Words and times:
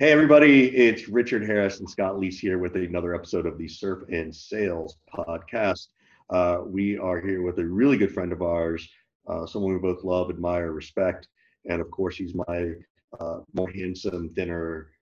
Hey, 0.00 0.12
everybody, 0.12 0.68
it's 0.76 1.08
Richard 1.08 1.44
Harris 1.44 1.80
and 1.80 1.90
Scott 1.90 2.14
Leese 2.14 2.38
here 2.38 2.58
with 2.58 2.76
another 2.76 3.16
episode 3.16 3.46
of 3.46 3.58
the 3.58 3.66
Surf 3.66 4.04
and 4.12 4.32
Sales 4.32 4.96
podcast. 5.12 5.88
Uh, 6.30 6.58
we 6.64 6.96
are 6.96 7.20
here 7.20 7.42
with 7.42 7.58
a 7.58 7.64
really 7.64 7.96
good 7.96 8.14
friend 8.14 8.30
of 8.30 8.40
ours, 8.40 8.88
uh, 9.26 9.44
someone 9.44 9.72
we 9.72 9.80
both 9.80 10.04
love, 10.04 10.30
admire, 10.30 10.70
respect, 10.70 11.26
and 11.68 11.80
of 11.80 11.90
course, 11.90 12.14
he's 12.14 12.32
my 12.32 12.74
uh, 13.18 13.40
more 13.54 13.72
handsome, 13.72 14.32
thinner 14.36 14.92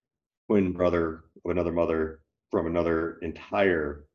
twin 0.46 0.73
brother 0.73 1.25
of 1.45 1.51
another 1.51 1.73
mother 1.73 2.21
from 2.51 2.67
another 2.67 3.19
entire 3.19 4.07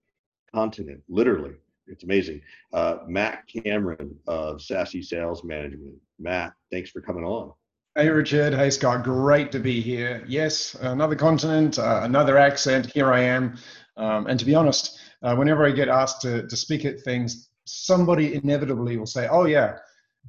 continent, 0.51 1.03
literally. 1.07 1.53
It's 1.85 2.05
amazing. 2.05 2.41
Uh, 2.73 2.97
Matt 3.07 3.43
Cameron 3.45 4.17
of 4.25 4.63
Sassy 4.63 5.03
Sales 5.03 5.43
Management. 5.43 5.93
Matt, 6.17 6.53
thanks 6.71 6.89
for 6.89 7.01
coming 7.01 7.23
on. 7.23 7.53
Hey, 7.95 8.07
Richard. 8.07 8.53
Hey, 8.53 8.69
Scott. 8.69 9.03
Great 9.03 9.51
to 9.51 9.59
be 9.59 9.81
here. 9.81 10.23
Yes, 10.25 10.75
another 10.75 11.13
continent, 11.13 11.77
uh, 11.77 11.99
another 12.03 12.37
accent. 12.37 12.89
Here 12.89 13.11
I 13.11 13.19
am. 13.19 13.57
Um, 13.97 14.27
and 14.27 14.39
to 14.39 14.45
be 14.45 14.55
honest, 14.55 14.97
uh, 15.23 15.35
whenever 15.35 15.65
I 15.65 15.71
get 15.71 15.89
asked 15.89 16.21
to, 16.21 16.47
to 16.47 16.55
speak 16.55 16.85
at 16.85 17.01
things, 17.01 17.49
somebody 17.65 18.35
inevitably 18.35 18.95
will 18.95 19.05
say, 19.05 19.27
Oh, 19.29 19.43
yeah, 19.43 19.75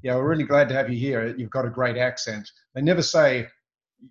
yeah, 0.03 0.17
we're 0.17 0.29
really 0.29 0.43
glad 0.43 0.69
to 0.70 0.75
have 0.75 0.91
you 0.91 0.98
here. 0.98 1.37
You've 1.39 1.51
got 1.51 1.65
a 1.65 1.70
great 1.70 1.97
accent. 1.97 2.51
They 2.75 2.83
never 2.83 3.01
say, 3.01 3.47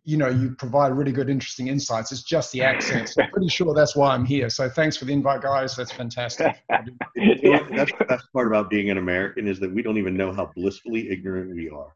you 0.05 0.15
know, 0.15 0.29
you 0.29 0.51
provide 0.51 0.93
really 0.93 1.11
good, 1.11 1.29
interesting 1.29 1.67
insights. 1.67 2.13
It's 2.13 2.23
just 2.23 2.53
the 2.53 2.63
accent. 2.63 3.09
So 3.09 3.21
I'm 3.21 3.31
pretty 3.31 3.49
sure 3.49 3.73
that's 3.73 3.97
why 3.97 4.13
I'm 4.13 4.23
here. 4.23 4.49
So 4.49 4.69
thanks 4.69 4.95
for 4.95 5.03
the 5.03 5.11
invite, 5.11 5.41
guys. 5.41 5.75
That's 5.75 5.91
fantastic. 5.91 6.55
yeah, 7.17 7.67
that's 7.75 7.91
the 7.99 8.05
best 8.07 8.31
part 8.31 8.47
about 8.47 8.69
being 8.69 8.89
an 8.91 8.97
American 8.97 9.45
is 9.45 9.59
that 9.59 9.73
we 9.73 9.81
don't 9.81 9.97
even 9.97 10.15
know 10.15 10.31
how 10.31 10.49
blissfully 10.55 11.09
ignorant 11.09 11.53
we 11.53 11.69
are. 11.69 11.93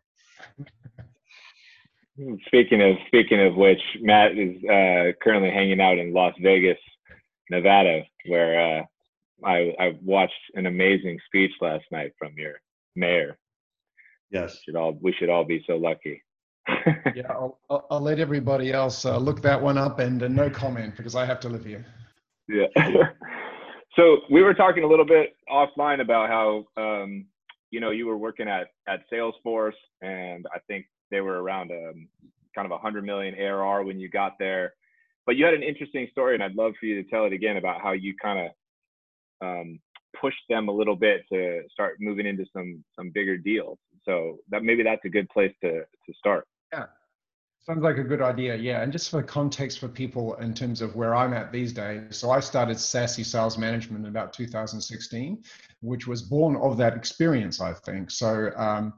Speaking 2.48 2.82
of 2.82 2.96
speaking 3.08 3.42
of 3.46 3.56
which, 3.56 3.82
Matt 4.02 4.38
is 4.38 4.56
uh, 4.64 5.12
currently 5.22 5.50
hanging 5.50 5.82
out 5.82 5.98
in 5.98 6.14
Las 6.14 6.34
Vegas, 6.42 6.78
Nevada, 7.50 8.04
where 8.28 8.80
uh, 8.80 8.84
I, 9.44 9.74
I 9.80 9.98
watched 10.02 10.34
an 10.54 10.66
amazing 10.66 11.20
speech 11.26 11.52
last 11.60 11.84
night 11.92 12.14
from 12.18 12.32
your 12.38 12.54
mayor. 12.96 13.38
Yes, 14.32 14.60
should 14.64 14.78
all 14.78 14.98
we 15.02 15.12
should 15.12 15.30
all 15.30 15.44
be 15.44 15.64
so 15.68 15.76
lucky. 15.76 16.24
yeah, 17.14 17.30
I'll, 17.30 17.60
I'll, 17.70 17.86
I'll, 17.92 18.02
let 18.02 18.20
everybody 18.20 18.72
else 18.72 19.06
uh, 19.06 19.18
look 19.18 19.42
that 19.42 19.62
one 19.62 19.78
up 19.78 20.00
and 20.00 20.24
uh, 20.24 20.28
no 20.30 20.50
comment 20.50 20.96
because 20.96 21.16
I 21.16 21.26
have 21.26 21.40
to 21.42 21.50
live 21.50 21.66
here. 21.66 21.86
Yeah. 22.48 22.68
so 23.96 24.20
we 24.32 24.42
were 24.42 24.54
talking 24.54 24.84
a 24.84 24.88
little 24.88 25.06
bit 25.06 25.36
offline 25.50 26.02
about 26.02 26.30
how 26.30 26.66
um, 26.82 27.26
you 27.72 27.82
know 27.82 27.92
you 27.92 28.08
were 28.08 28.18
working 28.18 28.48
at 28.48 28.68
at 28.88 29.02
Salesforce, 29.12 29.74
and 30.02 30.46
I 30.56 30.60
think 30.68 30.86
they 31.16 31.22
were 31.22 31.42
around 31.42 31.72
um, 31.72 32.10
kind 32.54 32.66
of 32.66 32.72
a 32.72 32.78
hundred 32.78 33.06
million 33.06 33.34
ARR 33.36 33.86
when 33.86 34.02
you 34.02 34.10
got 34.10 34.34
there. 34.38 34.74
But 35.26 35.38
you 35.38 35.46
had 35.46 35.54
an 35.54 35.64
interesting 35.64 36.10
story, 36.12 36.34
and 36.34 36.44
I'd 36.44 36.56
love 36.56 36.74
for 36.78 36.88
you 36.88 37.02
to 37.02 37.10
tell 37.10 37.26
it 37.26 37.32
again 37.32 37.56
about 37.56 37.82
how 37.82 37.94
you 37.94 38.14
kind 38.22 38.50
of 39.42 39.48
um, 39.48 39.80
pushed 40.20 40.44
them 40.50 40.68
a 40.68 40.74
little 40.74 40.98
bit 40.98 41.22
to 41.32 41.62
start 41.72 41.98
moving 42.02 42.28
into 42.28 42.46
some 42.52 42.84
some 42.98 43.12
bigger 43.14 43.38
deals. 43.38 43.80
So 44.04 44.40
that 44.50 44.64
maybe 44.64 44.84
that's 44.84 45.06
a 45.06 45.10
good 45.10 45.30
place 45.30 45.54
to 45.64 45.72
to 45.80 46.14
start. 46.20 46.48
Yeah, 46.74 46.88
Sounds 47.66 47.82
like 47.82 47.98
a 47.98 48.04
good 48.04 48.22
idea, 48.22 48.56
yeah. 48.56 48.84
And 48.84 48.92
just 48.92 49.10
for 49.10 49.24
context 49.24 49.80
for 49.80 49.88
people 49.88 50.36
in 50.36 50.54
terms 50.54 50.84
of 50.84 50.96
where 50.96 51.16
I'm 51.16 51.34
at 51.34 51.52
these 51.52 51.74
days, 51.74 52.16
so 52.16 52.30
I 52.30 52.40
started 52.40 52.80
Sassy 52.80 53.24
Sales 53.24 53.58
Management 53.58 54.04
in 54.04 54.08
about 54.08 54.34
2016, 54.34 55.44
which 55.82 56.06
was 56.06 56.22
born 56.22 56.58
of 56.58 56.78
that 56.78 56.96
experience, 56.96 57.60
I 57.60 57.74
think. 57.74 58.12
So 58.12 58.52
um, 58.56 58.94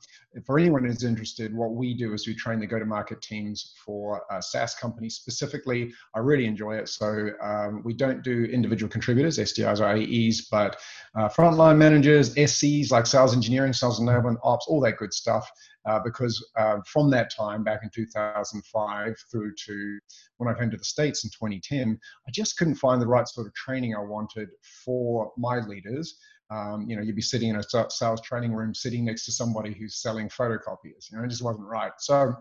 for 0.45 0.59
anyone 0.59 0.83
who's 0.83 1.05
interested, 1.05 1.55
what 1.55 1.75
we 1.75 1.93
do 1.93 2.13
is 2.13 2.27
we 2.27 2.35
train 2.35 2.59
the 2.59 2.67
go-to-market 2.67 3.21
teams 3.21 3.73
for 3.85 4.21
uh, 4.29 4.41
SaaS 4.41 4.75
companies 4.75 5.15
specifically. 5.15 5.93
I 6.13 6.19
really 6.19 6.45
enjoy 6.45 6.75
it. 6.75 6.89
So 6.89 7.29
um, 7.41 7.83
we 7.85 7.93
don't 7.93 8.21
do 8.21 8.43
individual 8.43 8.89
contributors, 8.89 9.37
SDRs 9.37 9.79
or 9.79 9.87
AEs, 9.95 10.49
but 10.51 10.75
uh, 11.15 11.29
frontline 11.29 11.77
managers, 11.77 12.35
SCs 12.35 12.91
like 12.91 13.05
sales 13.05 13.33
engineering, 13.33 13.71
sales 13.71 14.01
enablement, 14.01 14.39
ops, 14.43 14.65
all 14.67 14.81
that 14.81 14.97
good 14.97 15.13
stuff 15.13 15.49
uh, 15.87 15.99
because 16.03 16.45
uh, 16.57 16.77
from 16.85 17.09
that 17.09 17.31
time 17.33 17.63
back 17.63 17.79
in 17.81 17.89
2005 17.89 19.15
through 19.31 19.53
to 19.55 19.99
when 20.37 20.53
I 20.53 20.57
came 20.57 20.69
to 20.69 20.77
the 20.77 20.83
States 20.83 21.23
in 21.23 21.29
2010, 21.29 21.97
I 22.27 22.31
just 22.31 22.57
couldn't 22.57 22.75
find 22.75 23.01
the 23.01 23.07
right 23.07 23.27
sort 23.27 23.47
of 23.47 23.53
training 23.53 23.95
I 23.95 24.01
wanted 24.01 24.49
for 24.83 25.31
my 25.37 25.59
leaders. 25.59 26.17
Um, 26.49 26.85
you 26.87 26.95
know, 26.95 27.01
you'd 27.01 27.15
be 27.15 27.21
sitting 27.21 27.49
in 27.49 27.55
a 27.57 27.89
sales 27.89 28.21
training 28.21 28.53
room, 28.53 28.73
sitting 28.73 29.05
next 29.05 29.25
to 29.25 29.31
somebody 29.31 29.73
who's 29.73 30.01
selling 30.01 30.29
photocopiers. 30.29 31.11
You 31.11 31.17
know, 31.17 31.23
it 31.23 31.29
just 31.29 31.43
wasn't 31.43 31.67
right. 31.67 31.91
So 31.99 32.35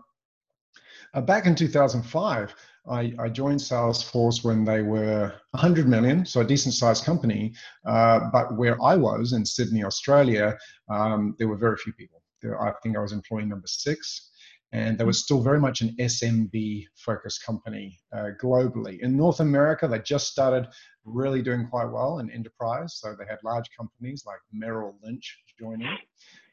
uh, 1.13 1.21
back 1.21 1.45
in 1.45 1.55
2005, 1.55 2.55
I, 2.89 3.13
I, 3.19 3.27
joined 3.27 3.59
Salesforce 3.59 4.45
when 4.45 4.63
they 4.63 4.81
were 4.81 5.33
100 5.51 5.89
million, 5.89 6.25
so 6.25 6.39
a 6.39 6.45
decent 6.45 6.73
sized 6.73 7.03
company. 7.03 7.53
Uh, 7.85 8.21
but 8.31 8.55
where 8.55 8.81
I 8.81 8.95
was 8.95 9.33
in 9.33 9.45
Sydney, 9.45 9.83
Australia, 9.83 10.57
um, 10.89 11.35
there 11.37 11.49
were 11.49 11.57
very 11.57 11.75
few 11.77 11.91
people. 11.93 12.21
I 12.43 12.71
think 12.83 12.97
I 12.97 13.01
was 13.01 13.13
employee 13.13 13.45
number 13.45 13.67
six. 13.67 14.31
And 14.73 14.97
they 14.97 15.05
were 15.05 15.13
still 15.13 15.41
very 15.41 15.61
much 15.61 15.79
an 15.79 15.95
SMB 15.97 16.83
focused 16.97 17.45
company 17.45 17.97
uh, 18.13 18.31
globally. 18.41 18.99
In 18.99 19.15
North 19.15 19.39
America, 19.39 19.87
they 19.87 19.99
just 19.99 20.27
started 20.27 20.67
really 21.05 21.41
doing 21.41 21.67
quite 21.69 21.89
well 21.89 22.19
in 22.19 22.29
enterprise. 22.29 22.99
So 22.99 23.15
they 23.17 23.25
had 23.25 23.39
large 23.45 23.69
companies 23.77 24.23
like 24.25 24.39
Merrill 24.51 24.97
Lynch 25.01 25.37
joining. 25.57 25.97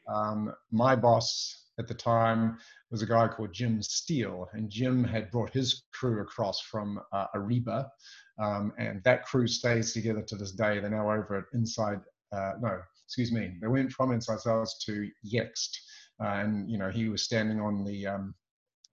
Um, 0.07 0.53
my 0.71 0.95
boss 0.95 1.65
at 1.79 1.87
the 1.87 1.93
time 1.93 2.57
was 2.91 3.01
a 3.01 3.05
guy 3.05 3.27
called 3.27 3.53
Jim 3.53 3.81
Steele, 3.81 4.47
and 4.53 4.69
Jim 4.69 5.03
had 5.03 5.31
brought 5.31 5.53
his 5.53 5.83
crew 5.91 6.21
across 6.21 6.61
from 6.61 6.99
uh, 7.11 7.25
Ariba, 7.35 7.89
um, 8.39 8.71
and 8.77 9.03
that 9.03 9.25
crew 9.25 9.47
stays 9.47 9.93
together 9.93 10.21
to 10.21 10.35
this 10.35 10.51
day. 10.51 10.79
They're 10.79 10.89
now 10.89 11.11
over 11.11 11.37
at 11.37 11.45
Inside, 11.53 11.99
uh, 12.31 12.53
no, 12.61 12.79
excuse 13.05 13.31
me, 13.31 13.53
they 13.61 13.67
went 13.67 13.91
from 13.91 14.11
Inside 14.11 14.39
to 14.39 15.09
Yext. 15.25 15.77
And, 16.19 16.69
you 16.69 16.77
know, 16.77 16.89
he 16.89 17.09
was 17.09 17.23
standing 17.23 17.59
on 17.59 17.83
the 17.83 18.07
um, 18.07 18.35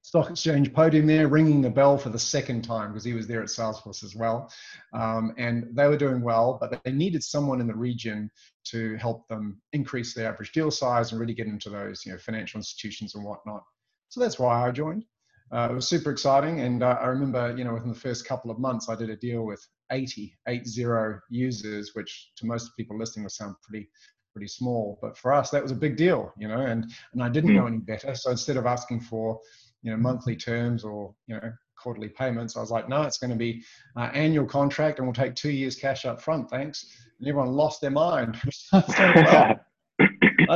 stock 0.02 0.30
exchange 0.30 0.72
podium 0.74 1.06
there, 1.06 1.28
ringing 1.28 1.62
the 1.62 1.70
bell 1.70 1.96
for 1.96 2.10
the 2.10 2.18
second 2.18 2.62
time 2.62 2.90
because 2.90 3.04
he 3.04 3.12
was 3.12 3.26
there 3.26 3.40
at 3.40 3.48
Salesforce 3.48 4.02
as 4.02 4.16
well. 4.16 4.52
Um, 4.92 5.32
and 5.38 5.68
they 5.72 5.86
were 5.86 5.96
doing 5.96 6.20
well, 6.20 6.58
but 6.60 6.82
they 6.84 6.92
needed 6.92 7.22
someone 7.22 7.60
in 7.60 7.68
the 7.68 7.74
region 7.74 8.30
to 8.64 8.96
help 8.96 9.28
them 9.28 9.60
increase 9.72 10.14
their 10.14 10.28
average 10.28 10.52
deal 10.52 10.70
size 10.70 11.12
and 11.12 11.20
really 11.20 11.34
get 11.34 11.46
into 11.46 11.70
those, 11.70 12.04
you 12.04 12.12
know, 12.12 12.18
financial 12.18 12.58
institutions 12.58 13.14
and 13.14 13.24
whatnot. 13.24 13.62
So 14.08 14.20
that's 14.20 14.38
why 14.38 14.66
I 14.66 14.70
joined. 14.72 15.04
Uh, 15.52 15.68
it 15.70 15.74
was 15.74 15.86
super 15.86 16.10
exciting, 16.10 16.60
and 16.60 16.82
uh, 16.82 16.96
I 17.00 17.06
remember, 17.06 17.54
you 17.56 17.64
know, 17.64 17.74
within 17.74 17.90
the 17.90 17.94
first 17.94 18.26
couple 18.26 18.50
of 18.50 18.58
months, 18.58 18.88
I 18.88 18.94
did 18.94 19.10
a 19.10 19.16
deal 19.16 19.42
with 19.42 19.66
80, 19.90 20.34
80 20.48 21.18
users, 21.28 21.90
which 21.94 22.30
to 22.36 22.46
most 22.46 22.74
people 22.76 22.98
listening 22.98 23.24
would 23.24 23.32
sound 23.32 23.56
pretty 23.62 23.88
pretty 24.32 24.48
small. 24.48 24.98
But 25.00 25.16
for 25.16 25.32
us, 25.32 25.50
that 25.50 25.62
was 25.62 25.72
a 25.72 25.76
big 25.76 25.96
deal, 25.96 26.32
you 26.36 26.48
know, 26.48 26.60
and, 26.60 26.90
and 27.12 27.22
I 27.22 27.28
didn't 27.28 27.50
mm. 27.50 27.56
know 27.56 27.66
any 27.66 27.78
better. 27.78 28.14
So 28.14 28.30
instead 28.30 28.56
of 28.56 28.66
asking 28.66 29.00
for, 29.00 29.38
you 29.82 29.90
know, 29.90 29.96
monthly 29.96 30.36
terms 30.36 30.84
or, 30.84 31.14
you 31.26 31.36
know, 31.36 31.52
quarterly 31.78 32.08
payments, 32.08 32.56
I 32.56 32.60
was 32.60 32.70
like, 32.70 32.88
no, 32.88 33.02
it's 33.02 33.18
going 33.18 33.30
to 33.30 33.36
be 33.36 33.62
uh, 33.96 34.10
annual 34.14 34.46
contract 34.46 34.98
and 34.98 35.06
we'll 35.06 35.14
take 35.14 35.34
two 35.34 35.50
years 35.50 35.76
cash 35.76 36.04
up 36.04 36.20
front. 36.20 36.48
Thanks. 36.50 36.86
And 37.18 37.28
everyone 37.28 37.52
lost 37.52 37.80
their 37.80 37.90
mind. 37.90 38.40
I 38.72 39.56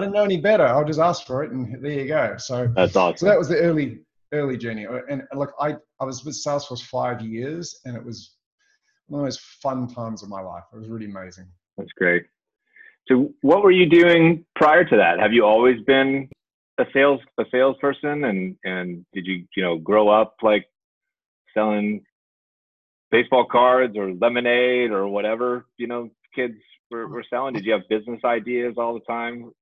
didn't 0.01 0.13
know 0.13 0.25
any 0.25 0.41
better. 0.41 0.67
I'll 0.67 0.85
just 0.85 1.01
ask 1.01 1.27
for 1.27 1.45
it 1.45 1.53
and 1.53 1.83
there 1.83 1.93
you 1.93 2.09
go. 2.09 2.37
So 2.39 2.71
that's 2.75 2.97
awesome. 2.97 3.19
So 3.19 3.27
that 3.27 3.39
was 3.39 3.49
the 3.49 3.59
early, 3.59 4.01
early 4.33 4.57
journey. 4.57 4.87
Uh, 4.87 5.01
and 5.09 5.23
uh, 5.33 5.39
look, 5.39 5.53
I, 5.61 5.77
I 6.01 6.05
was 6.05 6.25
with 6.25 6.35
Salesforce 6.35 6.83
five 6.83 7.21
years 7.21 7.81
and 7.85 7.97
it 7.97 8.05
was 8.05 8.37
one 9.07 9.21
of 9.21 9.23
the 9.23 9.27
most 9.27 9.41
fun 9.63 9.87
times 9.89 10.23
of 10.23 10.29
my 10.29 10.41
life. 10.41 10.65
It 10.73 10.79
was 10.79 10.89
really 10.89 11.07
amazing. 11.07 11.47
That's 11.77 11.93
great. 11.97 12.25
So 13.09 13.33
what 13.43 13.63
were 13.63 13.71
you 13.71 13.89
doing 13.89 14.45
prior 14.57 14.85
to 14.85 14.97
that? 14.97 15.21
Have 15.21 15.33
you 15.33 15.45
always 15.45 15.81
been 15.83 16.29
a 16.79 16.85
sales 16.93 17.21
a 17.39 17.45
salesperson 17.51 18.25
and 18.25 18.57
and 18.65 19.07
did 19.15 19.27
you 19.27 19.47
you 19.57 19.63
know 19.63 19.79
grow 19.79 20.09
up 20.09 20.35
like 20.43 20.67
selling 21.55 22.05
baseball 23.11 23.47
cards 23.51 23.97
or 23.97 24.13
lemonade 24.13 24.91
or 24.91 25.09
whatever 25.09 25.65
you 25.79 25.87
know 25.87 26.11
kids 26.35 26.57
were, 26.91 27.07
were 27.09 27.25
selling? 27.31 27.55
Did 27.55 27.65
you 27.65 27.73
have 27.73 27.83
business 27.89 28.21
ideas 28.25 28.75
all 28.77 28.95
the 28.95 29.01
time? 29.01 29.53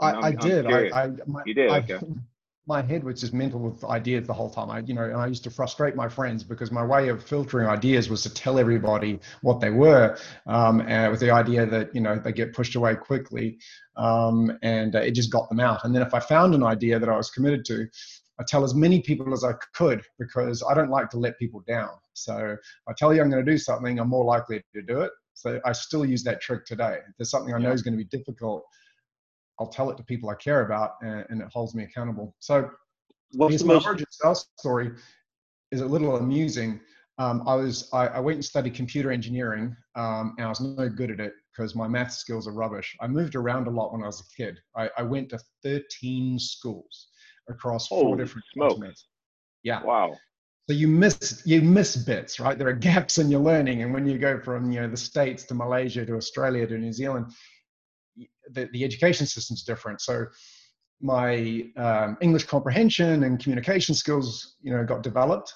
I, 0.00 0.12
I 0.12 0.32
did. 0.32 0.66
I, 0.66 0.88
I 0.90 1.10
my, 1.26 1.42
you 1.46 1.54
did. 1.54 1.70
I, 1.70 1.78
okay 1.78 2.00
my 2.68 2.82
head 2.82 3.02
was 3.02 3.18
just 3.18 3.32
mental 3.32 3.58
with 3.58 3.82
ideas 3.84 4.26
the 4.26 4.32
whole 4.34 4.50
time. 4.50 4.70
I, 4.70 4.80
you 4.80 4.92
know, 4.92 5.04
and 5.04 5.16
I 5.16 5.26
used 5.26 5.42
to 5.44 5.50
frustrate 5.50 5.96
my 5.96 6.06
friends 6.06 6.44
because 6.44 6.70
my 6.70 6.84
way 6.84 7.08
of 7.08 7.24
filtering 7.24 7.66
ideas 7.66 8.10
was 8.10 8.22
to 8.24 8.30
tell 8.32 8.58
everybody 8.58 9.18
what 9.40 9.58
they 9.60 9.70
were, 9.70 10.18
um, 10.46 10.82
and 10.82 11.10
with 11.10 11.20
the 11.20 11.30
idea 11.30 11.64
that 11.64 11.94
you 11.94 12.02
know 12.02 12.20
they 12.22 12.32
get 12.32 12.52
pushed 12.52 12.74
away 12.74 12.94
quickly, 12.94 13.58
um, 13.96 14.56
and 14.62 14.94
uh, 14.94 15.00
it 15.00 15.12
just 15.12 15.32
got 15.32 15.48
them 15.48 15.60
out. 15.60 15.84
And 15.84 15.94
then 15.94 16.02
if 16.02 16.12
I 16.12 16.20
found 16.20 16.54
an 16.54 16.62
idea 16.62 16.98
that 16.98 17.08
I 17.08 17.16
was 17.16 17.30
committed 17.30 17.64
to, 17.66 17.86
I 18.38 18.44
tell 18.46 18.62
as 18.64 18.74
many 18.74 19.00
people 19.00 19.32
as 19.32 19.44
I 19.44 19.54
could 19.74 20.02
because 20.18 20.62
I 20.68 20.74
don't 20.74 20.90
like 20.90 21.08
to 21.10 21.18
let 21.18 21.38
people 21.38 21.64
down. 21.66 21.90
So 22.12 22.54
I 22.86 22.92
tell 22.96 23.14
you 23.14 23.22
I'm 23.22 23.30
going 23.30 23.44
to 23.44 23.50
do 23.50 23.58
something, 23.58 23.98
I'm 23.98 24.08
more 24.10 24.24
likely 24.24 24.62
to 24.74 24.82
do 24.82 25.00
it. 25.00 25.10
So 25.32 25.60
I 25.64 25.72
still 25.72 26.04
use 26.04 26.22
that 26.24 26.40
trick 26.40 26.66
today. 26.66 26.98
If 27.08 27.16
there's 27.16 27.30
something 27.30 27.54
I 27.54 27.58
know 27.58 27.72
is 27.72 27.82
going 27.82 27.96
to 27.96 28.04
be 28.04 28.16
difficult, 28.16 28.64
I'll 29.60 29.68
tell 29.68 29.90
it 29.90 29.96
to 29.96 30.04
people 30.04 30.30
I 30.30 30.34
care 30.34 30.64
about, 30.64 30.92
and, 31.02 31.24
and 31.30 31.42
it 31.42 31.48
holds 31.52 31.74
me 31.74 31.84
accountable. 31.84 32.34
So, 32.38 32.70
what's 33.32 33.58
the 33.58 33.66
my 33.66 33.74
most- 33.74 33.86
origin 33.86 34.06
sales 34.10 34.48
story? 34.58 34.92
is 35.70 35.80
a 35.80 35.86
little 35.86 36.16
amusing. 36.16 36.80
Um, 37.18 37.42
I 37.46 37.54
was 37.56 37.88
I, 37.92 38.06
I, 38.06 38.20
went 38.20 38.36
and 38.36 38.44
studied 38.44 38.74
computer 38.74 39.10
engineering, 39.10 39.76
um, 39.96 40.34
and 40.38 40.46
I 40.46 40.48
was 40.48 40.60
no 40.60 40.88
good 40.88 41.10
at 41.10 41.18
it 41.18 41.32
because 41.50 41.74
my 41.74 41.88
math 41.88 42.12
skills 42.12 42.46
are 42.46 42.52
rubbish. 42.52 42.96
I 43.00 43.08
moved 43.08 43.34
around 43.34 43.66
a 43.66 43.70
lot 43.70 43.92
when 43.92 44.02
I 44.02 44.06
was 44.06 44.20
a 44.20 44.36
kid. 44.36 44.58
I, 44.76 44.88
I 44.96 45.02
went 45.02 45.30
to 45.30 45.40
13 45.64 46.38
schools 46.38 47.08
across 47.48 47.88
four 47.88 48.16
different 48.16 48.44
smokes. 48.54 48.74
continents. 48.74 49.08
Yeah. 49.64 49.82
Wow. 49.82 50.16
So 50.68 50.74
you 50.74 50.86
miss 50.86 51.42
you 51.44 51.60
miss 51.60 51.96
bits, 51.96 52.38
right? 52.38 52.56
There 52.56 52.68
are 52.68 52.72
gaps 52.92 53.18
in 53.18 53.30
your 53.30 53.40
learning, 53.40 53.82
and 53.82 53.92
when 53.92 54.06
you 54.06 54.16
go 54.16 54.38
from 54.38 54.70
you 54.70 54.80
know 54.80 54.88
the 54.88 54.96
states 54.96 55.42
to 55.44 55.54
Malaysia 55.54 56.06
to 56.06 56.14
Australia 56.14 56.68
to 56.68 56.78
New 56.78 56.92
Zealand, 56.92 57.32
the, 58.50 58.68
the 58.72 58.84
education 58.84 59.26
system's 59.26 59.62
different. 59.62 60.00
So 60.00 60.26
my 61.00 61.64
um, 61.76 62.16
English 62.20 62.44
comprehension 62.44 63.24
and 63.24 63.42
communication 63.42 63.94
skills, 63.94 64.56
you 64.60 64.72
know, 64.72 64.84
got 64.84 65.02
developed 65.02 65.54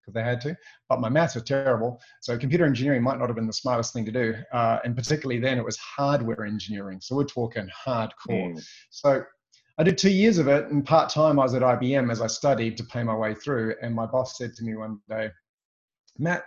because 0.00 0.14
they 0.14 0.22
had 0.22 0.40
to, 0.40 0.56
but 0.88 1.00
my 1.00 1.08
maths 1.08 1.34
were 1.34 1.40
terrible. 1.40 2.00
So 2.20 2.36
computer 2.36 2.64
engineering 2.64 3.02
might 3.02 3.18
not 3.18 3.28
have 3.28 3.36
been 3.36 3.46
the 3.46 3.52
smartest 3.52 3.92
thing 3.92 4.04
to 4.06 4.12
do, 4.12 4.34
uh, 4.52 4.78
and 4.84 4.96
particularly 4.96 5.40
then 5.40 5.58
it 5.58 5.64
was 5.64 5.76
hardware 5.76 6.44
engineering. 6.44 7.00
So 7.00 7.16
we're 7.16 7.24
talking 7.24 7.68
hardcore. 7.86 8.54
Mm. 8.54 8.66
So 8.90 9.22
I 9.78 9.82
did 9.84 9.96
two 9.96 10.10
years 10.10 10.38
of 10.38 10.48
it, 10.48 10.68
and 10.68 10.84
part 10.84 11.10
time 11.10 11.38
I 11.38 11.44
was 11.44 11.54
at 11.54 11.62
IBM 11.62 12.10
as 12.10 12.20
I 12.20 12.26
studied 12.26 12.76
to 12.78 12.84
pay 12.84 13.02
my 13.02 13.14
way 13.14 13.34
through. 13.34 13.74
And 13.80 13.94
my 13.94 14.06
boss 14.06 14.38
said 14.38 14.54
to 14.56 14.64
me 14.64 14.74
one 14.74 15.00
day, 15.08 15.30
Matt, 16.18 16.44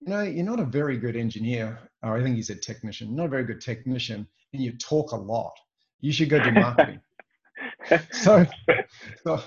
you 0.00 0.08
know, 0.08 0.22
you're 0.22 0.44
not 0.44 0.60
a 0.60 0.64
very 0.64 0.96
good 0.96 1.16
engineer, 1.16 1.78
or 2.02 2.16
I 2.16 2.22
think 2.22 2.36
he 2.36 2.42
said 2.42 2.62
technician, 2.62 3.14
not 3.14 3.26
a 3.26 3.30
very 3.30 3.44
good 3.44 3.60
technician, 3.60 4.26
and 4.52 4.62
you 4.62 4.72
talk 4.78 5.12
a 5.12 5.16
lot. 5.16 5.52
You 6.00 6.12
should 6.12 6.30
go 6.30 6.42
do 6.42 6.52
marketing. 6.52 7.00
so, 8.12 8.46
so 9.24 9.40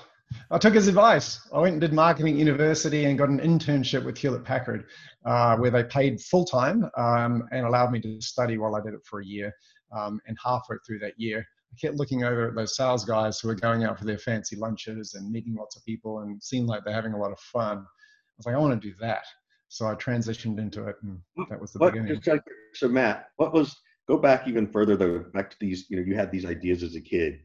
I 0.50 0.57
took 0.57 0.74
his 0.74 0.88
advice. 0.88 1.48
I 1.53 1.59
went 1.59 1.74
and 1.74 1.81
did 1.81 1.94
marketing 1.94 2.38
university 2.38 3.06
and 3.06 3.18
got 3.18 3.30
an 3.30 3.39
internship 3.39 4.03
with 4.03 4.18
Hewlett 4.18 4.44
Packard, 4.44 4.86
uh, 5.25 5.57
where 5.57 5.71
they 5.71 5.83
paid 5.83 6.21
full 6.21 6.45
time 6.45 6.89
um, 6.98 7.48
and 7.51 7.65
allowed 7.65 7.92
me 7.92 8.00
to 8.01 8.21
study 8.21 8.57
while 8.57 8.75
I 8.75 8.81
did 8.81 8.94
it 8.94 9.01
for 9.06 9.21
a 9.21 9.25
year. 9.25 9.53
Um, 9.95 10.19
and 10.27 10.38
halfway 10.44 10.77
through 10.86 11.00
that 11.00 11.13
year, 11.18 11.39
I 11.39 11.75
kept 11.80 11.95
looking 11.95 12.24
over 12.24 12.50
at 12.50 12.56
those 12.56 12.75
sales 12.75 13.06
guys 13.06 13.39
who 13.39 13.47
were 13.47 13.56
going 13.56 13.83
out 13.83 13.97
for 13.97 14.06
their 14.06 14.18
fancy 14.18 14.56
lunches 14.56 15.13
and 15.15 15.31
meeting 15.31 15.56
lots 15.56 15.75
of 15.75 15.86
people 15.86 16.19
and 16.19 16.42
seemed 16.42 16.68
like 16.68 16.83
they're 16.83 16.94
having 16.94 17.13
a 17.13 17.18
lot 17.18 17.31
of 17.31 17.39
fun. 17.39 17.77
I 17.77 18.38
was 18.38 18.45
like, 18.45 18.56
I 18.56 18.59
want 18.59 18.81
to 18.81 18.89
do 18.89 18.95
that. 19.00 19.24
So 19.68 19.88
I 19.88 19.95
transitioned 19.95 20.59
into 20.59 20.86
it, 20.88 20.97
and 21.01 21.18
that 21.50 21.59
was 21.59 21.71
the 21.71 21.80
What, 21.80 21.94
beginning. 21.94 22.21
like, 22.27 22.44
so 22.74 22.89
Matt, 22.89 23.27
what 23.38 23.54
was 23.54 23.74
go 24.12 24.18
back 24.18 24.48
even 24.48 24.68
further 24.68 24.98
though, 24.98 25.19
back 25.34 25.50
to 25.50 25.58
these, 25.60 25.86
you 25.90 25.96
know, 25.98 26.04
you 26.04 26.16
had 26.16 26.31
these 26.31 26.46
ideas 26.46 26.84
as 26.84 26.96
a 26.96 27.02
kid. 27.02 27.40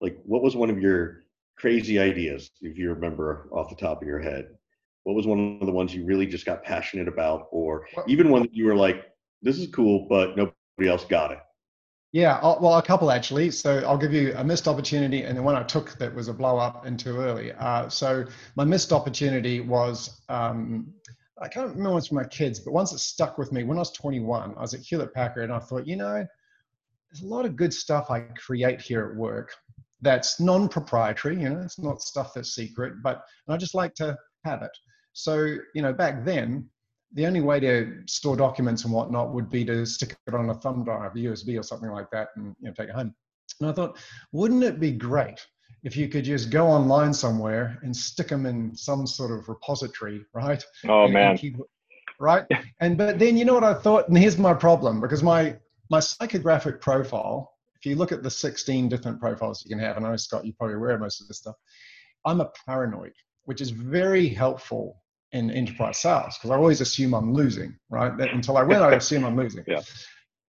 Like 0.00 0.16
what 0.24 0.42
was 0.42 0.56
one 0.56 0.70
of 0.70 0.80
your 0.80 1.24
crazy 1.56 1.98
ideas, 1.98 2.50
if 2.62 2.78
you 2.78 2.88
remember 2.90 3.48
off 3.52 3.68
the 3.68 3.76
top 3.76 4.00
of 4.00 4.08
your 4.08 4.20
head? 4.20 4.46
What 5.04 5.16
was 5.16 5.26
one 5.26 5.58
of 5.60 5.66
the 5.66 5.72
ones 5.72 5.94
you 5.94 6.04
really 6.04 6.26
just 6.26 6.46
got 6.46 6.64
passionate 6.64 7.08
about, 7.08 7.48
or 7.50 7.86
even 8.06 8.30
one 8.30 8.42
that 8.42 8.54
you 8.54 8.64
were 8.66 8.74
like, 8.74 9.06
this 9.42 9.58
is 9.58 9.68
cool, 9.68 10.06
but 10.08 10.36
nobody 10.36 10.88
else 10.88 11.04
got 11.04 11.32
it? 11.32 11.40
Yeah, 12.12 12.38
I'll- 12.42 12.58
well, 12.60 12.78
a 12.78 12.82
couple 12.82 13.10
actually. 13.10 13.50
So 13.50 13.70
I'll 13.86 13.98
give 13.98 14.14
you 14.14 14.32
a 14.36 14.44
missed 14.44 14.66
opportunity 14.66 15.22
and 15.24 15.36
the 15.36 15.42
one 15.42 15.56
I 15.56 15.62
took 15.62 15.92
that 15.98 16.14
was 16.14 16.28
a 16.28 16.32
blow 16.32 16.56
up 16.56 16.86
and 16.86 16.98
too 16.98 17.16
early. 17.18 17.52
Uh, 17.52 17.88
so 17.88 18.24
my 18.56 18.64
missed 18.64 18.92
opportunity 18.92 19.60
was 19.60 20.22
um, 20.28 20.92
I 21.40 21.48
can't 21.48 21.68
remember 21.68 21.92
once 21.92 22.08
for 22.08 22.14
my 22.14 22.24
kids, 22.24 22.60
but 22.60 22.72
once 22.72 22.92
it 22.92 22.98
stuck 22.98 23.38
with 23.38 23.52
me 23.52 23.64
when 23.64 23.78
I 23.78 23.80
was 23.80 23.92
21, 23.92 24.54
I 24.56 24.60
was 24.60 24.74
at 24.74 24.80
Hewlett 24.80 25.14
Packard 25.14 25.44
and 25.44 25.52
I 25.52 25.58
thought, 25.58 25.86
you 25.86 25.96
know, 25.96 26.26
there's 27.10 27.22
a 27.22 27.26
lot 27.26 27.46
of 27.46 27.56
good 27.56 27.72
stuff 27.72 28.10
I 28.10 28.20
create 28.20 28.80
here 28.80 29.10
at 29.10 29.16
work 29.16 29.52
that's 30.00 30.40
non-proprietary. 30.40 31.40
You 31.40 31.50
know, 31.50 31.60
it's 31.60 31.78
not 31.78 32.02
stuff 32.02 32.32
that's 32.34 32.54
secret, 32.54 33.02
but 33.02 33.22
I 33.48 33.56
just 33.56 33.74
like 33.74 33.94
to 33.96 34.16
have 34.44 34.62
it. 34.62 34.70
So 35.12 35.56
you 35.74 35.82
know, 35.82 35.92
back 35.92 36.24
then 36.24 36.68
the 37.14 37.26
only 37.26 37.40
way 37.40 37.58
to 37.60 38.02
store 38.06 38.36
documents 38.36 38.84
and 38.84 38.92
whatnot 38.92 39.32
would 39.32 39.48
be 39.48 39.64
to 39.64 39.86
stick 39.86 40.16
it 40.26 40.34
on 40.34 40.50
a 40.50 40.54
thumb 40.54 40.84
drive, 40.84 41.12
a 41.12 41.18
USB 41.18 41.58
or 41.58 41.62
something 41.62 41.90
like 41.90 42.10
that, 42.12 42.28
and 42.36 42.54
you 42.60 42.68
know, 42.68 42.74
take 42.74 42.90
it 42.90 42.94
home. 42.94 43.14
And 43.60 43.70
I 43.70 43.72
thought, 43.72 43.96
wouldn't 44.32 44.62
it 44.62 44.78
be 44.78 44.92
great 44.92 45.44
if 45.82 45.96
you 45.96 46.08
could 46.08 46.24
just 46.24 46.50
go 46.50 46.66
online 46.66 47.14
somewhere 47.14 47.78
and 47.82 47.96
stick 47.96 48.28
them 48.28 48.46
in 48.46 48.74
some 48.74 49.06
sort 49.06 49.30
of 49.30 49.48
repository, 49.48 50.24
right? 50.34 50.62
Oh 50.86 51.00
And- 51.04 51.04
and 51.06 51.12
man. 51.14 51.38
keep- 51.38 51.56
right? 52.20 52.44
And 52.80 52.98
but 52.98 53.18
then 53.18 53.36
you 53.36 53.44
know 53.44 53.54
what 53.54 53.64
I 53.64 53.74
thought, 53.74 54.08
and 54.08 54.18
here's 54.18 54.38
my 54.38 54.54
problem 54.54 55.00
because 55.00 55.22
my 55.22 55.56
my 55.90 55.98
psychographic 56.00 56.80
profile. 56.80 57.52
If 57.80 57.86
you 57.86 57.94
look 57.94 58.10
at 58.10 58.24
the 58.24 58.30
16 58.30 58.88
different 58.88 59.20
profiles 59.20 59.64
you 59.64 59.68
can 59.70 59.78
have, 59.78 59.96
and 59.96 60.04
I 60.04 60.10
know 60.10 60.16
Scott, 60.16 60.44
you're 60.44 60.54
probably 60.58 60.74
aware 60.74 60.90
of 60.90 61.00
most 61.00 61.20
of 61.20 61.28
this 61.28 61.38
stuff. 61.38 61.54
I'm 62.24 62.40
a 62.40 62.50
paranoid, 62.66 63.12
which 63.44 63.60
is 63.60 63.70
very 63.70 64.28
helpful 64.28 65.00
in 65.30 65.50
enterprise 65.52 65.98
sales 65.98 66.36
because 66.36 66.50
I 66.50 66.56
always 66.56 66.80
assume 66.80 67.14
I'm 67.14 67.32
losing, 67.32 67.78
right? 67.88 68.16
That, 68.18 68.30
until 68.34 68.56
I 68.56 68.64
win, 68.64 68.82
I 68.82 68.94
assume 68.94 69.24
I'm 69.24 69.36
losing. 69.36 69.62
Yeah. 69.68 69.82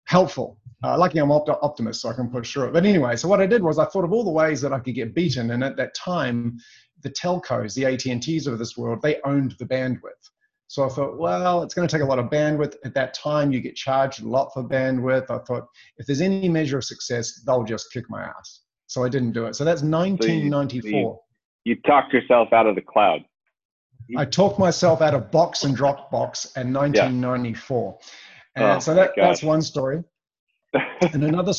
Helpful. 0.09 0.57
Uh, 0.83 0.97
lucky 0.97 1.19
I'm 1.19 1.31
opt- 1.31 1.49
optimist, 1.61 2.01
so 2.01 2.09
I 2.09 2.13
can 2.13 2.31
push 2.31 2.51
through 2.51 2.69
it. 2.69 2.73
But 2.73 2.83
anyway, 2.83 3.15
so 3.15 3.27
what 3.27 3.41
I 3.41 3.45
did 3.45 3.61
was 3.61 3.77
I 3.77 3.85
thought 3.85 4.03
of 4.03 4.11
all 4.11 4.23
the 4.23 4.31
ways 4.31 4.59
that 4.61 4.73
I 4.73 4.79
could 4.79 4.95
get 4.95 5.13
beaten, 5.13 5.51
and 5.51 5.63
at 5.63 5.77
that 5.77 5.93
time, 5.93 6.57
the 7.03 7.11
telcos, 7.11 7.75
the 7.75 7.85
AT 7.85 8.07
and 8.07 8.21
T's 8.21 8.47
of 8.47 8.57
this 8.57 8.75
world, 8.75 9.03
they 9.03 9.21
owned 9.23 9.53
the 9.59 9.67
bandwidth. 9.67 10.23
So 10.65 10.83
I 10.83 10.89
thought, 10.89 11.19
well, 11.19 11.61
it's 11.61 11.75
going 11.75 11.87
to 11.87 11.95
take 11.95 12.01
a 12.01 12.07
lot 12.07 12.17
of 12.17 12.25
bandwidth. 12.25 12.73
At 12.83 12.95
that 12.95 13.13
time, 13.13 13.51
you 13.51 13.61
get 13.61 13.75
charged 13.75 14.23
a 14.23 14.27
lot 14.27 14.49
for 14.51 14.63
bandwidth. 14.63 15.29
I 15.29 15.37
thought, 15.45 15.67
if 15.97 16.07
there's 16.07 16.21
any 16.21 16.49
measure 16.49 16.79
of 16.79 16.85
success, 16.85 17.43
they'll 17.45 17.63
just 17.63 17.93
kick 17.93 18.09
my 18.09 18.23
ass. 18.23 18.61
So 18.87 19.03
I 19.03 19.09
didn't 19.09 19.33
do 19.33 19.45
it. 19.45 19.55
So 19.55 19.63
that's 19.63 19.83
1994. 19.83 21.19
You 21.65 21.75
talked 21.85 22.13
yourself 22.13 22.51
out 22.51 22.65
of 22.65 22.73
the 22.73 22.81
cloud. 22.81 23.23
I 24.17 24.25
talked 24.25 24.57
myself 24.57 25.03
out 25.03 25.13
of 25.13 25.29
Box 25.29 25.65
and 25.65 25.77
Dropbox 25.77 26.57
in 26.57 26.73
1994. 26.73 27.99
And 28.55 28.65
Oh, 28.65 28.79
so 28.79 28.93
that, 28.93 29.11
that's 29.15 29.43
one 29.43 29.61
story. 29.61 30.03
and 30.73 31.23
another 31.23 31.53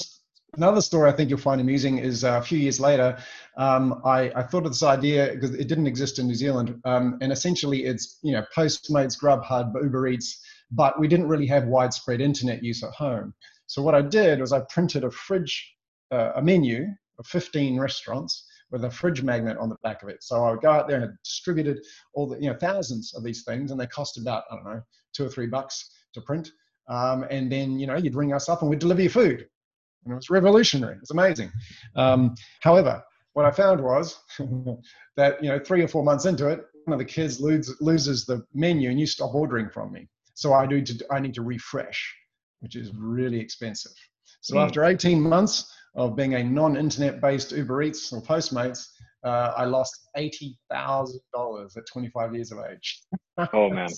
another 0.56 0.80
story 0.80 1.08
I 1.10 1.12
think 1.12 1.30
you'll 1.30 1.38
find 1.38 1.60
amusing 1.60 1.98
is 1.98 2.24
uh, 2.24 2.38
a 2.38 2.42
few 2.42 2.58
years 2.58 2.80
later, 2.80 3.16
um, 3.56 4.00
I, 4.04 4.30
I 4.34 4.42
thought 4.42 4.66
of 4.66 4.72
this 4.72 4.82
idea 4.82 5.30
because 5.32 5.54
it 5.54 5.68
didn't 5.68 5.86
exist 5.86 6.18
in 6.18 6.26
New 6.26 6.34
Zealand, 6.34 6.80
um, 6.84 7.18
and 7.20 7.32
essentially 7.32 7.84
it's 7.84 8.18
you 8.22 8.32
know 8.32 8.44
Postmates, 8.56 9.16
Grubhub, 9.20 9.74
Uber 9.82 10.08
Eats, 10.08 10.40
but 10.70 10.98
we 10.98 11.08
didn't 11.08 11.28
really 11.28 11.46
have 11.46 11.66
widespread 11.66 12.20
internet 12.20 12.62
use 12.62 12.82
at 12.82 12.90
home. 12.92 13.32
So 13.66 13.82
what 13.82 13.94
I 13.94 14.02
did 14.02 14.40
was 14.40 14.52
I 14.52 14.60
printed 14.68 15.04
a 15.04 15.10
fridge, 15.10 15.72
uh, 16.10 16.32
a 16.34 16.42
menu 16.42 16.86
of 17.18 17.26
15 17.26 17.78
restaurants 17.78 18.46
with 18.72 18.84
a 18.84 18.90
fridge 18.90 19.22
magnet 19.22 19.56
on 19.58 19.68
the 19.68 19.76
back 19.82 20.02
of 20.02 20.08
it. 20.08 20.22
So 20.22 20.44
I 20.44 20.50
would 20.50 20.60
go 20.60 20.70
out 20.70 20.88
there 20.88 20.96
and 20.96 21.04
I 21.04 21.08
distributed 21.24 21.80
all 22.14 22.28
the 22.28 22.36
you 22.40 22.50
know 22.50 22.56
thousands 22.56 23.14
of 23.14 23.22
these 23.24 23.42
things, 23.44 23.70
and 23.70 23.80
they 23.80 23.86
cost 23.86 24.18
about 24.18 24.44
I 24.50 24.56
don't 24.56 24.64
know 24.64 24.82
two 25.12 25.24
or 25.24 25.28
three 25.28 25.46
bucks 25.46 25.90
to 26.14 26.20
print. 26.20 26.50
Um, 26.90 27.24
and 27.30 27.50
then 27.50 27.78
you 27.78 27.86
know 27.86 27.96
you'd 27.96 28.14
ring 28.16 28.32
us 28.34 28.48
up 28.48 28.60
and 28.60 28.68
we'd 28.70 28.80
deliver 28.80 29.00
your 29.00 29.10
food. 29.10 29.46
And 30.04 30.12
it 30.12 30.16
was 30.16 30.28
revolutionary. 30.30 30.96
It's 31.00 31.10
amazing. 31.12 31.50
Um, 31.96 32.34
however, 32.60 33.02
what 33.34 33.46
I 33.46 33.50
found 33.50 33.80
was 33.82 34.18
that 35.16 35.42
you 35.42 35.48
know 35.48 35.58
three 35.58 35.82
or 35.82 35.88
four 35.88 36.02
months 36.02 36.26
into 36.26 36.48
it, 36.48 36.60
one 36.84 36.94
of 36.94 36.98
the 36.98 37.04
kids 37.04 37.40
loses, 37.40 37.76
loses 37.80 38.26
the 38.26 38.42
menu 38.52 38.90
and 38.90 38.98
you 38.98 39.06
stop 39.06 39.34
ordering 39.34 39.70
from 39.70 39.92
me. 39.92 40.08
So 40.34 40.52
I 40.52 40.66
do 40.66 40.82
to, 40.82 41.06
I 41.12 41.20
need 41.20 41.34
to 41.34 41.42
refresh, 41.42 42.00
which 42.60 42.76
is 42.76 42.92
really 42.94 43.38
expensive. 43.38 43.92
So 44.40 44.56
Mm. 44.56 44.64
after 44.64 44.84
18 44.84 45.20
months 45.20 45.70
of 45.94 46.16
being 46.16 46.34
a 46.34 46.42
non-internet 46.42 47.20
based 47.20 47.52
Uber 47.52 47.82
Eats 47.82 48.12
or 48.12 48.22
Postmates, 48.22 48.86
uh, 49.22 49.52
I 49.56 49.64
lost 49.66 50.08
eighty 50.16 50.56
thousand 50.70 51.20
dollars 51.34 51.76
at 51.76 51.84
25 51.86 52.34
years 52.34 52.52
of 52.52 52.58
age. 52.70 53.02
Oh 53.52 53.68
man. 53.68 53.90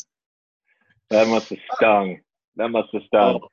That 1.10 1.28
must 1.28 1.50
have 1.50 1.58
stung. 1.76 2.18
That 2.56 2.68
must 2.68 2.88
have 2.92 3.02
stung. 3.06 3.40
Oh, 3.42 3.48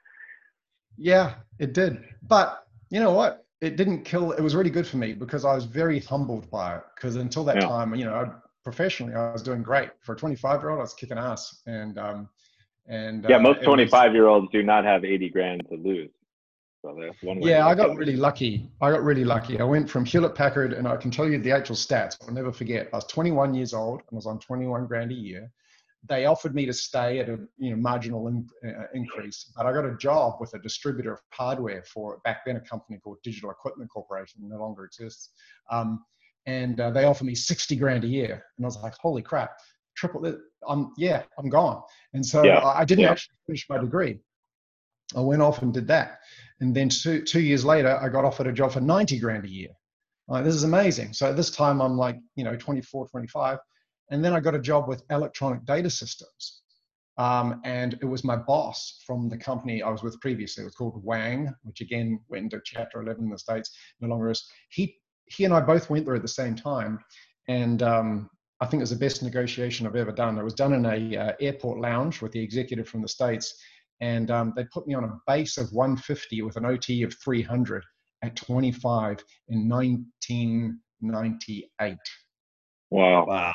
Yeah, 0.97 1.35
it 1.59 1.73
did. 1.73 2.03
But 2.23 2.65
you 2.89 2.99
know 2.99 3.11
what? 3.13 3.45
It 3.61 3.75
didn't 3.75 4.03
kill. 4.03 4.31
It 4.31 4.41
was 4.41 4.55
really 4.55 4.69
good 4.69 4.87
for 4.87 4.97
me 4.97 5.13
because 5.13 5.45
I 5.45 5.53
was 5.53 5.65
very 5.65 5.99
humbled 5.99 6.49
by 6.49 6.75
it. 6.77 6.83
Because 6.95 7.15
until 7.15 7.43
that 7.45 7.55
Yeah. 7.57 7.67
time, 7.67 7.95
you 7.95 8.05
know, 8.05 8.13
I, 8.13 8.31
professionally, 8.63 9.13
I 9.15 9.31
was 9.31 9.43
doing 9.43 9.63
great. 9.63 9.89
For 10.01 10.13
a 10.13 10.17
25 10.17 10.61
year 10.61 10.69
old, 10.71 10.79
I 10.79 10.83
was 10.83 10.93
kicking 10.93 11.17
ass. 11.17 11.61
And 11.65 11.97
um, 11.97 12.29
and 12.87 13.25
yeah, 13.29 13.35
uh, 13.37 13.39
most 13.39 13.57
it 13.57 13.59
was- 13.59 13.65
25 13.65 14.13
year 14.13 14.27
olds 14.27 14.47
do 14.51 14.63
not 14.63 14.83
have 14.83 15.03
80 15.05 15.29
grand 15.29 15.61
to 15.69 15.75
lose. 15.75 16.09
So 16.81 16.97
that's 16.99 17.21
one 17.21 17.39
way. 17.41 17.49
Yeah, 17.51 17.67
I 17.67 17.75
got 17.75 17.97
really 17.97 18.15
lucky. 18.15 18.69
I 18.81 18.89
got 18.89 19.03
really 19.03 19.25
lucky. 19.25 19.59
I 19.59 19.65
went 19.65 19.89
from 19.89 20.05
Hewlett 20.05 20.33
Packard, 20.33 20.71
and 20.71 20.87
I 20.87 20.95
can 20.95 21.11
tell 21.11 21.27
you 21.29 21.37
the 21.37 21.51
actual 21.51 21.75
stats. 21.75 22.17
I'll 22.25 22.33
never 22.33 22.53
forget. 22.53 22.87
I 22.93 22.97
was 22.97 23.05
21 23.07 23.53
years 23.53 23.73
old 23.73 23.99
and 23.99 24.13
I 24.13 24.15
was 24.15 24.25
on 24.25 24.39
21 24.39 24.85
grand 24.87 25.11
a 25.11 25.15
year. 25.15 25.51
They 26.07 26.25
offered 26.25 26.55
me 26.55 26.65
to 26.65 26.73
stay 26.73 27.19
at 27.19 27.29
a 27.29 27.37
you 27.57 27.71
know 27.71 27.75
marginal 27.75 28.27
in, 28.27 28.47
uh, 28.65 28.85
increase, 28.93 29.51
but 29.55 29.65
I 29.65 29.73
got 29.73 29.85
a 29.85 29.97
job 29.97 30.37
with 30.39 30.53
a 30.53 30.59
distributor 30.59 31.13
of 31.13 31.19
hardware 31.31 31.83
for 31.83 32.19
back 32.23 32.45
then 32.45 32.55
a 32.55 32.61
company 32.61 32.99
called 33.03 33.17
Digital 33.23 33.51
Equipment 33.51 33.89
Corporation, 33.89 34.41
no 34.47 34.59
longer 34.59 34.85
exists. 34.85 35.31
Um, 35.69 36.03
and 36.45 36.79
uh, 36.79 36.89
they 36.91 37.03
offered 37.03 37.25
me 37.25 37.35
60 37.35 37.75
grand 37.75 38.05
a 38.05 38.07
year, 38.07 38.43
and 38.57 38.65
I 38.65 38.67
was 38.67 38.77
like, 38.77 38.95
holy 38.95 39.21
crap, 39.21 39.51
triple 39.95 40.25
it. 40.25 40.37
I'm 40.67 40.93
yeah, 40.97 41.23
I'm 41.37 41.49
gone. 41.49 41.81
And 42.13 42.25
so 42.25 42.43
Yeah, 42.43 42.59
I 42.59 42.81
I 42.81 42.85
didn't 42.85 43.03
yeah. 43.03 43.11
actually 43.11 43.35
finish 43.45 43.65
my 43.69 43.77
degree. 43.77 44.19
I 45.15 45.21
went 45.21 45.41
off 45.41 45.61
and 45.61 45.73
did 45.73 45.87
that. 45.87 46.19
And 46.59 46.75
then 46.75 46.89
two, 46.89 47.21
two 47.23 47.39
years 47.39 47.65
later, 47.65 47.97
I 48.01 48.09
got 48.09 48.25
offered 48.25 48.47
a 48.47 48.51
job 48.51 48.73
for 48.73 48.81
90 48.81 49.19
grand 49.19 49.45
a 49.45 49.49
year. 49.49 49.69
Like, 50.27 50.43
this 50.43 50.53
is 50.53 50.63
amazing. 50.63 51.13
So 51.13 51.29
at 51.29 51.35
this 51.35 51.49
time, 51.49 51.81
I'm 51.81 51.97
like, 51.97 52.17
you 52.35 52.43
know, 52.43 52.55
24, 52.55 53.07
25. 53.07 53.57
And 54.11 54.23
then 54.23 54.33
I 54.33 54.39
got 54.39 54.55
a 54.55 54.59
job 54.59 54.87
with 54.87 55.03
electronic 55.09 55.65
data 55.65 55.89
systems. 55.89 56.61
Um, 57.17 57.59
and 57.65 57.97
it 58.01 58.05
was 58.05 58.23
my 58.23 58.37
boss 58.37 59.03
from 59.05 59.27
the 59.27 59.37
company 59.37 59.83
I 59.83 59.89
was 59.89 60.03
with 60.03 60.19
previously. 60.21 60.61
It 60.61 60.65
was 60.65 60.75
called 60.75 61.03
Wang, 61.03 61.53
which 61.63 61.81
again 61.81 62.21
went 62.29 62.45
into 62.45 62.61
Chapter 62.63 63.01
11 63.01 63.25
in 63.25 63.29
the 63.29 63.37
States, 63.37 63.75
no 63.99 64.07
longer 64.07 64.29
is. 64.29 64.47
He, 64.69 64.95
he 65.25 65.43
and 65.43 65.53
I 65.53 65.59
both 65.59 65.89
went 65.89 66.05
there 66.05 66.15
at 66.15 66.21
the 66.21 66.29
same 66.29 66.55
time. 66.55 66.99
And 67.49 67.83
um, 67.83 68.29
I 68.61 68.65
think 68.65 68.79
it 68.79 68.83
was 68.83 68.91
the 68.91 68.95
best 68.95 69.21
negotiation 69.21 69.85
I've 69.85 69.97
ever 69.97 70.13
done. 70.13 70.37
It 70.37 70.43
was 70.43 70.53
done 70.53 70.73
in 70.73 70.85
a 70.85 71.17
uh, 71.17 71.33
airport 71.41 71.81
lounge 71.81 72.21
with 72.21 72.31
the 72.31 72.41
executive 72.41 72.87
from 72.87 73.01
the 73.01 73.09
States. 73.09 73.53
And 73.99 74.31
um, 74.31 74.53
they 74.55 74.63
put 74.65 74.87
me 74.87 74.93
on 74.93 75.03
a 75.03 75.19
base 75.27 75.57
of 75.57 75.73
150 75.73 76.41
with 76.43 76.55
an 76.55 76.65
OT 76.65 77.03
of 77.03 77.13
300 77.21 77.83
at 78.21 78.37
25 78.37 79.23
in 79.49 79.67
1998. 79.67 81.97
Wow. 82.91 83.25
Wow. 83.25 83.53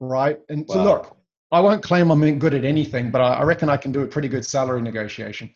Right. 0.00 0.38
And 0.48 0.68
so 0.68 0.82
look, 0.82 1.16
I 1.52 1.60
won't 1.60 1.82
claim 1.82 2.10
I'm 2.10 2.38
good 2.38 2.54
at 2.54 2.64
anything, 2.64 3.10
but 3.10 3.20
I 3.20 3.34
I 3.34 3.42
reckon 3.44 3.68
I 3.68 3.76
can 3.76 3.92
do 3.92 4.02
a 4.02 4.06
pretty 4.06 4.28
good 4.28 4.44
salary 4.44 4.82
negotiation. 4.82 5.54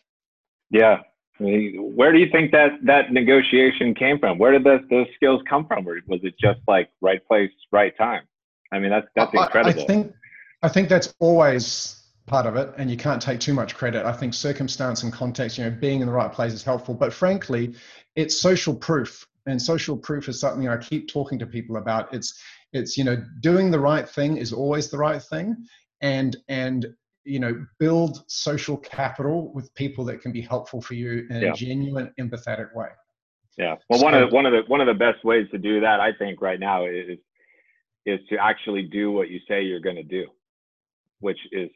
Yeah. 0.69 0.99
I 1.39 1.43
mean, 1.43 1.93
Where 1.95 2.11
do 2.11 2.19
you 2.19 2.29
think 2.31 2.51
that 2.51 2.71
that 2.83 3.11
negotiation 3.13 3.95
came 3.95 4.19
from? 4.19 4.37
Where 4.37 4.51
did 4.51 4.63
those 4.63 4.81
those 4.89 5.07
skills 5.15 5.41
come 5.49 5.65
from? 5.67 5.87
Or 5.87 5.99
was 6.07 6.19
it 6.23 6.35
just 6.39 6.59
like 6.67 6.89
right 7.01 7.25
place, 7.25 7.51
right 7.71 7.95
time? 7.97 8.23
I 8.71 8.79
mean, 8.79 8.91
that's 8.91 9.07
that's 9.15 9.33
I- 9.33 9.39
I- 9.39 9.45
incredible. 9.45 9.81
I 9.81 9.85
think 9.85 10.13
I 10.61 10.69
think 10.69 10.89
that's 10.89 11.13
always 11.19 11.95
part 12.25 12.45
of 12.45 12.55
it, 12.55 12.71
and 12.77 12.91
you 12.91 12.97
can't 12.97 13.21
take 13.21 13.39
too 13.39 13.53
much 13.53 13.75
credit. 13.75 14.05
I 14.05 14.11
think 14.11 14.33
circumstance 14.33 15.03
and 15.03 15.11
context, 15.11 15.57
you 15.57 15.63
know, 15.63 15.71
being 15.71 16.01
in 16.01 16.07
the 16.07 16.13
right 16.13 16.31
place 16.31 16.53
is 16.53 16.63
helpful. 16.63 16.93
But 16.93 17.11
frankly, 17.11 17.73
it's 18.15 18.39
social 18.39 18.75
proof, 18.75 19.25
and 19.47 19.59
social 19.61 19.97
proof 19.97 20.29
is 20.29 20.39
something 20.39 20.67
I 20.67 20.77
keep 20.77 21.07
talking 21.07 21.39
to 21.39 21.47
people 21.47 21.77
about. 21.77 22.13
It's 22.13 22.39
it's 22.73 22.97
you 22.97 23.03
know, 23.03 23.17
doing 23.41 23.71
the 23.71 23.79
right 23.79 24.07
thing 24.07 24.37
is 24.37 24.53
always 24.53 24.89
the 24.89 24.97
right 24.97 25.21
thing, 25.21 25.55
and 26.01 26.35
and 26.47 26.93
you 27.25 27.39
know, 27.39 27.65
build 27.79 28.23
social 28.27 28.77
capital 28.77 29.53
with 29.53 29.73
people 29.75 30.03
that 30.05 30.21
can 30.21 30.31
be 30.31 30.41
helpful 30.41 30.81
for 30.81 30.95
you 30.95 31.27
in 31.29 31.41
Yeah. 31.41 31.51
a 31.51 31.53
genuine, 31.53 32.11
empathetic 32.19 32.73
way. 32.73 32.89
Yeah. 33.57 33.75
Well, 33.89 34.01
one 34.01 34.13
of 34.15 34.29
the, 34.29 34.35
one 34.35 34.45
of 34.45 34.53
the 34.53 34.61
one 34.67 34.81
of 34.81 34.87
the 34.87 34.93
best 34.93 35.23
ways 35.23 35.47
to 35.51 35.57
do 35.57 35.81
that, 35.81 35.99
I 35.99 36.13
think, 36.13 36.41
right 36.41 36.59
now 36.59 36.85
is 36.85 37.19
is 38.05 38.19
to 38.29 38.37
actually 38.37 38.83
do 38.83 39.11
what 39.11 39.29
you 39.29 39.39
say 39.47 39.61
you're 39.63 39.81
going 39.81 39.97
to 39.97 40.03
do, 40.03 40.25
which 41.19 41.39
is 41.51 41.69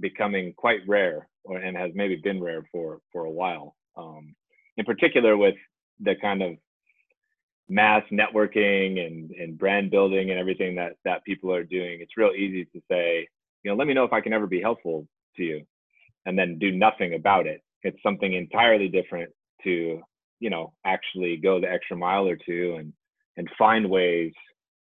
becoming 0.00 0.52
quite 0.52 0.80
rare, 0.86 1.28
or, 1.44 1.56
and 1.56 1.76
has 1.76 1.90
maybe 1.94 2.16
been 2.16 2.42
rare 2.42 2.62
for 2.70 3.00
for 3.10 3.24
a 3.24 3.30
while. 3.30 3.74
Um, 3.96 4.34
in 4.76 4.84
particular, 4.84 5.36
with 5.36 5.56
the 5.98 6.14
kind 6.16 6.42
of 6.42 6.56
mass 7.70 8.02
networking 8.12 9.06
and 9.06 9.30
and 9.30 9.56
brand 9.56 9.90
building 9.90 10.30
and 10.30 10.38
everything 10.38 10.74
that 10.74 10.96
that 11.04 11.24
people 11.24 11.52
are 11.54 11.64
doing, 11.64 12.00
it's 12.00 12.16
real 12.16 12.32
easy 12.36 12.64
to 12.66 12.80
say, 12.90 13.26
you 13.62 13.70
know, 13.70 13.76
let 13.76 13.86
me 13.86 13.94
know 13.94 14.04
if 14.04 14.12
I 14.12 14.20
can 14.20 14.32
ever 14.32 14.46
be 14.46 14.60
helpful 14.60 15.06
to 15.36 15.42
you, 15.42 15.62
and 16.26 16.38
then 16.38 16.58
do 16.58 16.72
nothing 16.72 17.14
about 17.14 17.46
it. 17.46 17.62
It's 17.82 18.02
something 18.02 18.34
entirely 18.34 18.88
different 18.88 19.30
to 19.64 20.02
you 20.40 20.50
know 20.50 20.72
actually 20.84 21.36
go 21.36 21.60
the 21.60 21.70
extra 21.70 21.96
mile 21.96 22.26
or 22.26 22.36
two 22.36 22.76
and 22.78 22.92
and 23.36 23.48
find 23.56 23.88
ways 23.88 24.32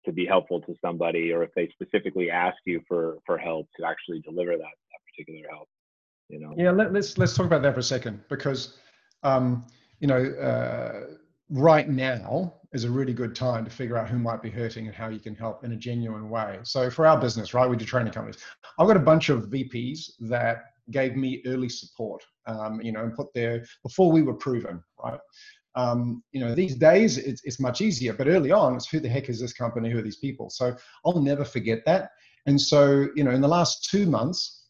to 0.05 0.11
be 0.13 0.25
helpful 0.25 0.61
to 0.61 0.73
somebody 0.81 1.33
or 1.33 1.43
if 1.43 1.49
they 1.55 1.67
specifically 1.73 2.31
ask 2.31 2.57
you 2.65 2.81
for 2.87 3.17
for 3.25 3.37
help 3.37 3.67
to 3.77 3.85
actually 3.85 4.21
deliver 4.21 4.51
that 4.51 4.59
that 4.59 5.01
particular 5.11 5.47
help 5.49 5.67
you 6.29 6.39
know 6.39 6.53
Yeah, 6.55 6.71
let, 6.71 6.93
let's 6.93 7.17
let's 7.17 7.35
talk 7.35 7.45
about 7.45 7.61
that 7.63 7.73
for 7.73 7.81
a 7.81 7.83
second 7.83 8.21
because 8.29 8.77
um, 9.23 9.65
you 9.99 10.07
know 10.07 10.23
uh, 10.33 11.15
right 11.49 11.87
now 11.87 12.53
is 12.73 12.83
a 12.83 12.89
really 12.89 13.13
good 13.13 13.35
time 13.35 13.63
to 13.63 13.71
figure 13.71 13.97
out 13.97 14.09
who 14.09 14.19
might 14.19 14.41
be 14.41 14.49
hurting 14.49 14.87
and 14.87 14.95
how 14.95 15.07
you 15.07 15.19
can 15.19 15.35
help 15.35 15.63
in 15.63 15.71
a 15.71 15.75
genuine 15.75 16.29
way. 16.29 16.59
So 16.63 16.89
for 16.89 17.05
our 17.05 17.19
business, 17.19 17.53
right, 17.53 17.69
we 17.69 17.77
do 17.77 17.85
training 17.85 18.13
companies. 18.13 18.39
I've 18.77 18.87
got 18.87 18.97
a 18.97 19.01
bunch 19.01 19.29
of 19.29 19.45
VPs 19.45 20.11
that 20.29 20.65
gave 20.91 21.15
me 21.15 21.41
early 21.45 21.69
support, 21.69 22.23
um, 22.45 22.81
you 22.81 22.91
know, 22.91 23.03
and 23.03 23.15
put 23.15 23.33
there 23.33 23.65
before 23.83 24.11
we 24.11 24.21
were 24.21 24.33
proven, 24.33 24.83
right. 25.03 25.19
Um, 25.75 26.23
you 26.31 26.39
know, 26.39 26.55
these 26.55 26.75
days 26.75 27.17
it's, 27.17 27.41
it's 27.45 27.59
much 27.59 27.81
easier, 27.81 28.11
but 28.11 28.27
early 28.27 28.51
on, 28.51 28.75
it's 28.75 28.89
who 28.89 28.99
the 28.99 29.07
heck 29.07 29.29
is 29.29 29.39
this 29.39 29.53
company? 29.53 29.91
Who 29.91 29.99
are 29.99 30.03
these 30.03 30.17
people? 30.17 30.49
So 30.49 30.75
I'll 31.05 31.21
never 31.21 31.45
forget 31.45 31.85
that. 31.85 32.09
And 32.47 32.59
so, 32.59 33.07
you 33.15 33.23
know, 33.23 33.31
in 33.31 33.41
the 33.41 33.47
last 33.47 33.87
two 33.89 34.07
months, 34.07 34.65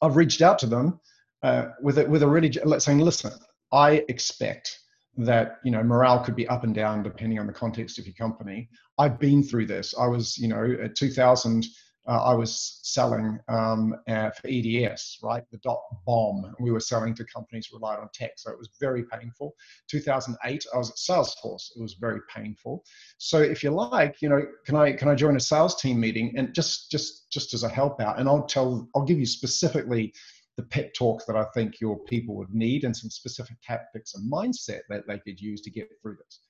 I've 0.00 0.16
reached 0.16 0.40
out 0.40 0.58
to 0.60 0.66
them 0.66 1.00
uh, 1.42 1.68
with 1.80 1.98
a, 1.98 2.04
with 2.04 2.22
a 2.22 2.28
really 2.28 2.52
saying, 2.78 2.98
listen, 2.98 3.32
I 3.72 4.04
expect 4.08 4.81
that 5.16 5.58
you 5.64 5.70
know 5.70 5.82
morale 5.82 6.24
could 6.24 6.36
be 6.36 6.48
up 6.48 6.64
and 6.64 6.74
down 6.74 7.02
depending 7.02 7.38
on 7.38 7.46
the 7.46 7.52
context 7.52 7.98
of 7.98 8.06
your 8.06 8.14
company. 8.14 8.68
I've 8.98 9.18
been 9.18 9.42
through 9.42 9.66
this. 9.66 9.94
I 9.98 10.06
was 10.06 10.38
you 10.38 10.48
know 10.48 10.76
at 10.82 10.96
2000. 10.96 11.66
Uh, 12.08 12.20
I 12.20 12.34
was 12.34 12.80
selling 12.82 13.38
um, 13.46 13.94
uh, 14.08 14.30
for 14.30 14.48
EDS, 14.48 15.20
right? 15.22 15.44
The 15.52 15.58
dot 15.58 15.80
bomb. 16.04 16.52
We 16.58 16.72
were 16.72 16.80
selling 16.80 17.14
to 17.14 17.24
companies 17.24 17.70
relied 17.72 18.00
on 18.00 18.08
tech, 18.12 18.32
so 18.38 18.50
it 18.50 18.58
was 18.58 18.70
very 18.80 19.04
painful. 19.04 19.54
2008, 19.88 20.66
I 20.74 20.78
was 20.78 20.90
at 20.90 20.96
Salesforce. 20.96 21.70
It 21.76 21.80
was 21.80 21.94
very 21.94 22.18
painful. 22.34 22.82
So 23.18 23.40
if 23.40 23.62
you 23.62 23.70
like, 23.70 24.20
you 24.20 24.28
know, 24.28 24.42
can 24.66 24.74
I 24.74 24.92
can 24.94 25.06
I 25.06 25.14
join 25.14 25.36
a 25.36 25.40
sales 25.40 25.80
team 25.80 26.00
meeting 26.00 26.34
and 26.36 26.52
just 26.52 26.90
just 26.90 27.30
just 27.30 27.54
as 27.54 27.62
a 27.62 27.68
help 27.68 28.00
out, 28.00 28.18
and 28.18 28.28
I'll 28.28 28.46
tell 28.46 28.88
I'll 28.96 29.04
give 29.04 29.20
you 29.20 29.26
specifically 29.26 30.12
the 30.56 30.62
pep 30.62 30.92
talk 30.94 31.24
that 31.26 31.36
I 31.36 31.44
think 31.54 31.80
your 31.80 31.98
people 31.98 32.34
would 32.36 32.52
need 32.54 32.84
and 32.84 32.96
some 32.96 33.10
specific 33.10 33.56
tactics 33.62 34.14
and 34.14 34.30
mindset 34.30 34.80
that 34.88 35.06
they 35.06 35.18
could 35.18 35.40
use 35.40 35.62
to 35.62 35.70
get 35.70 35.88
through 36.00 36.16
this. 36.16 36.40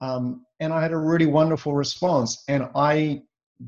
Um, 0.00 0.44
and 0.60 0.72
I 0.72 0.80
had 0.80 0.92
a 0.92 0.98
really 0.98 1.26
wonderful 1.26 1.74
response. 1.74 2.44
And 2.48 2.68
I 2.76 3.22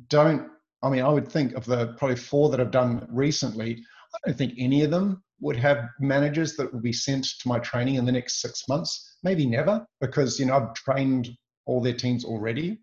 don't, 0.08 0.48
I 0.82 0.90
mean, 0.90 1.02
I 1.02 1.08
would 1.08 1.28
think 1.28 1.54
of 1.54 1.64
the 1.64 1.94
probably 1.98 2.16
four 2.16 2.50
that 2.50 2.60
I've 2.60 2.70
done 2.70 3.06
recently, 3.10 3.84
I 4.14 4.18
don't 4.28 4.38
think 4.38 4.54
any 4.58 4.82
of 4.82 4.90
them 4.90 5.22
would 5.40 5.56
have 5.56 5.88
managers 5.98 6.56
that 6.56 6.72
will 6.72 6.80
be 6.80 6.92
sent 6.92 7.24
to 7.40 7.48
my 7.48 7.58
training 7.58 7.96
in 7.96 8.04
the 8.04 8.12
next 8.12 8.40
six 8.40 8.68
months. 8.68 9.18
Maybe 9.24 9.46
never, 9.46 9.84
because, 10.00 10.38
you 10.38 10.46
know, 10.46 10.56
I've 10.56 10.74
trained 10.74 11.30
all 11.66 11.80
their 11.80 11.94
teams 11.94 12.24
already. 12.24 12.78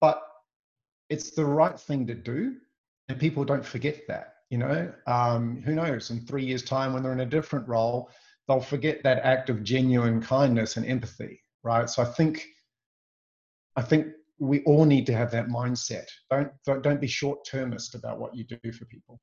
But 0.00 0.22
it's 1.10 1.32
the 1.32 1.44
right 1.44 1.78
thing 1.78 2.06
to 2.06 2.14
do. 2.14 2.56
And 3.08 3.18
people 3.18 3.44
don't 3.44 3.64
forget 3.64 4.06
that 4.08 4.34
you 4.50 4.58
know 4.58 4.92
um, 5.06 5.62
who 5.62 5.74
knows 5.74 6.10
in 6.10 6.20
three 6.20 6.44
years 6.44 6.62
time 6.62 6.92
when 6.92 7.02
they're 7.02 7.12
in 7.12 7.20
a 7.20 7.26
different 7.26 7.68
role 7.68 8.10
they'll 8.46 8.60
forget 8.60 9.02
that 9.02 9.24
act 9.24 9.50
of 9.50 9.62
genuine 9.62 10.20
kindness 10.20 10.76
and 10.76 10.86
empathy 10.86 11.40
right 11.62 11.88
so 11.90 12.02
i 12.02 12.06
think 12.06 12.44
i 13.76 13.82
think 13.82 14.06
we 14.38 14.62
all 14.62 14.84
need 14.84 15.06
to 15.06 15.14
have 15.14 15.30
that 15.30 15.48
mindset 15.48 16.06
don't 16.30 16.50
don't, 16.82 17.00
be 17.00 17.06
short 17.06 17.44
termist 17.44 17.94
about 17.94 18.18
what 18.18 18.34
you 18.34 18.44
do 18.44 18.72
for 18.72 18.84
people 18.86 19.20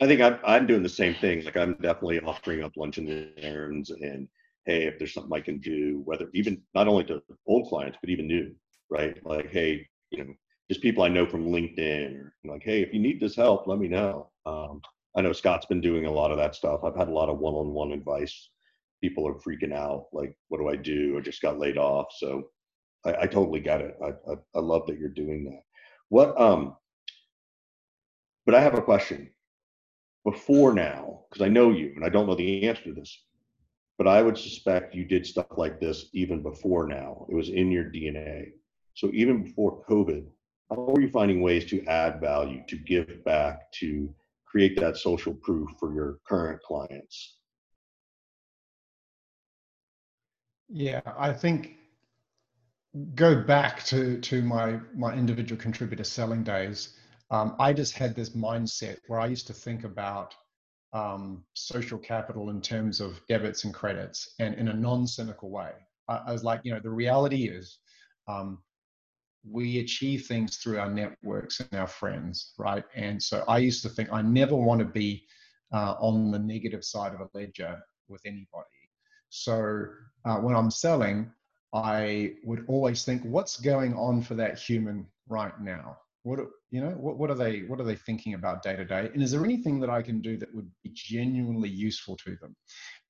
I 0.00 0.06
think 0.06 0.20
I'm, 0.20 0.38
I'm 0.44 0.66
doing 0.66 0.82
the 0.82 0.88
same 0.88 1.14
thing. 1.14 1.44
Like 1.44 1.56
I'm 1.56 1.74
definitely 1.74 2.20
offering 2.20 2.64
up 2.64 2.76
lunch 2.76 2.98
and 2.98 3.30
errands 3.38 3.90
and 3.90 4.28
hey, 4.66 4.86
if 4.86 4.98
there's 4.98 5.14
something 5.14 5.32
I 5.32 5.40
can 5.40 5.58
do, 5.58 6.02
whether 6.04 6.28
even 6.34 6.60
not 6.74 6.88
only 6.88 7.04
to 7.04 7.22
old 7.46 7.68
clients, 7.68 7.98
but 8.00 8.10
even 8.10 8.26
new, 8.26 8.52
right? 8.90 9.16
Like, 9.24 9.50
hey, 9.50 9.86
you 10.10 10.24
know, 10.24 10.34
just 10.68 10.82
people 10.82 11.02
I 11.02 11.08
know 11.08 11.26
from 11.26 11.46
LinkedIn 11.46 12.18
or 12.18 12.32
like, 12.44 12.62
hey, 12.62 12.82
if 12.82 12.92
you 12.92 13.00
need 13.00 13.20
this 13.20 13.36
help, 13.36 13.66
let 13.66 13.78
me 13.78 13.88
know. 13.88 14.30
Um, 14.46 14.80
I 15.16 15.22
know 15.22 15.32
Scott's 15.32 15.66
been 15.66 15.80
doing 15.80 16.06
a 16.06 16.10
lot 16.10 16.30
of 16.30 16.38
that 16.38 16.54
stuff. 16.54 16.80
I've 16.84 16.96
had 16.96 17.08
a 17.08 17.12
lot 17.12 17.28
of 17.28 17.38
one-on-one 17.38 17.92
advice. 17.92 18.50
People 19.00 19.26
are 19.28 19.34
freaking 19.34 19.72
out, 19.72 20.06
like, 20.12 20.36
what 20.48 20.58
do 20.58 20.68
I 20.68 20.76
do? 20.76 21.16
I 21.16 21.20
just 21.20 21.42
got 21.42 21.58
laid 21.58 21.78
off. 21.78 22.06
So 22.16 22.50
I, 23.04 23.22
I 23.22 23.26
totally 23.26 23.60
get 23.60 23.80
it. 23.80 23.96
I, 24.02 24.08
I, 24.08 24.34
I 24.54 24.58
love 24.58 24.86
that 24.86 24.98
you're 24.98 25.08
doing 25.08 25.44
that. 25.44 25.62
What 26.08 26.38
um 26.40 26.76
but 28.44 28.54
I 28.54 28.60
have 28.60 28.74
a 28.74 28.82
question. 28.82 29.30
Before 30.24 30.72
now, 30.72 31.24
because 31.28 31.44
I 31.44 31.48
know 31.48 31.70
you 31.70 31.92
and 31.96 32.04
I 32.04 32.08
don't 32.08 32.26
know 32.26 32.34
the 32.34 32.68
answer 32.68 32.84
to 32.84 32.94
this, 32.94 33.24
but 33.98 34.06
I 34.08 34.22
would 34.22 34.38
suspect 34.38 34.94
you 34.94 35.04
did 35.04 35.26
stuff 35.26 35.46
like 35.56 35.80
this 35.80 36.06
even 36.12 36.42
before 36.42 36.86
now. 36.86 37.26
It 37.28 37.34
was 37.34 37.48
in 37.48 37.70
your 37.70 37.84
DNA. 37.84 38.50
So 38.94 39.10
even 39.12 39.44
before 39.44 39.84
COVID, 39.88 40.26
how 40.70 40.92
are 40.94 41.00
you 41.00 41.10
finding 41.10 41.40
ways 41.40 41.64
to 41.66 41.84
add 41.86 42.20
value, 42.20 42.62
to 42.68 42.76
give 42.76 43.24
back, 43.24 43.70
to 43.72 44.12
create 44.46 44.78
that 44.80 44.96
social 44.96 45.34
proof 45.34 45.68
for 45.78 45.94
your 45.94 46.18
current 46.26 46.60
clients? 46.62 47.36
yeah 50.68 51.00
i 51.16 51.32
think 51.32 51.76
go 53.14 53.40
back 53.42 53.84
to 53.84 54.18
to 54.20 54.42
my 54.42 54.78
my 54.94 55.14
individual 55.14 55.60
contributor 55.60 56.04
selling 56.04 56.42
days 56.42 56.94
um, 57.30 57.54
i 57.58 57.72
just 57.72 57.96
had 57.96 58.14
this 58.14 58.30
mindset 58.30 58.98
where 59.06 59.20
i 59.20 59.26
used 59.26 59.46
to 59.46 59.52
think 59.52 59.84
about 59.84 60.34
um, 60.92 61.44
social 61.54 61.98
capital 61.98 62.48
in 62.48 62.60
terms 62.60 63.00
of 63.00 63.20
debits 63.28 63.64
and 63.64 63.74
credits 63.74 64.34
and 64.38 64.54
in 64.54 64.68
a 64.68 64.72
non-cynical 64.72 65.50
way 65.50 65.72
I, 66.08 66.22
I 66.28 66.32
was 66.32 66.42
like 66.42 66.60
you 66.64 66.72
know 66.72 66.80
the 66.80 66.90
reality 66.90 67.48
is 67.48 67.78
um, 68.28 68.58
we 69.50 69.80
achieve 69.80 70.26
things 70.26 70.56
through 70.56 70.78
our 70.78 70.90
networks 70.90 71.60
and 71.60 71.78
our 71.78 71.86
friends 71.86 72.52
right? 72.58 72.84
And 72.94 73.22
so 73.22 73.44
i 73.48 73.58
used 73.58 73.82
to 73.82 73.88
think 73.88 74.12
i 74.12 74.22
never 74.22 74.56
want 74.56 74.80
to 74.80 74.86
be 74.86 75.24
uh, 75.72 75.94
on 75.98 76.30
the 76.30 76.38
negative 76.38 76.84
side 76.84 77.12
of 77.14 77.20
a 77.20 77.28
ledger 77.34 77.78
with 78.08 78.22
anybody. 78.24 78.80
So 79.30 79.86
uh, 80.24 80.36
when 80.36 80.54
i'm 80.54 80.70
selling 80.70 81.30
I 81.76 82.34
would 82.44 82.64
always 82.68 83.04
think, 83.04 83.22
what's 83.22 83.60
going 83.60 83.94
on 83.94 84.22
for 84.22 84.34
that 84.34 84.58
human 84.58 85.06
right 85.28 85.58
now, 85.60 85.98
what 86.26 86.40
you 86.70 86.80
know 86.80 86.90
what, 86.90 87.18
what 87.18 87.30
are 87.30 87.36
they 87.36 87.60
what 87.68 87.80
are 87.80 87.84
they 87.84 87.94
thinking 87.94 88.34
about 88.34 88.60
day 88.60 88.74
to 88.74 88.84
day? 88.84 89.08
And 89.14 89.22
is 89.22 89.30
there 89.30 89.44
anything 89.44 89.78
that 89.78 89.88
i 89.88 90.02
can 90.02 90.20
do 90.20 90.36
that 90.36 90.52
would 90.52 90.68
be 90.82 90.90
genuinely 90.92 91.68
useful 91.68 92.16
to 92.16 92.36
them? 92.40 92.56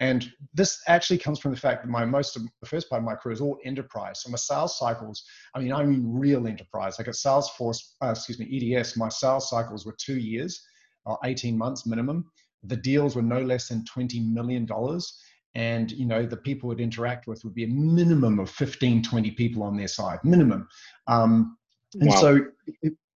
And 0.01 0.31
this 0.53 0.79
actually 0.87 1.17
comes 1.17 1.39
from 1.39 1.53
the 1.53 1.61
fact 1.61 1.83
that 1.83 1.89
my 1.89 2.05
most 2.05 2.37
of 2.37 2.43
the 2.61 2.69
first 2.69 2.91
part 2.91 3.01
of 3.01 3.07
my 3.07 3.15
career 3.15 3.33
is 3.33 3.41
all 3.41 3.57
enterprise. 3.65 4.23
So 4.23 4.31
my 4.31 4.37
sales 4.37 4.79
cycles 4.79 5.25
i 5.55 5.61
mean 5.61 5.73
i 5.73 5.83
mean 5.83 6.05
real 6.07 6.47
enterprise. 6.47 6.99
Like 6.99 7.09
at 7.09 7.15
salesforce 7.15 7.81
uh, 8.03 8.11
excuse 8.11 8.39
me 8.39 8.75
eds 8.77 8.99
my 8.99 9.09
sales 9.09 9.49
cycles 9.49 9.87
were 9.87 9.97
two 9.99 10.19
years 10.19 10.63
or 11.07 11.19
18 11.25 11.57
months 11.57 11.87
minimum. 11.87 12.31
The 12.65 12.77
deals 12.77 13.17
were 13.17 13.23
no 13.23 13.41
less 13.41 13.69
than 13.69 13.87
20 13.87 14.21
million 14.21 14.67
dollars. 14.67 15.19
And 15.55 15.91
you 15.91 16.05
know 16.05 16.27
the 16.27 16.37
people 16.37 16.69
would 16.69 16.81
interact 16.81 17.27
with 17.27 17.43
would 17.45 17.55
be 17.55 17.65
a 17.65 17.69
minimum 17.69 18.39
of 18.41 18.51
15 18.51 19.03
20 19.03 19.31
people 19.31 19.63
on 19.63 19.75
their 19.75 19.89
side 19.89 20.19
minimum. 20.23 20.69
Um, 21.07 21.57
and 21.95 22.11
wow. 22.11 22.17
so 22.17 22.41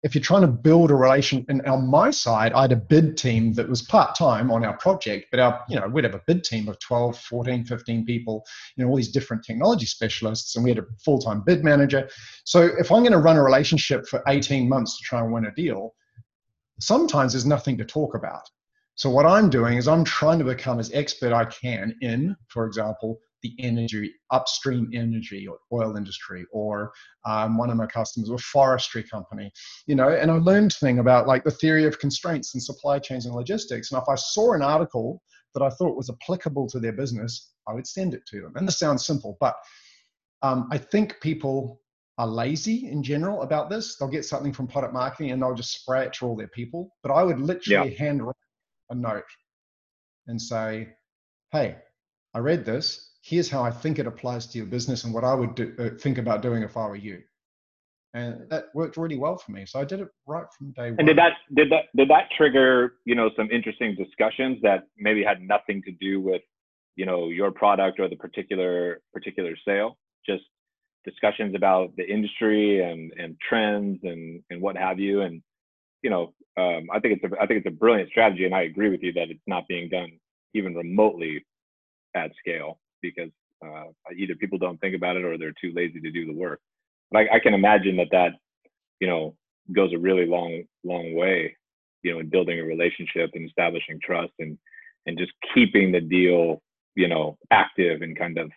if 0.02 0.14
you're 0.14 0.22
trying 0.22 0.40
to 0.42 0.48
build 0.48 0.90
a 0.90 0.94
relation, 0.94 1.44
and 1.48 1.60
on 1.66 1.86
my 1.86 2.10
side, 2.10 2.52
I 2.54 2.62
had 2.62 2.72
a 2.72 2.76
bid 2.76 3.18
team 3.18 3.52
that 3.54 3.68
was 3.68 3.82
part 3.82 4.14
time 4.14 4.50
on 4.50 4.64
our 4.64 4.76
project, 4.78 5.26
but 5.30 5.40
our, 5.40 5.62
you 5.68 5.78
know, 5.78 5.88
we'd 5.88 6.04
have 6.04 6.14
a 6.14 6.22
bid 6.26 6.42
team 6.42 6.68
of 6.68 6.78
12, 6.78 7.18
14, 7.18 7.64
15 7.64 8.06
people, 8.06 8.42
you 8.76 8.84
know, 8.84 8.90
all 8.90 8.96
these 8.96 9.12
different 9.12 9.44
technology 9.44 9.84
specialists, 9.84 10.56
and 10.56 10.64
we 10.64 10.70
had 10.70 10.78
a 10.78 10.86
full 11.04 11.18
time 11.18 11.42
bid 11.44 11.62
manager. 11.64 12.08
So 12.44 12.70
if 12.78 12.90
I'm 12.90 13.02
going 13.02 13.12
to 13.12 13.18
run 13.18 13.36
a 13.36 13.42
relationship 13.42 14.06
for 14.06 14.22
18 14.26 14.68
months 14.68 14.96
to 14.96 15.04
try 15.04 15.20
and 15.20 15.32
win 15.32 15.46
a 15.46 15.54
deal, 15.54 15.94
sometimes 16.80 17.32
there's 17.32 17.46
nothing 17.46 17.76
to 17.78 17.84
talk 17.84 18.14
about. 18.14 18.48
So 18.94 19.10
what 19.10 19.26
I'm 19.26 19.50
doing 19.50 19.76
is 19.76 19.86
I'm 19.86 20.04
trying 20.04 20.38
to 20.38 20.44
become 20.44 20.78
as 20.78 20.90
expert 20.92 21.32
I 21.32 21.44
can 21.44 21.94
in, 22.00 22.36
for 22.48 22.66
example, 22.66 23.20
the 23.42 23.54
energy, 23.58 24.12
upstream 24.30 24.90
energy 24.94 25.46
or 25.46 25.58
oil 25.72 25.96
industry, 25.96 26.44
or 26.52 26.92
um, 27.24 27.56
one 27.56 27.70
of 27.70 27.76
my 27.76 27.86
customers, 27.86 28.30
a 28.30 28.38
forestry 28.38 29.02
company, 29.02 29.50
you 29.86 29.94
know, 29.94 30.08
and 30.08 30.30
I 30.30 30.34
learned 30.36 30.72
thing 30.72 30.98
about 30.98 31.26
like 31.26 31.44
the 31.44 31.50
theory 31.50 31.84
of 31.84 31.98
constraints 31.98 32.54
and 32.54 32.62
supply 32.62 32.98
chains 32.98 33.26
and 33.26 33.34
logistics. 33.34 33.92
And 33.92 34.00
if 34.00 34.08
I 34.08 34.14
saw 34.14 34.52
an 34.52 34.62
article 34.62 35.22
that 35.54 35.62
I 35.62 35.70
thought 35.70 35.96
was 35.96 36.10
applicable 36.10 36.68
to 36.68 36.78
their 36.78 36.92
business, 36.92 37.52
I 37.66 37.74
would 37.74 37.86
send 37.86 38.14
it 38.14 38.22
to 38.26 38.40
them. 38.40 38.52
And 38.56 38.66
this 38.66 38.78
sounds 38.78 39.06
simple, 39.06 39.36
but 39.40 39.56
um, 40.42 40.68
I 40.70 40.78
think 40.78 41.20
people 41.20 41.80
are 42.18 42.26
lazy 42.26 42.88
in 42.90 43.02
general 43.02 43.42
about 43.42 43.70
this. 43.70 43.96
They'll 43.96 44.08
get 44.08 44.24
something 44.24 44.52
from 44.52 44.66
product 44.66 44.92
marketing 44.92 45.30
and 45.30 45.42
they'll 45.42 45.54
just 45.54 45.80
spray 45.80 46.04
it 46.04 46.12
to 46.14 46.26
all 46.26 46.36
their 46.36 46.48
people. 46.48 46.94
But 47.02 47.12
I 47.12 47.22
would 47.22 47.40
literally 47.40 47.92
yeah. 47.92 47.98
hand 47.98 48.22
a 48.90 48.94
note 48.94 49.24
and 50.26 50.40
say, 50.40 50.88
hey, 51.52 51.76
I 52.34 52.38
read 52.38 52.64
this 52.64 53.10
here's 53.22 53.50
how 53.50 53.62
I 53.62 53.70
think 53.70 53.98
it 53.98 54.06
applies 54.06 54.46
to 54.48 54.58
your 54.58 54.66
business 54.66 55.04
and 55.04 55.12
what 55.12 55.24
I 55.24 55.34
would 55.34 55.54
do, 55.54 55.74
uh, 55.78 55.98
think 55.98 56.18
about 56.18 56.42
doing 56.42 56.62
if 56.62 56.76
I 56.76 56.86
were 56.86 56.96
you. 56.96 57.22
And 58.12 58.48
that 58.50 58.66
worked 58.74 58.96
really 58.96 59.18
well 59.18 59.36
for 59.36 59.52
me. 59.52 59.66
So 59.66 59.80
I 59.80 59.84
did 59.84 60.00
it 60.00 60.08
right 60.26 60.46
from 60.56 60.72
day 60.72 60.90
one. 60.90 60.96
And 60.98 61.06
did 61.06 61.18
that 61.18 61.34
did 61.54 61.70
that 61.70 61.84
did 61.94 62.10
that 62.10 62.28
trigger 62.36 62.94
you 63.04 63.14
know 63.14 63.30
some 63.36 63.48
interesting 63.52 63.94
discussions 63.94 64.58
that 64.62 64.84
maybe 64.98 65.22
had 65.22 65.40
nothing 65.40 65.80
to 65.84 65.92
do 65.92 66.20
with 66.20 66.42
you 66.96 67.06
know 67.06 67.28
your 67.28 67.52
product 67.52 68.00
or 68.00 68.08
the 68.08 68.16
particular 68.16 69.00
particular 69.12 69.54
sale? 69.64 69.96
Just 70.26 70.42
discussions 71.04 71.54
about 71.54 71.94
the 71.96 72.04
industry 72.04 72.82
and 72.82 73.12
and 73.16 73.36
trends 73.48 74.00
and 74.02 74.42
and 74.50 74.60
what 74.60 74.76
have 74.76 74.98
you. 74.98 75.20
And 75.20 75.40
you 76.02 76.10
know, 76.10 76.34
um, 76.56 76.88
I 76.92 76.98
think 76.98 77.20
it's 77.22 77.32
a 77.32 77.40
I 77.40 77.46
think 77.46 77.64
it's 77.64 77.72
a 77.72 77.78
brilliant 77.78 78.10
strategy, 78.10 78.44
and 78.44 78.56
I 78.56 78.62
agree 78.62 78.88
with 78.88 79.04
you 79.04 79.12
that 79.12 79.30
it's 79.30 79.40
not 79.46 79.68
being 79.68 79.88
done 79.88 80.10
even 80.52 80.74
remotely 80.74 81.44
at 82.14 82.30
scale 82.38 82.78
because 83.02 83.30
uh, 83.64 83.84
either 84.16 84.34
people 84.34 84.58
don't 84.58 84.80
think 84.80 84.94
about 84.94 85.16
it 85.16 85.24
or 85.24 85.36
they're 85.36 85.54
too 85.60 85.72
lazy 85.74 86.00
to 86.00 86.10
do 86.10 86.26
the 86.26 86.32
work. 86.32 86.60
But 87.10 87.20
I, 87.20 87.36
I 87.36 87.38
can 87.40 87.54
imagine 87.54 87.96
that 87.96 88.10
that 88.12 88.32
you 89.00 89.08
know 89.08 89.36
goes 89.72 89.92
a 89.92 89.98
really 89.98 90.26
long 90.26 90.64
long 90.84 91.14
way, 91.14 91.56
you 92.02 92.12
know, 92.12 92.20
in 92.20 92.28
building 92.28 92.58
a 92.58 92.64
relationship 92.64 93.30
and 93.34 93.46
establishing 93.46 94.00
trust 94.02 94.32
and 94.38 94.58
and 95.06 95.18
just 95.18 95.32
keeping 95.54 95.92
the 95.92 96.00
deal 96.00 96.62
you 96.96 97.08
know 97.08 97.38
active 97.50 98.02
and 98.02 98.18
kind 98.18 98.38
of 98.38 98.50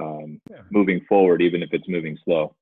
um, 0.00 0.40
yeah. 0.50 0.62
moving 0.70 1.00
forward, 1.08 1.42
even 1.42 1.62
if 1.62 1.70
it's 1.72 1.88
moving 1.88 2.16
slow. 2.24 2.54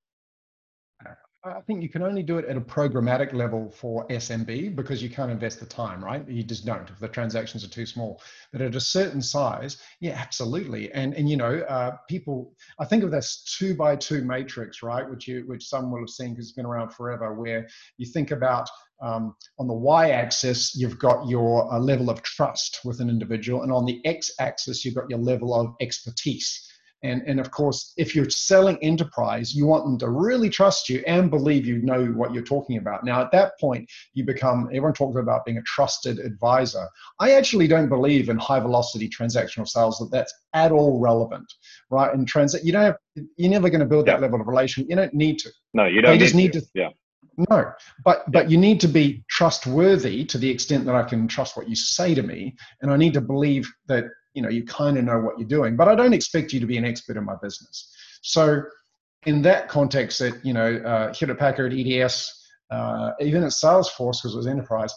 I 1.44 1.60
think 1.60 1.82
you 1.82 1.88
can 1.88 2.02
only 2.02 2.24
do 2.24 2.38
it 2.38 2.46
at 2.46 2.56
a 2.56 2.60
programmatic 2.60 3.32
level 3.32 3.70
for 3.70 4.06
SMB 4.08 4.74
because 4.74 5.02
you 5.02 5.08
can't 5.08 5.30
invest 5.30 5.60
the 5.60 5.66
time, 5.66 6.04
right? 6.04 6.28
You 6.28 6.42
just 6.42 6.66
don't 6.66 6.90
if 6.90 6.98
the 6.98 7.06
transactions 7.06 7.64
are 7.64 7.68
too 7.68 7.86
small. 7.86 8.20
But 8.52 8.60
at 8.60 8.74
a 8.74 8.80
certain 8.80 9.22
size, 9.22 9.80
yeah, 10.00 10.14
absolutely. 10.18 10.90
And 10.92 11.14
and 11.14 11.30
you 11.30 11.36
know, 11.36 11.60
uh, 11.60 11.96
people, 12.08 12.56
I 12.80 12.84
think 12.86 13.04
of 13.04 13.12
this 13.12 13.44
two 13.58 13.74
by 13.74 13.94
two 13.94 14.24
matrix, 14.24 14.82
right? 14.82 15.08
Which 15.08 15.28
you 15.28 15.44
which 15.46 15.64
some 15.64 15.92
will 15.92 16.00
have 16.00 16.10
seen 16.10 16.30
because 16.30 16.46
it's 16.46 16.56
been 16.56 16.66
around 16.66 16.92
forever, 16.92 17.32
where 17.32 17.68
you 17.98 18.06
think 18.06 18.32
about 18.32 18.68
um, 19.00 19.36
on 19.60 19.68
the 19.68 19.74
y-axis 19.74 20.74
you've 20.74 20.98
got 20.98 21.28
your 21.28 21.72
uh, 21.72 21.78
level 21.78 22.10
of 22.10 22.20
trust 22.22 22.80
with 22.84 23.00
an 23.00 23.08
individual, 23.08 23.62
and 23.62 23.70
on 23.70 23.84
the 23.84 24.04
x-axis 24.04 24.84
you've 24.84 24.96
got 24.96 25.08
your 25.08 25.20
level 25.20 25.54
of 25.54 25.74
expertise. 25.80 26.67
And, 27.02 27.22
and 27.26 27.38
of 27.38 27.50
course, 27.50 27.92
if 27.96 28.14
you're 28.14 28.28
selling 28.28 28.76
enterprise, 28.82 29.54
you 29.54 29.66
want 29.66 29.84
them 29.84 29.98
to 29.98 30.10
really 30.10 30.50
trust 30.50 30.88
you 30.88 31.02
and 31.06 31.30
believe 31.30 31.66
you 31.66 31.80
know 31.82 32.06
what 32.06 32.34
you're 32.34 32.42
talking 32.42 32.78
about. 32.78 33.04
Now, 33.04 33.20
at 33.20 33.30
that 33.32 33.52
point, 33.60 33.88
you 34.14 34.24
become, 34.24 34.66
everyone 34.66 34.94
talks 34.94 35.16
about 35.16 35.44
being 35.44 35.58
a 35.58 35.62
trusted 35.62 36.18
advisor. 36.18 36.86
I 37.20 37.32
actually 37.32 37.68
don't 37.68 37.88
believe 37.88 38.28
in 38.28 38.38
high 38.38 38.60
velocity 38.60 39.08
transactional 39.08 39.68
sales 39.68 39.98
that 39.98 40.10
that's 40.10 40.34
at 40.54 40.72
all 40.72 40.98
relevant, 40.98 41.46
right? 41.90 42.12
And 42.12 42.26
transit, 42.26 42.64
you 42.64 42.72
don't 42.72 42.82
have, 42.82 42.96
you're 43.36 43.50
never 43.50 43.70
going 43.70 43.80
to 43.80 43.86
build 43.86 44.06
yeah. 44.06 44.14
that 44.14 44.22
level 44.22 44.40
of 44.40 44.48
relation. 44.48 44.86
You 44.88 44.96
don't 44.96 45.14
need 45.14 45.38
to. 45.40 45.50
No, 45.74 45.86
you 45.86 46.00
don't. 46.00 46.14
You 46.14 46.18
just 46.18 46.34
need 46.34 46.52
to. 46.54 46.60
to 46.60 46.66
yeah. 46.74 46.88
No, 47.50 47.72
but 48.04 48.28
but 48.32 48.50
you 48.50 48.58
need 48.58 48.80
to 48.80 48.88
be 48.88 49.22
trustworthy 49.30 50.24
to 50.24 50.38
the 50.38 50.50
extent 50.50 50.84
that 50.86 50.96
I 50.96 51.04
can 51.04 51.28
trust 51.28 51.56
what 51.56 51.68
you 51.68 51.76
say 51.76 52.12
to 52.12 52.22
me, 52.22 52.56
and 52.82 52.90
I 52.90 52.96
need 52.96 53.14
to 53.14 53.20
believe 53.20 53.72
that 53.86 54.06
you 54.38 54.42
know 54.42 54.48
you 54.48 54.64
kind 54.64 54.96
of 54.96 55.04
know 55.04 55.18
what 55.18 55.36
you're 55.36 55.48
doing 55.48 55.74
but 55.74 55.88
i 55.88 55.96
don't 55.96 56.12
expect 56.12 56.52
you 56.52 56.60
to 56.60 56.66
be 56.66 56.78
an 56.78 56.84
expert 56.84 57.16
in 57.16 57.24
my 57.24 57.34
business. 57.42 57.92
So 58.22 58.62
in 59.26 59.42
that 59.42 59.68
context 59.68 60.20
that 60.20 60.34
you 60.46 60.52
know 60.52 60.76
uh, 60.76 61.12
hewlett 61.12 61.40
packard 61.40 61.74
eds 61.74 62.32
uh, 62.70 63.10
even 63.20 63.42
at 63.42 63.50
salesforce 63.50 64.18
because 64.18 64.34
it 64.34 64.36
was 64.36 64.46
enterprise 64.46 64.94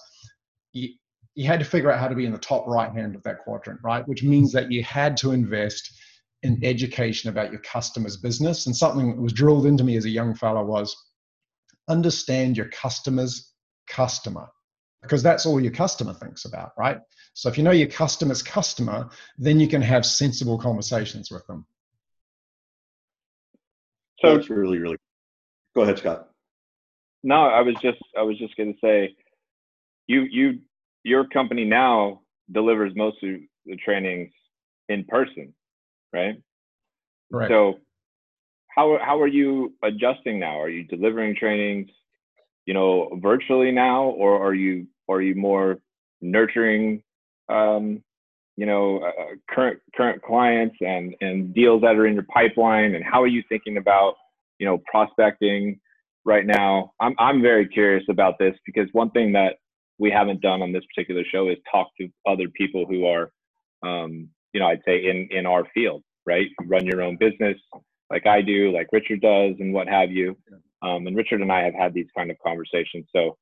you, 0.73 0.89
you 1.34 1.47
had 1.47 1.60
to 1.60 1.65
figure 1.65 1.91
out 1.91 1.99
how 1.99 2.08
to 2.08 2.13
be 2.13 2.27
in 2.27 2.32
the 2.32 2.38
top 2.38 2.67
right 2.67 2.91
hand 2.91 3.15
of 3.15 3.23
that 3.23 3.39
quadrant 3.39 3.80
right? 3.84 4.08
Which 4.08 4.21
means 4.21 4.51
that 4.51 4.71
you 4.71 4.84
had 4.84 5.17
to 5.17 5.32
invest 5.32 5.91
in 6.43 6.60
education 6.63 7.32
about 7.32 7.51
your 7.51 7.62
customer's 7.62 8.17
business 8.17 8.67
and 8.67 8.75
something 8.75 9.15
that 9.15 9.21
was 9.21 9.34
drilled 9.34 9.65
into 9.65 9.84
me 9.84 9.97
as 9.97 10.06
a 10.06 10.10
young 10.10 10.36
fellow 10.36 10.63
was 10.63 10.95
understand 11.89 12.58
your 12.58 12.69
customer's 12.69 13.54
customer 13.88 14.47
because 15.02 15.24
that's 15.24 15.46
all 15.46 15.60
your 15.60 15.72
customer 15.72 16.14
thinks 16.14 16.46
about, 16.46 16.74
right? 16.78 17.00
So 17.34 17.50
if 17.50 17.58
you 17.58 17.64
know 17.64 17.72
your 17.72 17.88
customer's 17.88 18.44
customer, 18.44 19.10
then 19.38 19.60
you 19.60 19.68
can 19.68 19.82
have 19.82 20.06
sensible 20.06 20.58
conversations 20.58 21.32
with 21.32 21.46
them. 21.48 21.66
So 24.20 24.36
it's 24.36 24.50
really, 24.50 24.78
really. 24.78 24.98
Go 25.76 25.82
ahead, 25.82 25.98
Scott. 25.98 26.30
No, 27.24 27.36
I 27.36 27.62
was 27.62 27.76
just, 27.82 28.00
I 28.18 28.22
was 28.22 28.38
just 28.38 28.56
going 28.56 28.74
to 28.74 28.80
say, 28.80 29.16
you, 30.08 30.28
you, 30.30 30.60
your 31.04 31.26
company 31.28 31.66
now 31.66 32.22
delivers 32.52 32.94
most 32.96 33.18
of 33.24 33.40
the 33.66 33.76
trainings 33.78 34.32
in 34.90 35.06
person, 35.06 35.54
right? 36.14 36.36
Right. 37.32 37.50
So, 37.50 37.80
how 38.76 38.98
how 39.02 39.20
are 39.22 39.28
you 39.28 39.74
adjusting 39.84 40.40
now? 40.40 40.60
Are 40.60 40.70
you 40.70 40.84
delivering 40.84 41.36
trainings 41.36 41.90
you 42.65 42.74
know, 42.74 43.10
virtually 43.21 43.71
now, 43.71 44.06
or 44.06 44.45
are 44.45 44.54
you 44.54 44.88
are 45.10 45.21
you 45.21 45.36
more 45.36 45.80
nurturing, 46.21 47.04
um, 47.50 48.04
you 48.56 48.65
know, 48.65 49.00
uh, 49.00 49.08
uh, 49.08 49.36
current 49.50 49.80
current 49.95 50.21
clients 50.21 50.76
and 50.82 51.15
and 51.21 51.54
deals 51.54 51.82
that 51.82 51.95
are 51.95 52.06
in 52.06 52.13
your 52.13 52.26
pipeline, 52.34 52.95
and 52.95 53.04
how 53.04 53.21
are 53.21 53.28
you 53.28 53.43
thinking 53.50 53.78
about, 53.78 54.15
you 54.60 54.65
know, 54.65 54.80
prospecting 54.89 55.80
right 56.26 56.45
now? 56.45 56.91
I'm 57.00 57.15
I'm 57.19 57.41
very 57.41 57.67
curious 57.67 58.04
about 58.10 58.38
this 58.39 58.56
because 58.65 58.88
one 58.91 59.12
thing 59.12 59.32
that 59.34 59.56
we 59.97 60.12
haven't 60.12 60.41
done 60.41 60.62
on 60.62 60.71
this 60.71 60.84
particular 60.93 61.24
show 61.32 61.50
is 61.50 61.58
talk 61.71 61.89
to 62.00 62.10
other 62.28 62.47
people 62.50 62.86
who 62.88 63.06
are, 63.06 63.32
um, 63.84 64.30
you 64.54 64.60
know, 64.60 64.67
I'd 64.67 64.82
say 64.86 65.06
in 65.10 65.28
in 65.32 65.45
our 65.45 65.65
field, 65.74 66.04
right? 66.26 66.47
Run 66.65 66.86
your 66.86 67.02
own 67.02 67.17
business 67.17 67.58
like 68.12 68.28
I 68.28 68.41
do, 68.41 68.71
like 68.71 68.88
Richard 68.91 69.21
does, 69.21 69.56
and 69.60 69.74
what 69.74 69.88
have 69.88 70.12
you. 70.12 70.38
Um, 70.82 71.08
and 71.08 71.15
Richard 71.15 71.41
and 71.41 71.52
I 71.52 71.63
have 71.63 71.74
had 71.74 71.94
these 71.94 72.08
kind 72.15 72.32
of 72.32 72.38
conversations. 72.46 73.06
So 73.15 73.38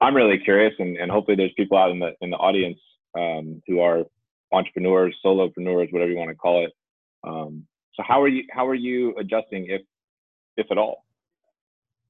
I'm 0.00 0.14
really 0.14 0.38
curious, 0.38 0.74
and, 0.78 0.96
and 0.96 1.10
hopefully 1.10 1.36
there's 1.36 1.52
people 1.56 1.78
out 1.78 1.90
in 1.90 1.98
the 1.98 2.12
in 2.20 2.30
the 2.30 2.36
audience 2.36 2.78
um, 3.16 3.62
who 3.66 3.80
are 3.80 4.04
entrepreneurs, 4.52 5.16
solopreneurs, 5.24 5.92
whatever 5.92 6.10
you 6.10 6.18
want 6.18 6.30
to 6.30 6.36
call 6.36 6.64
it. 6.64 6.72
Um, 7.26 7.66
so 7.94 8.02
how 8.06 8.20
are 8.22 8.28
you 8.28 8.44
how 8.50 8.66
are 8.66 8.74
you 8.74 9.14
adjusting, 9.16 9.66
if 9.68 9.82
if 10.56 10.66
at 10.70 10.78
all? 10.78 11.04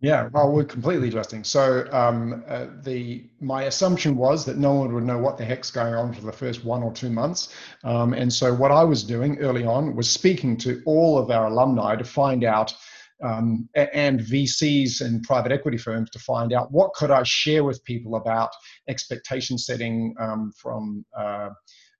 Yeah, 0.00 0.28
well, 0.32 0.52
we're 0.52 0.64
completely 0.64 1.08
adjusting. 1.08 1.44
So 1.44 1.86
um, 1.92 2.44
uh, 2.48 2.66
the 2.82 3.24
my 3.40 3.64
assumption 3.64 4.16
was 4.16 4.44
that 4.44 4.58
no 4.58 4.74
one 4.74 4.92
would 4.92 5.04
know 5.04 5.18
what 5.18 5.38
the 5.38 5.44
heck's 5.44 5.70
going 5.70 5.94
on 5.94 6.12
for 6.12 6.20
the 6.22 6.32
first 6.32 6.64
one 6.64 6.82
or 6.82 6.92
two 6.92 7.10
months, 7.10 7.54
um, 7.84 8.12
and 8.12 8.32
so 8.32 8.52
what 8.52 8.70
I 8.70 8.84
was 8.84 9.04
doing 9.04 9.38
early 9.38 9.64
on 9.64 9.94
was 9.94 10.10
speaking 10.10 10.56
to 10.58 10.82
all 10.84 11.18
of 11.18 11.30
our 11.30 11.46
alumni 11.46 11.96
to 11.96 12.04
find 12.04 12.44
out 12.44 12.74
um, 13.22 13.68
and 13.74 14.20
VCs 14.20 15.00
and 15.00 15.22
private 15.22 15.52
equity 15.52 15.78
firms 15.78 16.10
to 16.10 16.18
find 16.18 16.52
out 16.52 16.72
what 16.72 16.92
could 16.94 17.10
I 17.10 17.22
share 17.22 17.64
with 17.64 17.84
people 17.84 18.16
about 18.16 18.50
expectation 18.88 19.56
setting 19.56 20.14
um, 20.20 20.52
from 20.60 21.04
uh, 21.16 21.50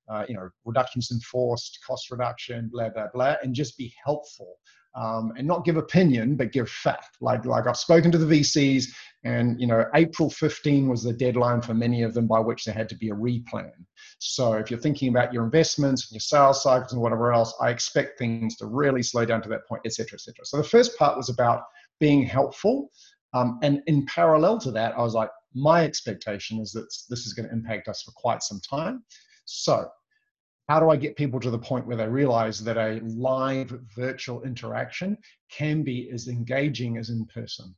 uh, 0.09 0.24
you 0.29 0.35
know 0.35 0.48
reductions 0.64 1.11
in 1.11 1.20
force, 1.20 1.79
cost 1.87 2.11
reduction, 2.11 2.68
blah 2.72 2.90
blah 2.90 3.07
blah, 3.12 3.37
and 3.42 3.55
just 3.55 3.79
be 3.79 3.94
helpful 4.05 4.57
um, 4.95 5.33
and 5.37 5.47
not 5.47 5.65
give 5.65 5.77
opinion 5.77 6.37
but 6.37 6.53
give 6.53 6.69
fact. 6.69 7.17
Like 7.21 7.45
like 7.45 7.67
I've 7.67 7.77
spoken 7.77 8.11
to 8.13 8.19
the 8.19 8.41
VCs, 8.41 8.87
and 9.25 9.61
you 9.61 9.67
know 9.67 9.85
April 9.95 10.31
15 10.31 10.89
was 10.89 11.03
the 11.03 11.13
deadline 11.13 11.61
for 11.61 11.75
many 11.75 12.03
of 12.03 12.15
them 12.15 12.27
by 12.27 12.41
which 12.41 12.65
there 12.65 12.75
had 12.75 12.89
to 12.91 12.97
be 12.97 13.11
a 13.11 13.15
replan. 13.15 13.73
So 14.19 14.55
if 14.55 14.71
you're 14.71 14.81
thinking 14.81 15.09
about 15.09 15.33
your 15.33 15.45
investments 15.45 16.09
and 16.09 16.15
your 16.15 16.21
sales 16.21 16.63
cycles 16.63 16.93
and 16.93 17.03
whatever 17.03 17.33
else, 17.33 17.55
I 17.61 17.71
expect 17.71 18.19
things 18.19 18.57
to 18.57 18.67
really 18.67 19.03
slow 19.03 19.25
down 19.25 19.43
to 19.43 19.49
that 19.51 19.67
point, 19.69 19.83
etc., 19.85 20.15
etc. 20.15 20.45
So 20.45 20.57
the 20.59 20.65
first 20.65 20.97
part 20.99 21.17
was 21.17 21.29
about 21.29 21.63
being 22.01 22.25
helpful, 22.25 22.91
um, 23.35 23.59
and 23.63 23.83
in 23.87 24.07
parallel 24.07 24.59
to 24.59 24.71
that, 24.73 24.97
I 24.97 25.03
was 25.03 25.15
like, 25.15 25.31
my 25.55 25.85
expectation 25.85 26.61
is 26.61 26.73
that 26.73 26.87
this 27.09 27.27
is 27.27 27.33
going 27.33 27.49
to 27.49 27.55
impact 27.55 27.89
us 27.89 28.03
for 28.03 28.13
quite 28.17 28.43
some 28.43 28.61
time. 28.69 29.05
So 29.45 29.89
how 30.68 30.81
do 30.81 30.88
I 30.90 30.96
get 30.96 31.16
people 31.16 31.40
to 31.40 31.50
the 31.50 31.59
point 31.59 31.87
where 31.87 31.96
they 31.96 32.09
realize 32.09 32.62
that 32.64 32.79
a 32.79 33.00
live 33.05 33.79
virtual 33.94 34.42
interaction 34.42 35.18
can 35.50 35.83
be 35.83 36.11
as 36.11 36.29
engaging 36.29 36.96
as 36.96 37.11
in 37.11 37.27
person? 37.27 37.74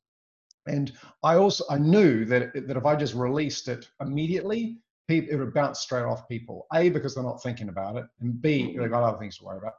And 0.66 0.92
I 1.22 1.36
also 1.36 1.64
I 1.70 1.78
knew 1.78 2.24
that 2.26 2.52
that 2.54 2.76
if 2.76 2.84
I 2.84 2.96
just 2.96 3.14
released 3.14 3.68
it 3.68 3.88
immediately, 4.00 4.78
people 5.08 5.32
it 5.32 5.36
would 5.36 5.54
bounce 5.54 5.80
straight 5.80 6.04
off 6.04 6.28
people. 6.28 6.66
A 6.74 6.88
because 6.88 7.14
they're 7.14 7.24
not 7.24 7.42
thinking 7.42 7.68
about 7.68 7.96
it, 7.96 8.04
and 8.20 8.40
B 8.40 8.76
they've 8.78 8.90
got 8.90 9.02
other 9.02 9.18
things 9.18 9.38
to 9.38 9.44
worry 9.44 9.58
about, 9.58 9.74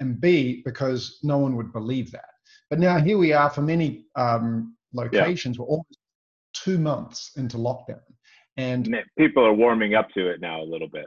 and 0.00 0.20
B 0.20 0.62
because 0.64 1.18
no 1.22 1.38
one 1.38 1.56
would 1.56 1.72
believe 1.72 2.10
that. 2.12 2.30
But 2.70 2.78
now 2.78 2.98
here 2.98 3.18
we 3.18 3.32
are 3.32 3.50
for 3.50 3.62
many 3.62 4.06
um, 4.16 4.76
locations. 4.92 5.56
Yeah. 5.56 5.62
We're 5.62 5.68
almost 5.68 5.98
two 6.54 6.78
months 6.78 7.32
into 7.36 7.56
lockdown, 7.56 8.00
and 8.56 8.94
people 9.18 9.44
are 9.44 9.52
warming 9.54 9.94
up 9.94 10.08
to 10.14 10.28
it 10.28 10.40
now 10.40 10.60
a 10.62 10.64
little 10.64 10.88
bit. 10.88 11.06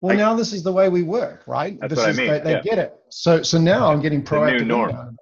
Well, 0.00 0.14
I, 0.14 0.16
now 0.16 0.34
this 0.34 0.52
is 0.52 0.62
the 0.62 0.72
way 0.72 0.88
we 0.88 1.02
work, 1.02 1.42
right? 1.46 1.78
That's 1.80 1.94
this 1.94 1.98
what 1.98 2.10
is, 2.10 2.18
I 2.18 2.22
mean. 2.22 2.30
They, 2.30 2.40
they 2.40 2.52
yeah. 2.52 2.62
get 2.62 2.78
it. 2.78 2.94
So, 3.10 3.42
so 3.42 3.58
now 3.58 3.90
I'm 3.90 4.00
getting 4.00 4.22
proactive. 4.22 4.58
The 4.58 4.64
new 4.64 4.68
norm. 4.68 5.16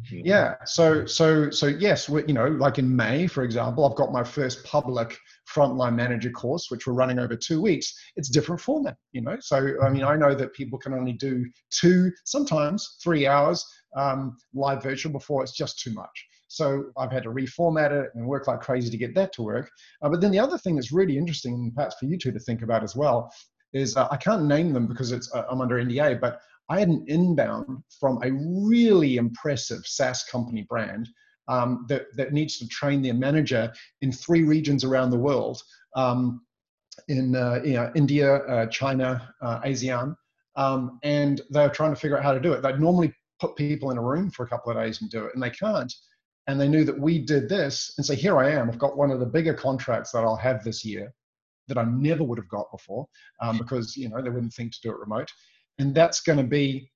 Mm-hmm. 0.00 0.26
Yeah. 0.26 0.56
So, 0.66 1.06
so, 1.06 1.50
so 1.50 1.66
yes, 1.66 2.08
we, 2.08 2.24
you 2.26 2.34
know, 2.34 2.46
like 2.46 2.78
in 2.78 2.94
May, 2.94 3.26
for 3.26 3.42
example, 3.42 3.88
I've 3.88 3.96
got 3.96 4.12
my 4.12 4.24
first 4.24 4.64
public 4.64 5.16
frontline 5.52 5.94
manager 5.94 6.30
course, 6.30 6.66
which 6.68 6.86
we're 6.86 6.94
running 6.94 7.18
over 7.18 7.36
two 7.36 7.60
weeks. 7.62 7.94
It's 8.16 8.28
different 8.28 8.60
format, 8.60 8.96
you 9.12 9.22
know. 9.22 9.36
So, 9.40 9.74
I 9.82 9.88
mean, 9.88 10.04
I 10.04 10.16
know 10.16 10.34
that 10.34 10.52
people 10.52 10.78
can 10.78 10.94
only 10.94 11.12
do 11.12 11.46
two, 11.70 12.10
sometimes 12.24 12.96
three 13.02 13.26
hours 13.26 13.64
um, 13.96 14.36
live 14.52 14.82
virtual 14.82 15.12
before 15.12 15.42
it's 15.42 15.56
just 15.56 15.78
too 15.78 15.92
much. 15.92 16.26
So 16.48 16.84
I've 16.96 17.12
had 17.12 17.22
to 17.24 17.30
reformat 17.30 17.90
it 17.90 18.10
and 18.14 18.26
work 18.26 18.46
like 18.46 18.60
crazy 18.60 18.90
to 18.90 18.96
get 18.96 19.14
that 19.14 19.32
to 19.34 19.42
work. 19.42 19.70
Uh, 20.02 20.08
but 20.08 20.20
then 20.20 20.30
the 20.30 20.38
other 20.38 20.58
thing 20.58 20.74
that's 20.74 20.92
really 20.92 21.16
interesting, 21.16 21.54
and 21.54 21.74
perhaps 21.74 21.96
for 21.98 22.06
you 22.06 22.18
two 22.18 22.32
to 22.32 22.38
think 22.40 22.62
about 22.62 22.82
as 22.84 22.94
well, 22.94 23.32
is 23.74 23.96
uh, 23.96 24.08
I 24.10 24.16
can't 24.16 24.46
name 24.46 24.72
them 24.72 24.86
because 24.86 25.12
it's 25.12 25.32
uh, 25.34 25.44
I'm 25.50 25.60
under 25.60 25.76
NDA, 25.76 26.20
but 26.20 26.40
I 26.70 26.78
had 26.78 26.88
an 26.88 27.04
inbound 27.08 27.82
from 28.00 28.20
a 28.22 28.30
really 28.32 29.16
impressive 29.16 29.80
SaaS 29.84 30.24
company 30.24 30.62
brand 30.62 31.08
um, 31.48 31.84
that, 31.88 32.06
that 32.16 32.32
needs 32.32 32.58
to 32.58 32.68
train 32.68 33.02
their 33.02 33.14
manager 33.14 33.70
in 34.00 34.10
three 34.10 34.44
regions 34.44 34.82
around 34.82 35.10
the 35.10 35.18
world 35.18 35.60
um, 35.94 36.40
in 37.08 37.36
uh, 37.36 37.60
you 37.64 37.74
know, 37.74 37.92
India, 37.94 38.36
uh, 38.36 38.66
China, 38.66 39.34
uh, 39.42 39.60
ASEAN. 39.60 40.16
Um, 40.56 40.98
and 41.02 41.42
they're 41.50 41.68
trying 41.68 41.92
to 41.92 42.00
figure 42.00 42.16
out 42.16 42.22
how 42.22 42.32
to 42.32 42.40
do 42.40 42.52
it. 42.52 42.62
They'd 42.62 42.80
normally 42.80 43.12
put 43.40 43.56
people 43.56 43.90
in 43.90 43.98
a 43.98 44.02
room 44.02 44.30
for 44.30 44.44
a 44.44 44.48
couple 44.48 44.70
of 44.70 44.78
days 44.78 45.02
and 45.02 45.10
do 45.10 45.24
it, 45.24 45.34
and 45.34 45.42
they 45.42 45.50
can't. 45.50 45.92
And 46.46 46.60
they 46.60 46.68
knew 46.68 46.84
that 46.84 46.98
we 46.98 47.18
did 47.18 47.48
this 47.48 47.94
and 47.96 48.06
so 48.06 48.14
here 48.14 48.38
I 48.38 48.50
am. 48.50 48.68
I've 48.68 48.78
got 48.78 48.96
one 48.96 49.10
of 49.10 49.18
the 49.18 49.26
bigger 49.26 49.54
contracts 49.54 50.12
that 50.12 50.24
I'll 50.24 50.36
have 50.36 50.62
this 50.62 50.84
year 50.84 51.12
that 51.68 51.78
I 51.78 51.84
never 51.84 52.24
would 52.24 52.38
have 52.38 52.48
got 52.48 52.70
before 52.70 53.06
um, 53.40 53.58
because 53.58 53.96
you 53.96 54.08
know 54.08 54.22
they 54.22 54.30
wouldn't 54.30 54.54
think 54.54 54.72
to 54.72 54.80
do 54.82 54.90
it 54.90 54.98
remote, 54.98 55.30
and 55.78 55.94
that's 55.94 56.20
going 56.20 56.38
to 56.38 56.44
be 56.44 56.90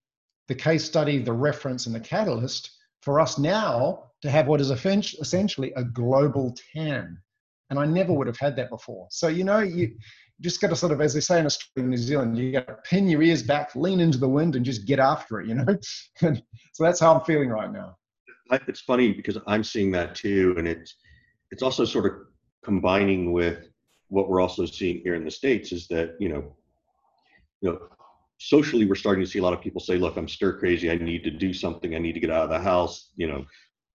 the 0.48 0.54
case 0.54 0.84
study, 0.84 1.18
the 1.18 1.32
reference, 1.32 1.86
and 1.86 1.94
the 1.94 2.00
catalyst 2.00 2.70
for 3.02 3.20
us 3.20 3.38
now 3.38 4.04
to 4.22 4.30
have 4.30 4.46
what 4.46 4.60
is 4.60 4.70
essentially 4.70 5.72
a 5.76 5.84
global 5.84 6.54
TAM. 6.74 7.22
And 7.70 7.78
I 7.78 7.84
never 7.84 8.12
would 8.12 8.26
have 8.26 8.38
had 8.38 8.56
that 8.56 8.70
before. 8.70 9.06
So 9.10 9.28
you 9.28 9.44
know 9.44 9.58
you 9.60 9.94
just 10.40 10.60
got 10.60 10.68
to 10.68 10.76
sort 10.76 10.92
of, 10.92 11.00
as 11.00 11.14
they 11.14 11.20
say 11.20 11.40
in 11.40 11.46
Australia 11.46 11.84
and 11.84 11.90
New 11.90 11.96
Zealand, 11.96 12.38
you 12.38 12.52
got 12.52 12.66
to 12.66 12.76
pin 12.84 13.08
your 13.08 13.22
ears 13.22 13.42
back, 13.42 13.74
lean 13.74 14.00
into 14.00 14.18
the 14.18 14.28
wind, 14.28 14.56
and 14.56 14.64
just 14.64 14.86
get 14.86 14.98
after 14.98 15.40
it. 15.40 15.48
You 15.48 15.56
know, 15.56 15.78
so 16.16 16.84
that's 16.84 17.00
how 17.00 17.14
I'm 17.14 17.24
feeling 17.24 17.48
right 17.50 17.72
now. 17.72 17.96
It's 18.66 18.80
funny 18.80 19.12
because 19.12 19.36
I'm 19.46 19.64
seeing 19.64 19.90
that 19.92 20.14
too, 20.14 20.54
and 20.56 20.66
it's 20.66 20.94
it's 21.50 21.62
also 21.62 21.84
sort 21.84 22.06
of 22.06 22.12
combining 22.64 23.32
with 23.32 23.68
what 24.08 24.28
we're 24.28 24.40
also 24.40 24.64
seeing 24.64 25.00
here 25.00 25.14
in 25.14 25.24
the 25.24 25.30
states 25.30 25.72
is 25.72 25.86
that 25.88 26.16
you 26.18 26.28
know 26.28 26.56
you 27.60 27.70
know 27.70 27.78
socially 28.38 28.86
we're 28.86 28.94
starting 28.94 29.24
to 29.24 29.30
see 29.30 29.38
a 29.38 29.42
lot 29.42 29.52
of 29.52 29.60
people 29.60 29.80
say 29.80 29.96
look 29.96 30.16
i'm 30.16 30.28
stir 30.28 30.58
crazy. 30.58 30.90
I 30.90 30.96
need 30.96 31.24
to 31.24 31.30
do 31.30 31.52
something. 31.52 31.94
I 31.94 31.98
need 31.98 32.14
to 32.14 32.20
get 32.20 32.30
out 32.30 32.44
of 32.44 32.50
the 32.50 32.60
house. 32.60 33.12
You 33.16 33.28
know 33.28 33.44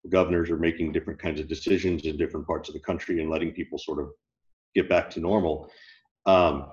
governors 0.09 0.49
are 0.49 0.57
making 0.57 0.91
different 0.91 1.19
kinds 1.19 1.39
of 1.39 1.47
decisions 1.47 2.03
in 2.05 2.17
different 2.17 2.45
parts 2.45 2.67
of 2.67 2.73
the 2.73 2.81
country 2.81 3.21
and 3.21 3.29
letting 3.29 3.51
people 3.51 3.77
sort 3.77 3.99
of 3.99 4.09
get 4.75 4.89
back 4.89 5.09
to 5.11 5.21
normal. 5.21 5.69
Um, 6.25 6.71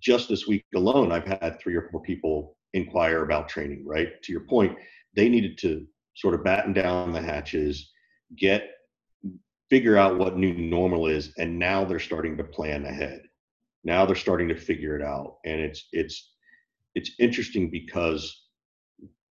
just 0.00 0.28
this 0.28 0.46
week 0.46 0.64
alone 0.74 1.10
i've 1.12 1.26
had 1.26 1.58
three 1.58 1.74
or 1.74 1.88
four 1.90 2.02
people 2.02 2.56
inquire 2.74 3.22
about 3.22 3.48
training 3.48 3.82
right? 3.86 4.22
To 4.22 4.32
your 4.32 4.42
point 4.42 4.76
they 5.14 5.28
needed 5.28 5.56
to 5.58 5.86
sort 6.14 6.34
of 6.34 6.44
batten 6.44 6.72
down 6.72 7.12
the 7.12 7.20
hatches 7.20 7.92
get 8.36 8.70
figure 9.70 9.96
out 9.96 10.18
what 10.18 10.36
new 10.36 10.54
normal 10.54 11.06
is 11.06 11.32
and 11.38 11.58
now 11.58 11.84
they're 11.84 11.98
starting 11.98 12.36
to 12.36 12.44
plan 12.44 12.84
ahead. 12.84 13.22
Now 13.84 14.06
they're 14.06 14.16
starting 14.16 14.48
to 14.48 14.56
figure 14.56 14.96
it 14.96 15.02
out 15.02 15.36
and 15.44 15.60
it's 15.60 15.88
it's 15.92 16.32
it's 16.94 17.10
interesting 17.18 17.70
because 17.70 18.44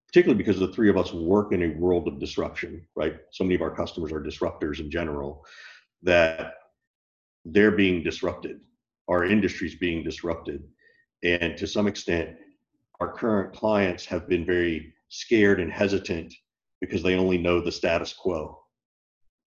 particularly 0.08 0.38
because 0.38 0.60
the 0.60 0.72
three 0.72 0.90
of 0.90 0.98
us 0.98 1.14
work 1.14 1.52
in 1.52 1.64
a 1.64 1.78
world 1.80 2.08
of 2.08 2.20
disruption 2.20 2.86
right? 2.96 3.18
So 3.32 3.44
many 3.44 3.56
of 3.56 3.62
our 3.62 3.76
customers 3.76 4.12
are 4.12 4.22
disruptors 4.22 4.80
in 4.80 4.90
general 4.92 5.46
that 6.04 6.54
they're 7.46 7.72
being 7.72 8.04
disrupted 8.04 8.60
our 9.08 9.26
industry's 9.26 9.76
being 9.76 10.04
disrupted 10.04 10.64
and 11.24 11.58
to 11.58 11.68
some 11.68 11.88
extent 11.88 12.36
our 13.00 13.12
current 13.12 13.54
clients 13.54 14.06
have 14.06 14.28
been 14.28 14.46
very 14.46 14.94
scared 15.10 15.60
and 15.60 15.72
hesitant 15.72 16.34
because 16.82 17.04
they 17.04 17.16
only 17.16 17.38
know 17.38 17.62
the 17.62 17.72
status 17.72 18.14
quo 18.14 18.65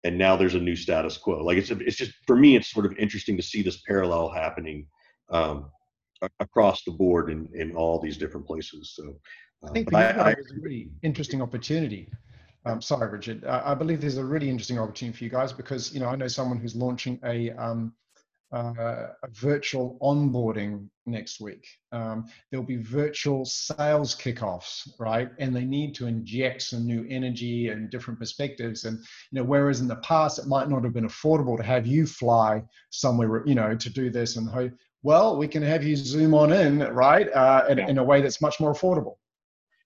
and 0.08 0.18
now 0.18 0.38
there's 0.38 0.56
a 0.56 0.60
new 0.60 0.76
status 0.76 1.18
quo. 1.18 1.44
Like 1.44 1.58
it's 1.58 1.70
it's 1.70 1.98
just 1.98 2.14
for 2.26 2.36
me, 2.36 2.56
it's 2.56 2.72
sort 2.72 2.86
of 2.86 2.98
interesting 2.98 3.36
to 3.38 3.44
see 3.44 3.62
this 3.62 3.82
parallel 3.82 4.30
happening 4.30 4.88
um, 5.30 5.70
across 6.40 6.84
the 6.84 6.92
board 6.92 7.30
in 7.30 7.50
in 7.54 7.76
all 7.76 8.00
these 8.00 8.18
different 8.18 8.48
places. 8.48 8.94
So 8.96 9.20
uh, 9.64 9.70
I 9.70 9.74
think 9.74 9.92
for 9.92 10.00
you 10.00 10.14
guys, 10.14 10.36
it's 10.40 10.52
a 10.52 10.62
really 10.62 10.90
interesting 11.04 11.42
opportunity. 11.42 12.10
Um, 12.66 12.82
sorry, 12.82 13.10
Richard. 13.10 13.46
I, 13.46 13.72
I, 13.72 13.76
believe 13.76 14.02
there's 14.02 14.18
a 14.18 14.26
really 14.26 14.50
interesting 14.50 14.80
opportunity 14.80 15.18
for 15.18 15.24
you 15.26 15.30
guys 15.30 15.54
because 15.54 15.94
you 15.94 16.00
know 16.00 16.08
I 16.08 16.16
know 16.16 16.28
someone 16.28 16.58
who's 16.58 16.76
launching 16.76 17.20
a 17.24 17.52
um, 17.52 17.94
uh, 18.54 19.08
a 19.24 19.28
virtual 19.32 19.98
onboarding 20.02 20.88
next 21.06 21.42
week. 21.42 21.68
Um, 21.92 22.26
there'll 22.50 22.66
be 22.66 22.78
virtual 22.78 23.46
sales 23.46 24.16
kickoffs, 24.16 24.88
right? 25.00 25.30
And 25.40 25.56
they 25.56 25.66
need 25.66 25.96
to 25.96 26.08
inject 26.08 26.62
some 26.62 26.86
new 26.86 27.06
energy 27.10 27.70
and 27.70 27.90
different 27.90 28.20
perspectives. 28.20 28.86
And 28.86 28.98
you 29.32 29.40
know, 29.40 29.44
whereas 29.44 29.82
in 29.82 29.88
the 29.88 29.98
past 29.98 30.40
it 30.40 30.48
might 30.48 30.70
not 30.70 30.84
have 30.84 30.94
been 30.94 31.08
affordable 31.08 31.58
to 31.58 31.64
have 31.64 31.86
you 31.86 32.06
fly 32.06 32.64
somewhere, 32.90 33.44
you 33.46 33.56
know, 33.56 33.76
to 33.76 33.90
do 33.90 34.10
this, 34.10 34.38
and 34.38 34.50
ho- 34.50 34.72
well, 35.04 35.38
we 35.38 35.48
can 35.48 35.64
have 35.64 35.84
you 35.84 35.96
zoom 35.96 36.34
on 36.34 36.52
in, 36.52 36.80
right, 36.80 37.32
uh, 37.32 37.66
in, 37.70 37.78
yeah. 37.78 37.88
in 37.88 37.98
a 37.98 38.04
way 38.04 38.22
that's 38.22 38.42
much 38.42 38.60
more 38.60 38.74
affordable. 38.74 39.16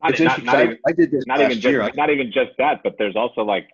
Not, 0.04 0.20
not, 0.20 0.44
not 0.44 0.64
even, 0.64 0.78
I 0.88 0.92
did 0.94 1.12
this 1.12 1.26
not 1.28 1.42
even 1.42 1.60
year. 1.60 1.82
Just, 1.84 1.96
not 1.96 2.10
even 2.10 2.32
just 2.32 2.52
that, 2.58 2.82
but 2.84 2.96
there's 2.98 3.16
also 3.16 3.42
like 3.42 3.70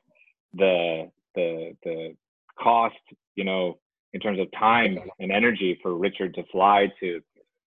the 0.53 1.09
the 1.35 1.75
the 1.83 2.15
cost, 2.59 2.95
you 3.35 3.43
know, 3.43 3.77
in 4.13 4.19
terms 4.19 4.39
of 4.39 4.47
time 4.57 4.97
and 5.19 5.31
energy 5.31 5.79
for 5.81 5.95
Richard 5.95 6.33
to 6.35 6.43
fly 6.51 6.91
to, 6.99 7.21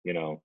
you 0.05 0.13
know, 0.13 0.41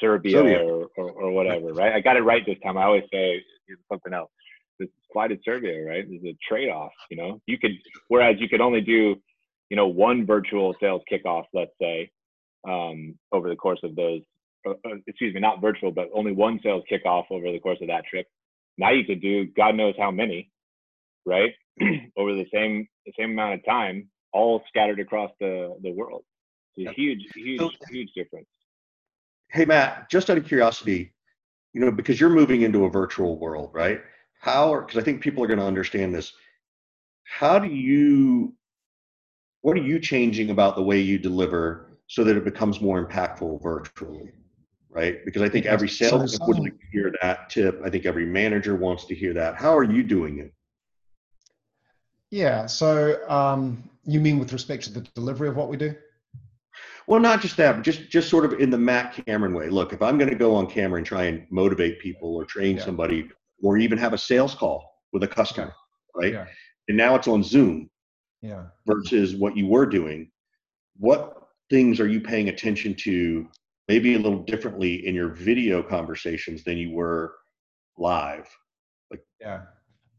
Serbia, 0.00 0.32
Serbia. 0.32 0.64
Or, 0.64 0.88
or, 0.96 1.10
or, 1.10 1.30
whatever, 1.30 1.72
right? 1.72 1.92
I 1.92 2.00
got 2.00 2.16
it 2.16 2.22
right 2.22 2.44
this 2.46 2.58
time. 2.62 2.76
I 2.76 2.84
always 2.84 3.04
say 3.12 3.42
something 3.90 4.12
else. 4.12 4.30
This 4.78 4.88
fly 5.12 5.28
to 5.28 5.38
Serbia, 5.44 5.84
right? 5.84 6.04
Is 6.04 6.24
a 6.24 6.36
trade-off. 6.48 6.92
You 7.10 7.16
know, 7.16 7.40
you 7.46 7.58
could, 7.58 7.72
whereas 8.08 8.36
you 8.38 8.48
could 8.48 8.60
only 8.60 8.80
do, 8.80 9.16
you 9.70 9.76
know, 9.76 9.88
one 9.88 10.24
virtual 10.24 10.74
sales 10.80 11.02
kickoff, 11.10 11.44
let's 11.52 11.72
say, 11.80 12.10
um, 12.68 13.18
over 13.32 13.48
the 13.48 13.56
course 13.56 13.80
of 13.82 13.96
those. 13.96 14.22
Uh, 14.66 14.72
uh 14.86 14.96
excuse 15.06 15.34
me, 15.34 15.40
not 15.40 15.60
virtual, 15.60 15.90
but 15.90 16.08
only 16.14 16.32
one 16.32 16.60
sales 16.62 16.84
kickoff 16.90 17.24
over 17.30 17.50
the 17.50 17.60
course 17.60 17.78
of 17.80 17.88
that 17.88 18.04
trip. 18.04 18.26
Now 18.76 18.90
you 18.90 19.04
could 19.04 19.20
do 19.20 19.46
God 19.46 19.74
knows 19.74 19.94
how 19.98 20.10
many, 20.10 20.50
right? 21.26 21.52
over 22.16 22.34
the 22.34 22.46
same 22.52 22.88
the 23.06 23.12
same 23.18 23.32
amount 23.32 23.54
of 23.54 23.64
time 23.64 24.08
all 24.32 24.62
scattered 24.68 25.00
across 25.00 25.30
the, 25.40 25.76
the 25.82 25.92
world. 25.92 26.24
It's 26.76 26.90
a 26.90 26.92
huge, 26.92 27.26
huge, 27.34 27.60
so, 27.60 27.70
huge 27.90 28.12
difference. 28.14 28.46
Hey, 29.50 29.64
Matt, 29.64 30.10
just 30.10 30.30
out 30.30 30.38
of 30.38 30.46
curiosity, 30.46 31.12
you 31.72 31.80
know, 31.80 31.90
because 31.90 32.20
you're 32.20 32.30
moving 32.30 32.62
into 32.62 32.84
a 32.84 32.90
virtual 32.90 33.38
world, 33.38 33.70
right? 33.72 34.00
how 34.38 34.80
because 34.80 34.96
I 34.96 35.04
think 35.04 35.20
people 35.20 35.42
are 35.42 35.46
going 35.46 35.58
to 35.58 35.64
understand 35.64 36.14
this. 36.14 36.32
How 37.24 37.58
do 37.58 37.68
you 37.68 38.54
what 39.60 39.76
are 39.76 39.82
you 39.82 39.98
changing 39.98 40.50
about 40.50 40.76
the 40.76 40.82
way 40.82 41.00
you 41.00 41.18
deliver 41.18 41.98
so 42.06 42.24
that 42.24 42.36
it 42.36 42.44
becomes 42.44 42.80
more 42.80 43.04
impactful 43.04 43.62
virtually? 43.62 44.32
Right? 44.90 45.24
Because 45.24 45.42
I 45.42 45.48
think 45.48 45.66
every 45.66 45.88
sales 45.88 46.36
so, 46.36 46.46
would 46.46 46.58
like 46.58 46.72
to 46.72 46.86
hear 46.90 47.12
that 47.20 47.50
tip. 47.50 47.80
I 47.84 47.90
think 47.90 48.06
every 48.06 48.24
manager 48.24 48.74
wants 48.74 49.04
to 49.06 49.14
hear 49.14 49.34
that. 49.34 49.56
How 49.56 49.76
are 49.76 49.84
you 49.84 50.02
doing 50.02 50.38
it? 50.38 50.52
Yeah. 52.30 52.66
So 52.66 53.20
um, 53.28 53.88
you 54.08 54.20
mean 54.20 54.38
with 54.38 54.52
respect 54.52 54.84
to 54.84 54.92
the 54.92 55.02
delivery 55.14 55.48
of 55.48 55.56
what 55.56 55.68
we 55.68 55.76
do? 55.76 55.94
Well, 57.06 57.20
not 57.20 57.40
just 57.40 57.56
that, 57.58 57.76
but 57.76 57.82
just 57.82 58.10
just 58.10 58.28
sort 58.28 58.44
of 58.44 58.54
in 58.54 58.70
the 58.70 58.78
Matt 58.78 59.14
Cameron 59.26 59.54
way. 59.54 59.68
Look, 59.68 59.92
if 59.92 60.02
I'm 60.02 60.18
going 60.18 60.30
to 60.30 60.36
go 60.36 60.54
on 60.54 60.66
camera 60.66 60.98
and 60.98 61.06
try 61.06 61.24
and 61.24 61.46
motivate 61.50 62.00
people 62.00 62.34
or 62.34 62.44
train 62.44 62.76
yeah. 62.76 62.84
somebody, 62.84 63.28
or 63.62 63.76
even 63.78 63.98
have 63.98 64.12
a 64.12 64.18
sales 64.18 64.54
call 64.54 64.90
with 65.12 65.22
a 65.22 65.28
customer, 65.28 65.72
right? 66.16 66.32
Yeah. 66.32 66.46
And 66.88 66.96
now 66.96 67.14
it's 67.14 67.28
on 67.28 67.42
Zoom. 67.42 67.90
Yeah. 68.40 68.64
Versus 68.86 69.34
what 69.34 69.56
you 69.56 69.66
were 69.66 69.86
doing. 69.86 70.30
What 70.96 71.48
things 71.70 71.98
are 72.00 72.08
you 72.08 72.20
paying 72.20 72.48
attention 72.48 72.94
to, 72.94 73.48
maybe 73.88 74.14
a 74.14 74.18
little 74.18 74.42
differently 74.44 75.06
in 75.06 75.14
your 75.14 75.28
video 75.28 75.82
conversations 75.82 76.62
than 76.64 76.76
you 76.76 76.92
were 76.92 77.34
live? 77.96 78.48
Like, 79.10 79.24
yeah. 79.40 79.62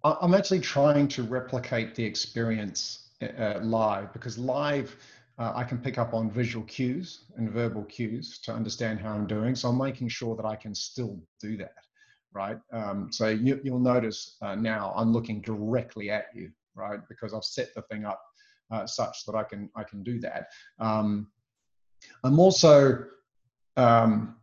I'm 0.04 0.34
actually 0.34 0.60
trying 0.60 1.08
to 1.10 1.23
replicate 1.23 1.95
the 1.95 2.04
experience 2.04 3.09
uh, 3.21 3.60
live 3.62 4.13
because 4.13 4.38
live 4.38 4.95
uh, 5.38 5.53
I 5.55 5.63
can 5.63 5.77
pick 5.77 5.97
up 5.97 6.13
on 6.13 6.29
visual 6.29 6.65
cues 6.65 7.23
and 7.38 7.49
verbal 7.49 7.84
cues 7.86 8.39
to 8.39 8.53
understand 8.53 8.99
how 8.99 9.13
I'm 9.13 9.25
doing. 9.25 9.55
So 9.55 9.69
I'm 9.69 9.77
making 9.77 10.10
sure 10.10 10.36
that 10.36 10.45
I 10.45 10.55
can 10.55 10.75
still 10.75 11.17
do 11.39 11.55
that, 11.58 11.75
right? 12.34 12.60
Um, 12.73 13.10
so 13.12 13.29
you, 13.29 13.60
will 13.63 13.79
notice 13.79 14.36
uh, 14.41 14.55
now 14.55 14.93
I'm 14.95 15.13
looking 15.13 15.41
directly 15.41 16.10
at 16.10 16.25
you, 16.36 16.51
right? 16.75 16.99
Because 17.08 17.34
I've 17.34 17.45
set 17.45 17.73
the 17.73 17.84
thing 17.84 18.05
up 18.05 18.21
uh, 18.69 18.86
such 18.86 19.25
that 19.25 19.36
I 19.36 19.43
can 19.43 19.69
I 19.75 19.84
can 19.84 20.03
do 20.03 20.19
that. 20.19 20.49
Um, 20.79 21.27
I'm 22.23 22.39
also 22.39 23.05
um, 23.77 24.36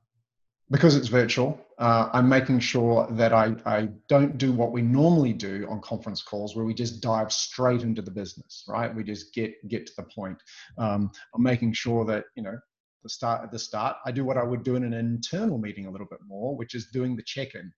because 0.71 0.97
it's 0.97 1.09
virtual 1.09 1.61
uh, 1.79 2.09
I'm 2.13 2.29
making 2.29 2.61
sure 2.61 3.07
that 3.11 3.33
I, 3.33 3.55
I 3.67 3.89
don't 4.09 4.39
do 4.39 4.53
what 4.53 4.73
we 4.73 4.83
normally 4.83 5.33
do 5.33 5.67
on 5.69 5.81
conference 5.81 6.23
calls 6.23 6.57
where 6.57 6.65
we 6.65 6.73
just 6.73 7.03
dive 7.03 7.33
straight 7.33 7.83
into 7.83 8.03
the 8.03 8.11
business, 8.11 8.65
right? 8.69 8.95
We 8.95 9.05
just 9.05 9.35
get 9.35 9.53
get 9.69 9.87
to 9.87 9.93
the 9.97 10.05
point. 10.05 10.39
Um, 10.79 11.11
I'm 11.35 11.43
making 11.43 11.75
sure 11.75 12.05
that, 12.07 12.25
you 12.35 12.43
know, 12.43 12.59
the 13.03 13.11
start 13.11 13.43
at 13.45 13.53
the 13.53 13.59
start, 13.59 13.97
I 14.05 14.11
do 14.11 14.25
what 14.25 14.39
I 14.39 14.43
would 14.43 14.63
do 14.63 14.77
in 14.77 14.85
an 14.85 14.95
internal 14.95 15.59
meeting 15.59 15.87
a 15.87 15.91
little 15.91 16.07
bit 16.11 16.21
more, 16.27 16.57
which 16.57 16.75
is 16.75 16.87
doing 16.87 17.15
the 17.15 17.23
check-in. 17.23 17.73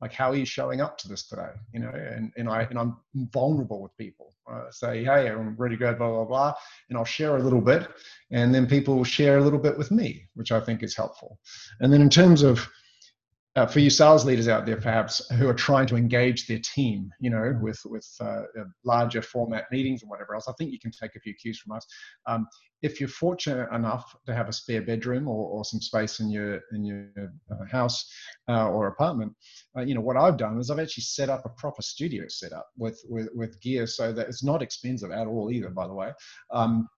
Like, 0.00 0.14
how 0.14 0.30
are 0.30 0.36
you 0.36 0.46
showing 0.46 0.80
up 0.80 0.96
to 0.98 1.08
this 1.08 1.28
today? 1.28 1.50
You 1.74 1.80
know, 1.80 1.90
and, 1.90 2.32
and 2.38 2.48
I 2.48 2.62
and 2.62 2.78
I'm 2.78 2.96
vulnerable 3.32 3.82
with 3.82 3.94
people. 3.98 4.32
I 4.48 4.62
say, 4.70 5.04
hey, 5.04 5.28
I'm 5.28 5.54
ready 5.56 5.76
to 5.76 5.80
go, 5.80 5.94
blah 5.94 6.08
blah 6.08 6.24
blah, 6.24 6.54
and 6.88 6.96
I'll 6.96 7.04
share 7.04 7.36
a 7.36 7.42
little 7.42 7.60
bit, 7.60 7.86
and 8.30 8.54
then 8.54 8.66
people 8.66 8.96
will 8.96 9.04
share 9.04 9.36
a 9.36 9.42
little 9.42 9.58
bit 9.58 9.76
with 9.76 9.90
me, 9.90 10.28
which 10.34 10.52
I 10.52 10.60
think 10.60 10.82
is 10.82 10.96
helpful. 10.96 11.38
And 11.80 11.92
then 11.92 12.00
in 12.00 12.08
terms 12.08 12.42
of 12.42 12.66
uh, 13.60 13.66
for 13.66 13.80
you 13.80 13.90
sales 13.90 14.24
leaders 14.24 14.48
out 14.48 14.64
there, 14.64 14.78
perhaps 14.78 15.28
who 15.32 15.46
are 15.46 15.54
trying 15.54 15.86
to 15.86 15.96
engage 15.96 16.46
their 16.46 16.60
team, 16.60 17.10
you 17.20 17.28
know, 17.28 17.58
with 17.60 17.78
with 17.84 18.08
uh, 18.20 18.42
larger 18.84 19.20
format 19.20 19.64
meetings 19.70 20.00
and 20.00 20.10
whatever 20.10 20.34
else, 20.34 20.48
I 20.48 20.52
think 20.56 20.72
you 20.72 20.78
can 20.78 20.90
take 20.90 21.14
a 21.14 21.20
few 21.20 21.34
cues 21.34 21.58
from 21.58 21.76
us. 21.76 21.86
Um, 22.26 22.46
if 22.80 23.00
you're 23.00 23.10
fortunate 23.10 23.68
enough 23.74 24.16
to 24.24 24.34
have 24.34 24.48
a 24.48 24.52
spare 24.52 24.80
bedroom 24.80 25.28
or, 25.28 25.46
or 25.50 25.64
some 25.66 25.82
space 25.82 26.20
in 26.20 26.30
your 26.30 26.60
in 26.72 26.86
your 26.86 27.32
uh, 27.52 27.66
house 27.70 28.10
uh, 28.48 28.68
or 28.70 28.86
apartment, 28.86 29.34
uh, 29.76 29.82
you 29.82 29.94
know, 29.94 30.00
what 30.00 30.16
I've 30.16 30.38
done 30.38 30.58
is 30.58 30.70
I've 30.70 30.78
actually 30.78 31.02
set 31.02 31.28
up 31.28 31.44
a 31.44 31.50
proper 31.50 31.82
studio 31.82 32.24
setup 32.28 32.66
with 32.78 32.98
with 33.10 33.28
with 33.34 33.60
gear 33.60 33.86
so 33.86 34.10
that 34.10 34.28
it's 34.28 34.42
not 34.42 34.62
expensive 34.62 35.10
at 35.10 35.26
all 35.26 35.50
either, 35.50 35.68
by 35.68 35.86
the 35.86 35.94
way. 35.94 36.12
Um, 36.50 36.88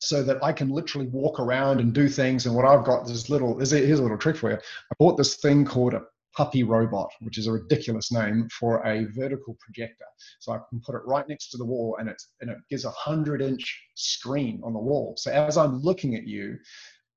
so 0.00 0.22
that 0.22 0.42
I 0.42 0.52
can 0.52 0.70
literally 0.70 1.06
walk 1.08 1.38
around 1.38 1.80
and 1.80 1.92
do 1.92 2.08
things. 2.08 2.46
And 2.46 2.54
what 2.54 2.64
I've 2.64 2.84
got 2.84 3.06
this 3.06 3.28
little, 3.28 3.58
here's 3.58 3.72
a 3.72 4.02
little 4.02 4.18
trick 4.18 4.36
for 4.36 4.50
you. 4.50 4.56
I 4.56 4.94
bought 4.98 5.16
this 5.16 5.36
thing 5.36 5.64
called 5.64 5.94
a 5.94 6.02
puppy 6.34 6.62
robot, 6.62 7.10
which 7.20 7.36
is 7.36 7.46
a 7.46 7.52
ridiculous 7.52 8.10
name 8.10 8.48
for 8.48 8.86
a 8.86 9.04
vertical 9.12 9.56
projector. 9.60 10.06
So 10.38 10.52
I 10.52 10.58
can 10.70 10.80
put 10.80 10.94
it 10.94 11.02
right 11.04 11.28
next 11.28 11.50
to 11.50 11.58
the 11.58 11.64
wall 11.64 11.96
and, 12.00 12.08
it's, 12.08 12.28
and 12.40 12.50
it 12.50 12.56
gives 12.70 12.86
a 12.86 12.90
hundred 12.90 13.42
inch 13.42 13.78
screen 13.94 14.60
on 14.64 14.72
the 14.72 14.78
wall. 14.78 15.14
So 15.18 15.30
as 15.30 15.58
I'm 15.58 15.80
looking 15.82 16.14
at 16.14 16.26
you, 16.26 16.56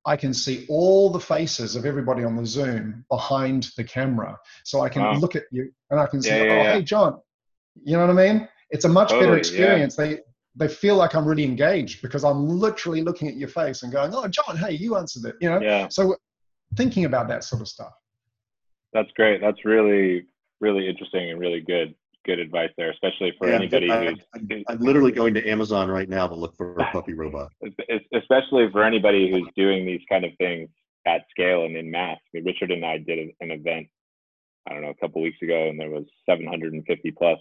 I 0.06 0.18
can 0.18 0.34
see 0.34 0.66
all 0.68 1.10
the 1.10 1.20
faces 1.20 1.78
of 1.78 1.86
everybody 1.86 2.26
on 2.26 2.36
the 2.36 2.46
Zoom 2.46 3.06
behind 3.10 3.70
the 3.78 3.86
camera. 3.86 4.38
So 4.66 4.82
I 4.82 4.90
can 4.90 5.04
wow. 5.04 5.14
look 5.14 5.38
at 5.38 5.44
you 5.52 5.72
and 5.90 6.02
I 6.02 6.06
can 6.08 6.22
say, 6.22 6.40
yeah, 6.40 6.44
yeah, 6.44 6.52
oh, 6.52 6.64
yeah. 6.64 6.74
hey, 6.74 6.82
John, 6.82 7.22
you 7.82 7.96
know 7.96 8.06
what 8.06 8.20
I 8.20 8.34
mean? 8.34 8.50
It's 8.72 8.84
a 8.84 8.90
much 8.90 9.10
totally, 9.10 9.26
better 9.26 9.36
oh, 9.36 9.38
experience. 9.38 9.96
They, 9.96 10.20
they 10.56 10.68
feel 10.68 10.96
like 10.96 11.16
I'm 11.16 11.26
really 11.26 11.44
engaged 11.44 12.02
because 12.02 12.24
I'm 12.24 12.48
literally 12.48 13.02
looking 13.02 13.28
at 13.28 13.36
your 13.36 13.50
face 13.50 13.84
and 13.84 13.92
going, 13.92 14.14
"Oh, 14.14 14.28
John, 14.28 14.58
hey, 14.58 14.74
you 14.74 14.96
answered 14.98 15.26
it." 15.30 15.36
You 15.42 15.50
know. 15.50 15.60
Yeah. 15.62 15.88
So 15.90 16.16
thinking 16.76 17.06
about 17.06 17.28
that 17.28 17.44
sort 17.44 17.62
of 17.62 17.68
stuff. 17.68 17.94
That's 18.94 19.10
great. 19.16 19.42
That's 19.42 19.66
really 19.66 20.26
really 20.60 20.88
interesting 20.88 21.30
and 21.30 21.40
really 21.40 21.60
good 21.60 21.94
good 22.26 22.40
advice 22.40 22.70
there, 22.78 22.90
especially 22.90 23.34
for 23.38 23.50
yeah, 23.50 23.56
anybody 23.56 23.92
I, 23.92 24.06
who's. 24.06 24.20
I'm, 24.34 24.64
I'm, 24.70 24.80
literally 24.80 25.12
going 25.12 25.34
to 25.34 25.46
Amazon 25.48 25.90
right 25.90 26.08
now 26.08 26.26
to 26.28 26.36
look 26.36 26.56
for 26.56 26.74
a 26.80 26.92
puppy 26.92 27.14
robot. 27.24 27.52
Especially 28.14 28.70
for 28.72 28.84
anybody 28.84 29.30
who's 29.30 29.48
doing 29.56 29.86
these 29.86 30.02
kind 30.10 30.24
of 30.24 30.32
things 30.38 30.70
at 31.06 31.24
scale 31.30 31.66
and 31.66 31.76
in 31.76 31.92
mass. 31.92 32.18
I 32.18 32.38
mean, 32.38 32.46
Richard 32.46 32.72
and 32.72 32.86
I 32.86 32.98
did 32.98 33.30
an 33.42 33.52
event, 33.52 33.88
I 34.68 34.74
don't 34.74 34.84
know, 34.84 34.92
a 34.92 34.96
couple 34.96 35.22
weeks 35.22 35.42
ago, 35.42 35.68
and 35.68 35.78
there 35.78 35.90
was 35.90 36.06
750 36.30 37.12
plus 37.12 37.40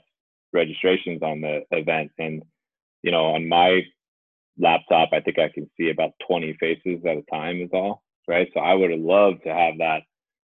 registrations 0.53 1.23
on 1.23 1.41
the 1.41 1.63
event, 1.71 2.11
and 2.19 2.43
you 3.03 3.11
know, 3.11 3.35
on 3.35 3.49
my 3.49 3.83
laptop, 4.59 5.11
I 5.13 5.21
think 5.21 5.39
I 5.39 5.49
can 5.49 5.71
see 5.77 5.91
about 5.91 6.13
20 6.27 6.57
faces 6.59 7.01
at 7.07 7.17
a 7.17 7.23
time 7.31 7.61
is 7.61 7.71
all, 7.73 8.03
right? 8.29 8.49
So 8.55 8.61
I 8.61 8.75
would 8.75 8.91
have 8.91 9.01
loved 9.01 9.45
to 9.45 9.53
have 9.53 9.79
that, 9.79 10.03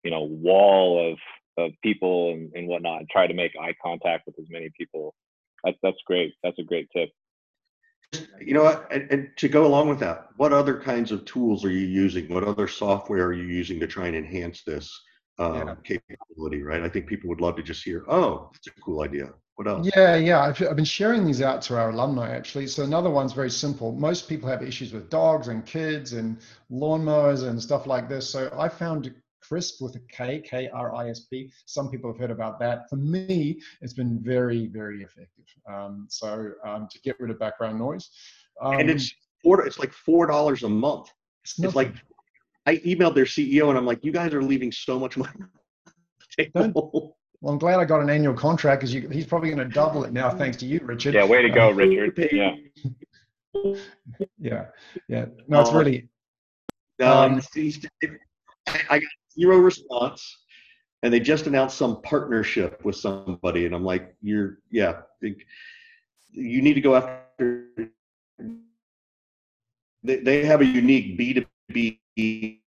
you 0.03 0.12
know, 0.12 0.23
wall 0.23 1.12
of, 1.12 1.17
of 1.63 1.71
people 1.84 2.34
and, 2.34 2.51
and 2.53 2.67
whatnot, 2.67 2.99
and 2.99 3.10
try 3.10 3.27
to 3.27 3.34
make 3.34 3.51
eye 3.60 3.75
contact 3.84 4.25
with 4.25 4.38
as 4.39 4.45
many 4.49 4.69
people. 4.77 5.13
That's, 5.63 5.77
that's 5.82 5.97
great. 6.06 6.34
That's 6.43 6.60
a 6.60 6.63
great 6.63 6.89
tip. 6.95 7.10
You 8.39 8.53
know? 8.53 8.84
And, 8.91 9.08
and 9.10 9.29
to 9.38 9.47
go 9.47 9.65
along 9.65 9.89
with 9.89 9.99
that, 9.99 10.27
what 10.38 10.53
other 10.53 10.79
kinds 10.79 11.12
of 11.12 11.25
tools 11.25 11.63
are 11.63 11.71
you 11.71 11.88
using? 11.88 12.32
What 12.34 12.43
other 12.43 12.67
software 12.67 13.25
are 13.25 13.34
you 13.34 13.45
using 13.45 13.79
to 13.79 13.88
try 13.88 14.08
and 14.08 14.15
enhance 14.15 14.63
this 14.63 14.91
um, 15.39 15.56
yeah. 15.56 15.75
capability, 15.84 16.62
right? 16.62 16.84
I 16.84 16.89
think 16.89 17.08
people 17.08 17.29
would 17.29 17.41
love 17.41 17.56
to 17.56 17.63
just 17.63 17.84
hear, 17.84 18.03
oh, 18.08 18.49
that's 18.51 18.67
a 18.67 18.82
cool 18.82 19.01
idea. 19.01 19.29
What 19.55 19.67
else? 19.67 19.89
Yeah, 19.95 20.15
yeah. 20.15 20.41
I've, 20.41 20.59
I've 20.63 20.75
been 20.75 20.85
sharing 20.85 21.25
these 21.25 21.41
out 21.41 21.61
to 21.63 21.77
our 21.77 21.91
alumni 21.91 22.35
actually. 22.35 22.67
So 22.67 22.83
another 22.83 23.09
one's 23.09 23.33
very 23.33 23.51
simple. 23.51 23.91
Most 23.91 24.27
people 24.27 24.49
have 24.49 24.63
issues 24.63 24.93
with 24.93 25.09
dogs 25.09 25.47
and 25.47 25.65
kids 25.65 26.13
and 26.13 26.37
lawnmowers 26.71 27.47
and 27.47 27.61
stuff 27.61 27.85
like 27.85 28.09
this. 28.09 28.27
So 28.27 28.51
I 28.57 28.67
found 28.67 29.13
CRISP 29.41 29.81
with 29.81 29.95
a 29.95 29.99
K, 30.11 30.41
K 30.43 30.69
R 30.73 30.95
I 30.95 31.09
S 31.09 31.21
P. 31.21 31.51
Some 31.65 31.89
people 31.89 32.11
have 32.11 32.19
heard 32.19 32.31
about 32.31 32.59
that. 32.59 32.89
For 32.89 32.95
me, 32.95 33.59
it's 33.81 33.93
been 33.93 34.19
very, 34.23 34.67
very 34.67 35.03
effective. 35.03 35.45
Um, 35.71 36.07
so 36.09 36.53
um, 36.65 36.87
to 36.89 36.99
get 37.01 37.19
rid 37.19 37.29
of 37.29 37.37
background 37.39 37.77
noise. 37.77 38.09
Um, 38.61 38.79
and 38.79 38.89
it's 38.89 39.13
four. 39.43 39.65
It's 39.65 39.77
like 39.79 39.93
four 39.93 40.25
dollars 40.25 40.63
a 40.63 40.69
month. 40.69 41.09
It's, 41.43 41.59
it's 41.59 41.75
like 41.75 41.93
I 42.65 42.77
emailed 42.77 43.15
their 43.15 43.25
CEO 43.25 43.69
and 43.69 43.77
I'm 43.77 43.85
like, 43.85 44.03
you 44.03 44.11
guys 44.11 44.33
are 44.33 44.41
leaving 44.41 44.71
so 44.71 44.97
much 44.97 45.17
money. 45.17 45.31
Well, 47.43 47.51
I'm 47.51 47.60
glad 47.60 47.77
I 47.82 47.84
got 47.84 47.99
an 47.99 48.10
annual 48.10 48.34
contract 48.34 48.79
because 48.79 48.93
he's 49.13 49.25
probably 49.25 49.49
going 49.49 49.67
to 49.67 49.73
double 49.75 50.06
it 50.06 50.13
now, 50.13 50.29
thanks 50.29 50.56
to 50.58 50.65
you, 50.65 50.79
Richard. 50.82 51.13
Yeah, 51.13 51.25
way 51.25 51.41
to 51.41 51.49
go, 51.49 51.71
uh, 51.71 51.73
Richard. 51.73 52.29
Yeah. 52.32 53.75
yeah, 54.39 54.65
yeah. 55.10 55.25
No, 55.49 55.60
it's 55.60 55.73
really. 55.73 56.08
Um, 57.01 57.41
I 58.89 58.99
got 58.99 59.10
zero 59.38 59.58
response, 59.58 60.45
and 61.03 61.13
they 61.13 61.19
just 61.19 61.45
announced 61.45 61.77
some 61.77 62.01
partnership 62.01 62.79
with 62.86 62.95
somebody, 62.95 63.65
and 63.65 63.75
I'm 63.75 63.84
like, 63.84 64.15
you're, 64.21 64.60
yeah, 64.71 65.01
you 65.19 66.62
need 66.62 66.75
to 66.75 66.82
go 66.82 66.95
after. 66.95 67.67
They, 70.01 70.15
they 70.15 70.45
have 70.45 70.62
a 70.62 70.65
unique 70.65 71.19
B2B 71.19 72.62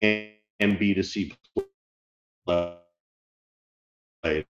and 0.00 0.78
B2C 4.24 4.44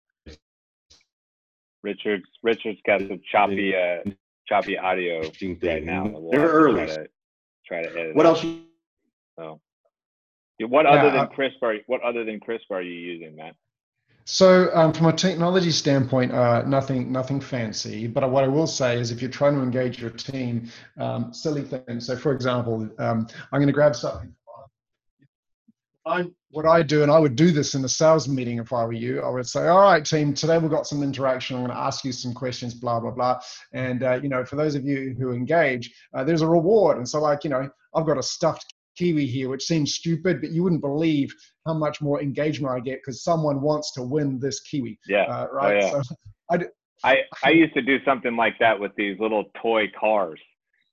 Richard's 1.82 2.24
Richard's 2.42 2.78
got 2.86 3.00
some 3.00 3.20
choppy 3.30 3.74
uh, 3.74 4.08
choppy 4.46 4.78
audio 4.78 5.30
right 5.62 5.84
now. 5.84 6.06
We'll 6.06 6.30
They're 6.30 6.48
early. 6.48 6.86
Try 6.86 6.94
to, 6.94 7.08
try 7.66 7.82
to 7.82 7.90
edit. 7.90 8.16
What 8.16 8.26
else? 8.26 8.44
So, 9.38 9.60
what 10.60 10.86
other 10.86 11.10
than 11.10 11.26
Krisp 11.28 11.62
are 11.62 11.76
what 11.86 12.02
other 12.02 12.24
than 12.24 12.38
Krisp 12.38 12.70
are 12.70 12.82
you 12.82 12.92
using, 12.92 13.36
Matt? 13.36 13.56
So, 14.24 14.70
um, 14.72 14.92
from 14.92 15.06
a 15.06 15.12
technology 15.12 15.72
standpoint, 15.72 16.30
uh, 16.30 16.62
nothing, 16.62 17.10
nothing 17.10 17.40
fancy. 17.40 18.06
But 18.06 18.30
what 18.30 18.44
I 18.44 18.48
will 18.48 18.68
say 18.68 18.96
is, 18.98 19.10
if 19.10 19.20
you're 19.20 19.30
trying 19.30 19.56
to 19.56 19.62
engage 19.62 20.00
your 20.00 20.10
team, 20.10 20.70
um, 20.96 21.34
silly 21.34 21.62
things. 21.62 22.06
So, 22.06 22.16
for 22.16 22.32
example, 22.32 22.88
um, 23.00 23.26
I'm 23.50 23.58
going 23.58 23.66
to 23.66 23.72
grab 23.72 23.96
something 23.96 24.32
I, 26.04 26.24
what 26.50 26.66
I 26.66 26.82
do, 26.82 27.02
and 27.02 27.10
I 27.10 27.18
would 27.18 27.36
do 27.36 27.52
this 27.52 27.74
in 27.74 27.84
a 27.84 27.88
sales 27.88 28.28
meeting 28.28 28.58
if 28.58 28.72
I 28.72 28.84
were 28.84 28.92
you, 28.92 29.20
I 29.20 29.28
would 29.28 29.46
say, 29.46 29.68
all 29.68 29.82
right, 29.82 30.04
team, 30.04 30.34
today 30.34 30.58
we've 30.58 30.70
got 30.70 30.86
some 30.86 31.02
interaction. 31.02 31.56
I'm 31.56 31.62
going 31.62 31.76
to 31.76 31.80
ask 31.82 32.04
you 32.04 32.12
some 32.12 32.34
questions, 32.34 32.74
blah, 32.74 32.98
blah, 32.98 33.12
blah. 33.12 33.40
And, 33.72 34.02
uh, 34.02 34.20
you 34.22 34.28
know, 34.28 34.44
for 34.44 34.56
those 34.56 34.74
of 34.74 34.84
you 34.84 35.14
who 35.18 35.32
engage, 35.32 35.94
uh, 36.14 36.24
there's 36.24 36.42
a 36.42 36.48
reward. 36.48 36.98
And 36.98 37.08
so, 37.08 37.20
like, 37.20 37.44
you 37.44 37.50
know, 37.50 37.68
I've 37.94 38.06
got 38.06 38.18
a 38.18 38.22
stuffed 38.22 38.74
kiwi 38.96 39.26
here, 39.26 39.48
which 39.48 39.64
seems 39.64 39.94
stupid, 39.94 40.40
but 40.40 40.50
you 40.50 40.62
wouldn't 40.64 40.82
believe 40.82 41.32
how 41.66 41.74
much 41.74 42.00
more 42.00 42.20
engagement 42.20 42.74
I 42.74 42.80
get 42.80 42.98
because 42.98 43.22
someone 43.22 43.60
wants 43.60 43.92
to 43.92 44.02
win 44.02 44.40
this 44.40 44.60
kiwi. 44.60 44.98
Yeah. 45.06 45.22
Uh, 45.22 45.46
right. 45.52 45.76
Oh, 45.76 45.86
yeah. 45.86 46.02
So 46.02 46.16
I, 46.50 46.58
I, 47.04 47.16
I 47.44 47.50
used 47.50 47.74
to 47.74 47.82
do 47.82 47.98
something 48.04 48.36
like 48.36 48.58
that 48.58 48.78
with 48.78 48.92
these 48.96 49.18
little 49.20 49.44
toy 49.62 49.84
cars. 49.98 50.40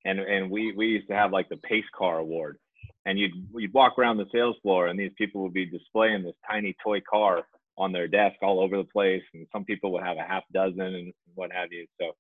And, 0.06 0.20
and 0.20 0.50
we, 0.50 0.72
we 0.72 0.88
used 0.88 1.08
to 1.10 1.16
have 1.16 1.32
like 1.32 1.50
the 1.50 1.58
pace 1.58 1.84
car 1.98 2.20
award 2.20 2.58
and 3.06 3.18
you'd 3.18 3.32
you'd 3.56 3.74
walk 3.74 3.98
around 3.98 4.18
the 4.18 4.26
sales 4.32 4.56
floor 4.62 4.88
and 4.88 5.00
these 5.00 5.12
people 5.18 5.42
would 5.42 5.54
be 5.54 5.66
displaying 5.66 6.24
this 6.24 6.36
tiny 6.50 6.76
toy 6.84 7.02
car 7.10 7.44
on 7.78 7.92
their 7.92 8.08
desk 8.08 8.36
all 8.42 8.60
over 8.60 8.78
the 8.78 8.84
place 8.84 9.24
and 9.34 9.48
some 9.52 9.64
people 9.64 9.92
would 9.92 10.04
have 10.04 10.18
a 10.18 10.24
half 10.24 10.44
dozen 10.54 10.82
and 10.82 11.14
what 11.36 11.52
have 11.52 11.72
you. 11.72 11.86
So 12.00 12.12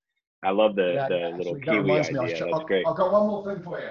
i 0.43 0.51
love 0.51 0.75
the 0.75 0.93
yeah, 0.93 1.07
the 1.09 1.37
little 1.37 1.55
kiwi 1.55 1.99
idea. 1.99 2.13
That's 2.13 2.41
I'll, 2.41 2.65
great. 2.65 2.85
I've 2.87 2.95
got 2.95 3.11
one 3.11 3.27
more 3.27 3.43
thing 3.43 3.63
for 3.63 3.79
you. 3.79 3.89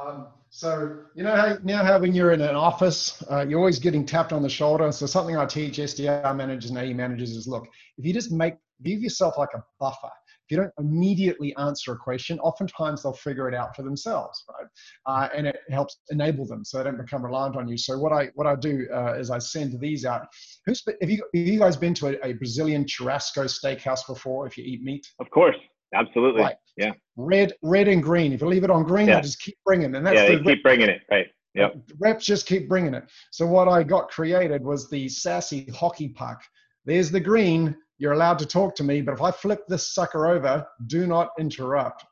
Um, 0.00 0.26
so 0.50 0.98
you 1.14 1.22
know 1.24 1.34
how 1.34 1.56
now 1.62 1.84
how 1.84 1.98
when 1.98 2.14
you're 2.14 2.32
in 2.32 2.40
an 2.40 2.56
office 2.56 3.22
uh, 3.30 3.44
you're 3.48 3.58
always 3.58 3.78
getting 3.78 4.04
tapped 4.06 4.32
on 4.32 4.42
the 4.42 4.48
shoulder? 4.48 4.90
So 4.92 5.06
something 5.06 5.36
i 5.36 5.46
teach 5.46 5.78
sdr 5.78 6.36
managers 6.36 6.70
and 6.70 6.78
ae 6.78 6.92
managers 6.92 7.30
is 7.30 7.46
look 7.46 7.68
if 7.98 8.04
you 8.04 8.12
just 8.12 8.32
make 8.32 8.54
view 8.80 8.98
yourself 8.98 9.38
like 9.38 9.50
a 9.54 9.64
buffer 9.78 10.10
if 10.46 10.50
you 10.50 10.62
don't 10.62 10.72
immediately 10.78 11.54
answer 11.56 11.92
a 11.92 11.96
question, 11.96 12.38
oftentimes 12.40 13.02
they'll 13.02 13.12
figure 13.12 13.48
it 13.48 13.54
out 13.54 13.74
for 13.74 13.82
themselves, 13.82 14.44
right? 14.50 14.68
Uh, 15.06 15.28
and 15.34 15.46
it 15.46 15.56
helps 15.70 15.98
enable 16.10 16.46
them 16.46 16.64
so 16.64 16.78
they 16.78 16.84
don't 16.84 16.98
become 16.98 17.24
reliant 17.24 17.56
on 17.56 17.66
you. 17.66 17.78
So 17.78 17.98
what 17.98 18.12
I 18.12 18.30
what 18.34 18.46
I 18.46 18.54
do 18.54 18.86
uh, 18.92 19.14
is 19.14 19.30
I 19.30 19.38
send 19.38 19.80
these 19.80 20.04
out. 20.04 20.26
Who's 20.66 20.82
have 21.00 21.10
you 21.10 21.22
have 21.34 21.46
you 21.46 21.58
guys 21.58 21.76
been 21.76 21.94
to 21.94 22.08
a, 22.08 22.30
a 22.30 22.32
Brazilian 22.34 22.84
churrasco 22.84 23.44
steakhouse 23.44 24.06
before? 24.06 24.46
If 24.46 24.58
you 24.58 24.64
eat 24.64 24.82
meat, 24.82 25.06
of 25.18 25.30
course, 25.30 25.56
absolutely, 25.94 26.42
right. 26.42 26.56
yeah. 26.76 26.92
Red, 27.16 27.52
red 27.62 27.88
and 27.88 28.02
green. 28.02 28.32
If 28.32 28.42
you 28.42 28.48
leave 28.48 28.64
it 28.64 28.70
on 28.70 28.82
green, 28.84 29.08
yeah. 29.08 29.16
they 29.16 29.22
just 29.22 29.40
keep 29.40 29.56
bringing, 29.64 29.94
and 29.94 30.04
that's 30.06 30.16
yeah, 30.16 30.28
the 30.30 30.36
they 30.38 30.54
keep 30.54 30.62
bringing 30.62 30.88
it, 30.88 31.02
right? 31.10 31.26
Yep. 31.54 31.76
Reps 32.00 32.26
just 32.26 32.46
keep 32.46 32.68
bringing 32.68 32.94
it. 32.94 33.04
So 33.30 33.46
what 33.46 33.68
I 33.68 33.84
got 33.84 34.10
created 34.10 34.64
was 34.64 34.90
the 34.90 35.08
sassy 35.08 35.70
hockey 35.72 36.08
puck. 36.08 36.42
There's 36.84 37.10
the 37.10 37.20
green, 37.20 37.76
you're 37.98 38.12
allowed 38.12 38.38
to 38.40 38.46
talk 38.46 38.74
to 38.76 38.84
me, 38.84 39.02
but 39.02 39.12
if 39.12 39.22
I 39.22 39.30
flip 39.30 39.64
this 39.68 39.94
sucker 39.94 40.26
over, 40.26 40.66
do 40.86 41.06
not 41.06 41.30
interrupt. 41.38 42.04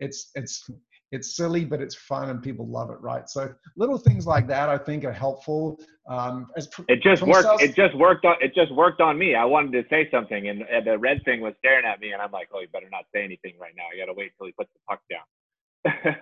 It's 0.00 0.30
it's 0.34 0.68
it's 1.10 1.36
silly, 1.36 1.64
but 1.64 1.80
it's 1.80 1.94
fun 1.94 2.28
and 2.28 2.42
people 2.42 2.68
love 2.68 2.90
it, 2.90 3.00
right? 3.00 3.28
So 3.28 3.52
little 3.76 3.98
things 3.98 4.26
like 4.26 4.46
that, 4.48 4.68
I 4.68 4.76
think, 4.76 5.04
are 5.04 5.12
helpful. 5.12 5.80
Um, 6.08 6.46
as 6.56 6.68
it 6.88 7.02
just 7.02 7.22
worked. 7.22 7.42
Sales- 7.42 7.62
it 7.62 7.74
just 7.74 7.96
worked 7.96 8.24
on. 8.24 8.36
It 8.40 8.54
just 8.54 8.72
worked 8.72 9.00
on 9.00 9.18
me. 9.18 9.34
I 9.34 9.44
wanted 9.44 9.72
to 9.72 9.88
say 9.88 10.08
something, 10.10 10.48
and, 10.48 10.62
and 10.62 10.86
the 10.86 10.98
red 10.98 11.24
thing 11.24 11.40
was 11.40 11.54
staring 11.58 11.86
at 11.86 12.00
me, 12.00 12.12
and 12.12 12.22
I'm 12.22 12.30
like, 12.30 12.48
"Oh, 12.52 12.60
you 12.60 12.68
better 12.68 12.90
not 12.90 13.04
say 13.14 13.24
anything 13.24 13.54
right 13.60 13.72
now. 13.76 13.84
You 13.92 14.02
got 14.02 14.12
to 14.12 14.16
wait 14.16 14.32
till 14.36 14.46
he 14.46 14.52
puts 14.52 14.70
the 14.74 14.80
puck 14.88 15.00
down." 15.10 16.16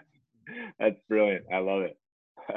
That's 0.79 0.97
brilliant. 1.09 1.45
I 1.53 1.59
love 1.59 1.83
it 1.83 1.99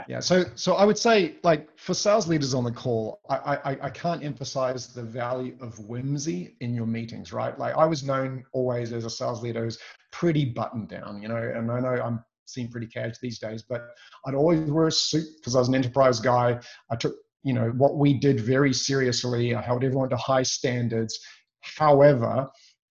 yeah 0.08 0.20
so 0.20 0.44
so 0.56 0.76
i 0.76 0.84
would 0.84 0.98
say 0.98 1.36
like 1.44 1.68
for 1.78 1.94
sales 1.94 2.28
leaders 2.28 2.54
on 2.54 2.64
the 2.64 2.72
call 2.72 3.22
I, 3.30 3.56
I 3.64 3.78
i 3.84 3.90
can't 3.90 4.24
emphasize 4.24 4.88
the 4.94 5.04
value 5.04 5.56
of 5.62 5.78
whimsy 5.80 6.56
in 6.62 6.74
your 6.74 6.86
meetings 6.86 7.34
right? 7.34 7.58
Like 7.58 7.76
i 7.76 7.86
was 7.86 8.04
known 8.04 8.44
always 8.54 8.92
as 8.94 9.06
a 9.06 9.10
sales 9.10 9.42
leader 9.42 9.64
who's 9.64 9.80
pretty 10.12 10.46
buttoned 10.46 10.90
down 10.90 11.22
you 11.22 11.28
know 11.28 11.38
and 11.38 11.72
i 11.72 11.80
know 11.80 12.02
i'm 12.02 12.24
seen 12.46 12.68
pretty 12.68 12.88
casual 12.88 13.14
these 13.22 13.38
days 13.38 13.62
but 13.62 13.90
i'd 14.26 14.34
always 14.34 14.60
wear 14.72 14.88
a 14.88 14.92
suit 14.92 15.26
because 15.38 15.56
i 15.56 15.60
was 15.60 15.68
an 15.68 15.76
enterprise 15.76 16.20
guy. 16.20 16.60
I 16.90 16.96
took 16.96 17.16
you 17.44 17.54
know 17.54 17.70
what 17.78 17.98
we 17.98 18.14
did 18.14 18.40
very 18.40 18.74
seriously. 18.74 19.56
I 19.56 19.62
held 19.62 19.84
everyone 19.84 20.10
to 20.10 20.18
high 20.18 20.44
standards. 20.44 21.20
However 21.62 22.50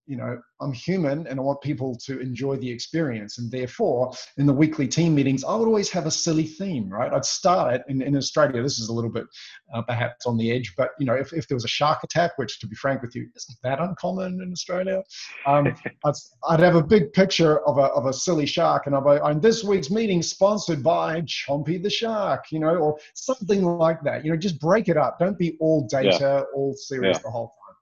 you 0.08 0.16
know 0.16 0.40
i'm 0.60 0.72
human 0.72 1.26
and 1.26 1.38
i 1.38 1.42
want 1.42 1.60
people 1.60 1.94
to 1.94 2.18
enjoy 2.18 2.56
the 2.56 2.70
experience. 2.70 3.38
And 3.38 3.50
therefore 3.50 4.12
in 4.38 4.46
the 4.46 4.52
weekly 4.52 4.88
team 4.88 5.14
meetings 5.14 5.44
i 5.44 5.54
would 5.54 5.68
always 5.68 5.90
have 5.90 6.06
a 6.06 6.10
silly 6.10 6.44
theme 6.44 6.88
right? 6.88 7.12
I'd 7.12 7.24
start 7.24 7.74
it 7.74 7.82
in, 7.88 8.00
in 8.02 8.16
australia. 8.16 8.62
This 8.62 8.78
is 8.78 8.88
a 8.88 8.92
little 8.92 9.10
bit 9.10 9.26
uh, 9.74 9.82
perhaps 9.82 10.26
on 10.26 10.38
the 10.38 10.50
edge 10.50 10.72
but 10.76 10.90
you 10.98 11.06
know 11.06 11.14
if, 11.14 11.32
if 11.32 11.46
there 11.46 11.56
was 11.56 11.64
a 11.64 11.68
shark 11.68 12.02
attack 12.02 12.32
which 12.36 12.58
to 12.60 12.66
be 12.66 12.74
frank 12.74 13.02
with 13.02 13.14
you 13.14 13.28
isn't 13.36 13.58
that 13.62 13.80
uncommon 13.80 14.40
in 14.42 14.50
australia? 14.50 15.02
Um, 15.46 15.76
I'd, 16.04 16.14
I'd, 16.48 16.60
have 16.60 16.74
a 16.74 16.82
big 16.82 17.12
picture 17.12 17.60
of 17.66 17.78
a, 17.78 17.88
of 17.98 18.06
a 18.06 18.12
silly 18.12 18.46
shark 18.46 18.86
and 18.86 18.96
i'd 18.96 19.34
be 19.34 19.40
this 19.40 19.62
week's 19.62 19.90
meeting 19.90 20.22
sponsored 20.22 20.82
by 20.82 21.20
chompy 21.22 21.80
the 21.82 21.90
shark 21.90 22.46
you 22.50 22.58
know 22.58 22.76
or 22.76 22.98
something 23.14 23.62
like 23.62 24.02
that. 24.02 24.24
You 24.24 24.30
know 24.32 24.36
just 24.36 24.58
break 24.60 24.88
it 24.88 24.96
up. 24.96 25.18
Don't 25.18 25.38
be 25.38 25.56
all 25.60 25.86
data 25.86 26.18
yeah. 26.20 26.42
all 26.54 26.74
serious 26.74 27.18
yeah. 27.18 27.22
the 27.24 27.30
whole 27.30 27.48
time. 27.48 27.76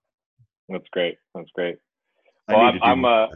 That's 0.68 0.88
great. 0.90 1.16
That's 1.34 1.50
great 1.54 1.76
well, 2.48 2.60
I'm, 2.60 2.82
I'm 2.82 3.04
uh, 3.04 3.26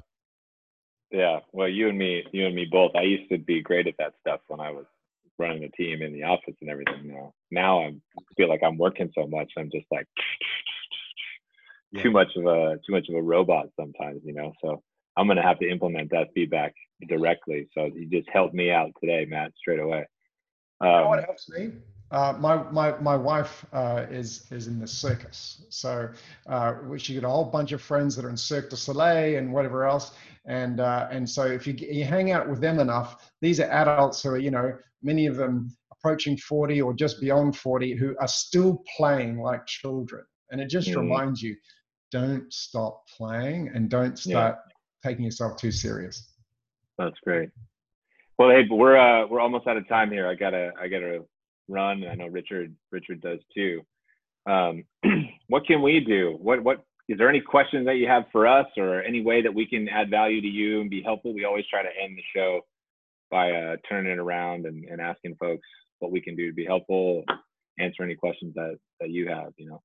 yeah. 1.11 1.41
Well, 1.53 1.69
you 1.69 1.89
and 1.89 1.99
me, 1.99 2.25
you 2.33 2.47
and 2.47 2.55
me 2.55 2.67
both. 2.71 2.93
I 2.95 3.03
used 3.03 3.31
to 3.31 3.39
be 3.39 3.63
great 3.63 3.87
at 3.87 3.95
that 3.99 4.15
stuff 4.21 4.41
when 4.49 4.61
I 4.61 4.71
was 4.71 4.87
running 5.39 5.63
the 5.63 5.69
team 5.69 6.03
in 6.03 6.13
the 6.13 6.23
office 6.23 6.55
and 6.61 6.71
everything. 6.71 7.09
Now, 7.09 7.33
now 7.51 7.83
I 7.83 7.93
feel 8.37 8.49
like 8.49 8.63
I'm 8.63 8.79
working 8.79 9.11
so 9.15 9.27
much. 9.27 9.53
I'm 9.57 9.71
just 9.71 9.87
like 9.91 10.07
yeah. 11.93 12.03
too 12.03 12.11
much 12.11 12.29
of 12.37 12.47
a 12.47 12.79
too 12.87 12.93
much 12.93 13.09
of 13.09 13.17
a 13.17 13.23
robot 13.23 13.67
sometimes, 13.79 14.21
you 14.25 14.35
know. 14.35 14.53
So 14.63 14.83
I'm 15.17 15.27
gonna 15.27 15.43
have 15.43 15.59
to 15.59 15.69
implement 15.69 16.11
that 16.11 16.29
feedback 16.35 16.75
directly. 17.09 17.69
So 17.75 17.87
you 17.87 18.07
just 18.07 18.29
helped 18.31 18.55
me 18.55 18.71
out 18.71 18.91
today, 19.01 19.27
Matt, 19.29 19.53
straight 19.59 19.81
away. 19.81 20.07
Um, 20.81 20.89
you 20.89 20.93
know 20.93 21.09
what 21.09 21.25
helps 21.25 21.49
me? 21.49 21.73
Uh, 22.11 22.35
my, 22.39 22.63
my, 22.71 22.99
my 22.99 23.17
wife 23.17 23.65
uh, 23.73 24.07
is, 24.11 24.47
is 24.51 24.67
in 24.67 24.81
the 24.81 24.87
circus. 24.87 25.65
So 25.69 26.09
uh, 26.49 26.75
she 26.97 27.15
got 27.15 27.25
a 27.25 27.29
whole 27.29 27.45
bunch 27.45 27.73
of 27.73 27.81
friends 27.81 28.17
that 28.17 28.25
are 28.25 28.31
in 28.31 28.37
Cirque 28.37 28.71
du 28.71 28.77
Soleil 28.77 29.39
and 29.39 29.53
whatever 29.53 29.85
else. 29.87 30.13
And, 30.45 30.81
uh, 30.81 31.09
and 31.11 31.29
so 31.29 31.45
if 31.45 31.67
you, 31.67 31.75
you 31.75 32.05
hang 32.05 32.33
out 32.33 32.49
with 32.49 32.61
them 32.61 32.81
enough, 32.81 33.31
these 33.41 33.61
are 33.61 33.71
adults 33.71 34.23
who 34.23 34.31
are, 34.31 34.39
you 34.39 34.51
know, 34.51 34.77
many 35.03 35.27
of 35.27 35.37
them 35.37 35.77
approaching 35.93 36.37
40 36.37 36.83
or 36.83 36.95
just 36.95 37.21
beyond 37.21 37.57
40 37.57 37.95
who 37.95 38.17
are 38.21 38.29
still 38.29 38.83
playing 38.97 39.39
like 39.39 39.67
children. 39.67 40.25
And 40.51 40.61
it 40.61 40.69
just 40.69 40.89
mm. 40.89 40.97
reminds 40.97 41.43
you, 41.43 41.55
don't 42.11 42.53
stop 42.53 43.07
playing 43.09 43.71
and 43.73 43.89
don't 43.89 44.19
start 44.19 44.59
yeah. 44.67 45.09
taking 45.09 45.25
yourself 45.25 45.57
too 45.57 45.71
serious. 45.71 46.33
That's 46.99 47.19
great. 47.25 47.51
Well, 48.39 48.51
hey, 48.51 48.67
we're 48.71 48.97
uh, 48.97 49.27
we're 49.27 49.41
almost 49.41 49.67
out 49.67 49.77
of 49.77 49.87
time 49.87 50.11
here. 50.11 50.27
I 50.27 50.35
gotta 50.35 50.73
I 50.81 50.89
gotta 50.89 51.25
run. 51.71 52.05
I 52.07 52.15
know 52.15 52.27
Richard 52.27 52.75
Richard 52.91 53.21
does 53.21 53.39
too. 53.55 53.83
Um, 54.47 54.85
what 55.49 55.67
can 55.67 55.83
we 55.83 56.01
do? 56.01 56.37
What 56.41 56.63
what 56.63 56.85
is 57.09 57.19
there 57.19 57.29
any 57.29 57.41
questions 57.41 57.87
that 57.87 57.97
you 57.97 58.07
have 58.07 58.25
for 58.33 58.47
us, 58.47 58.67
or 58.77 59.03
any 59.03 59.23
way 59.23 59.43
that 59.43 59.55
we 59.55 59.67
can 59.67 59.89
add 59.89 60.11
value 60.11 60.41
to 60.41 60.47
you 60.47 60.81
and 60.81 60.91
be 60.91 61.03
helpful? 61.03 61.35
We 61.35 61.45
always 61.45 61.65
try 61.69 61.83
to 61.83 61.89
end 61.89 62.17
the 62.17 62.23
show 62.35 62.61
by 63.31 63.51
uh, 63.51 63.77
turning 63.89 64.13
it 64.13 64.19
around 64.19 64.67
and, 64.67 64.85
and 64.85 65.01
asking 65.01 65.37
folks 65.37 65.67
what 66.01 66.11
we 66.11 66.21
can 66.21 66.37
do 66.37 66.49
to 66.49 66.55
be 66.55 66.65
helpful, 66.65 67.25
answer 67.79 68.03
any 68.03 68.15
questions 68.15 68.55
that 68.55 68.77
that 69.01 69.11
you 69.11 69.29
have. 69.29 69.53
You 69.57 69.71
know. 69.71 69.83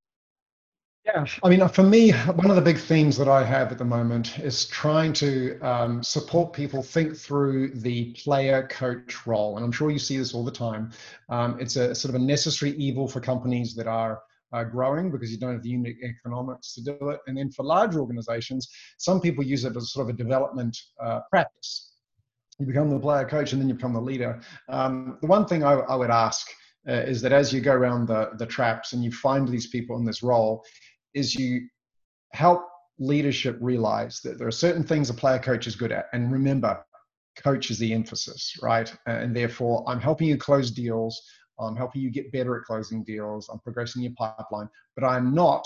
Yeah, 1.05 1.23
I 1.43 1.49
mean, 1.49 1.67
for 1.67 1.83
me, 1.83 2.11
one 2.11 2.49
of 2.49 2.55
the 2.55 2.63
big 2.63 2.79
themes 2.79 3.15
that 3.17 3.27
I 3.27 3.43
have 3.43 3.71
at 3.71 3.77
the 3.77 3.85
moment 3.85 4.39
is 4.39 4.65
trying 4.65 5.13
to 5.13 5.59
um, 5.59 6.01
support 6.01 6.51
people 6.51 6.81
think 6.81 7.15
through 7.15 7.75
the 7.75 8.11
player 8.13 8.67
coach 8.71 9.27
role. 9.27 9.55
And 9.55 9.63
I'm 9.63 9.71
sure 9.71 9.91
you 9.91 9.99
see 9.99 10.17
this 10.17 10.33
all 10.33 10.43
the 10.43 10.51
time. 10.51 10.91
Um, 11.29 11.59
it's 11.59 11.75
a 11.75 11.93
sort 11.93 12.15
of 12.15 12.19
a 12.19 12.23
necessary 12.23 12.71
evil 12.71 13.07
for 13.07 13.19
companies 13.19 13.75
that 13.75 13.85
are 13.85 14.23
uh, 14.51 14.63
growing 14.63 15.11
because 15.11 15.31
you 15.31 15.37
don't 15.37 15.53
have 15.53 15.61
the 15.61 15.69
unit 15.69 15.95
economics 16.01 16.73
to 16.73 16.81
do 16.81 17.09
it. 17.09 17.19
And 17.27 17.37
then 17.37 17.51
for 17.51 17.63
large 17.63 17.95
organizations, 17.95 18.67
some 18.97 19.21
people 19.21 19.43
use 19.43 19.63
it 19.63 19.75
as 19.75 19.91
sort 19.91 20.09
of 20.09 20.15
a 20.15 20.17
development 20.17 20.75
uh, 21.03 21.19
practice. 21.29 21.91
You 22.57 22.65
become 22.65 22.89
the 22.89 22.99
player 22.99 23.25
coach 23.25 23.51
and 23.51 23.61
then 23.61 23.69
you 23.69 23.75
become 23.75 23.93
the 23.93 24.01
leader. 24.01 24.41
Um, 24.69 25.19
the 25.21 25.27
one 25.27 25.45
thing 25.45 25.63
I, 25.63 25.73
I 25.73 25.95
would 25.95 26.09
ask 26.09 26.47
uh, 26.87 26.93
is 26.93 27.21
that 27.21 27.33
as 27.33 27.53
you 27.53 27.61
go 27.61 27.73
around 27.73 28.07
the, 28.07 28.31
the 28.37 28.45
traps 28.45 28.93
and 28.93 29.03
you 29.03 29.11
find 29.11 29.47
these 29.47 29.67
people 29.67 29.97
in 29.97 30.05
this 30.05 30.23
role, 30.23 30.63
is 31.15 31.33
you 31.33 31.67
help 32.33 32.67
leadership 32.99 33.57
realize 33.59 34.21
that 34.21 34.37
there 34.37 34.47
are 34.47 34.51
certain 34.51 34.83
things 34.83 35.09
a 35.09 35.13
player 35.13 35.39
coach 35.39 35.67
is 35.67 35.75
good 35.75 35.91
at. 35.91 36.05
And 36.13 36.31
remember, 36.31 36.85
coach 37.37 37.71
is 37.71 37.79
the 37.79 37.93
emphasis, 37.93 38.53
right? 38.61 38.93
And 39.07 39.35
therefore, 39.35 39.83
I'm 39.87 39.99
helping 39.99 40.27
you 40.27 40.37
close 40.37 40.71
deals. 40.71 41.21
I'm 41.59 41.75
helping 41.75 42.01
you 42.01 42.11
get 42.11 42.31
better 42.31 42.57
at 42.57 42.65
closing 42.65 43.03
deals. 43.03 43.49
I'm 43.49 43.59
progressing 43.59 44.03
your 44.03 44.13
pipeline, 44.17 44.69
but 44.95 45.05
I'm 45.05 45.33
not 45.33 45.65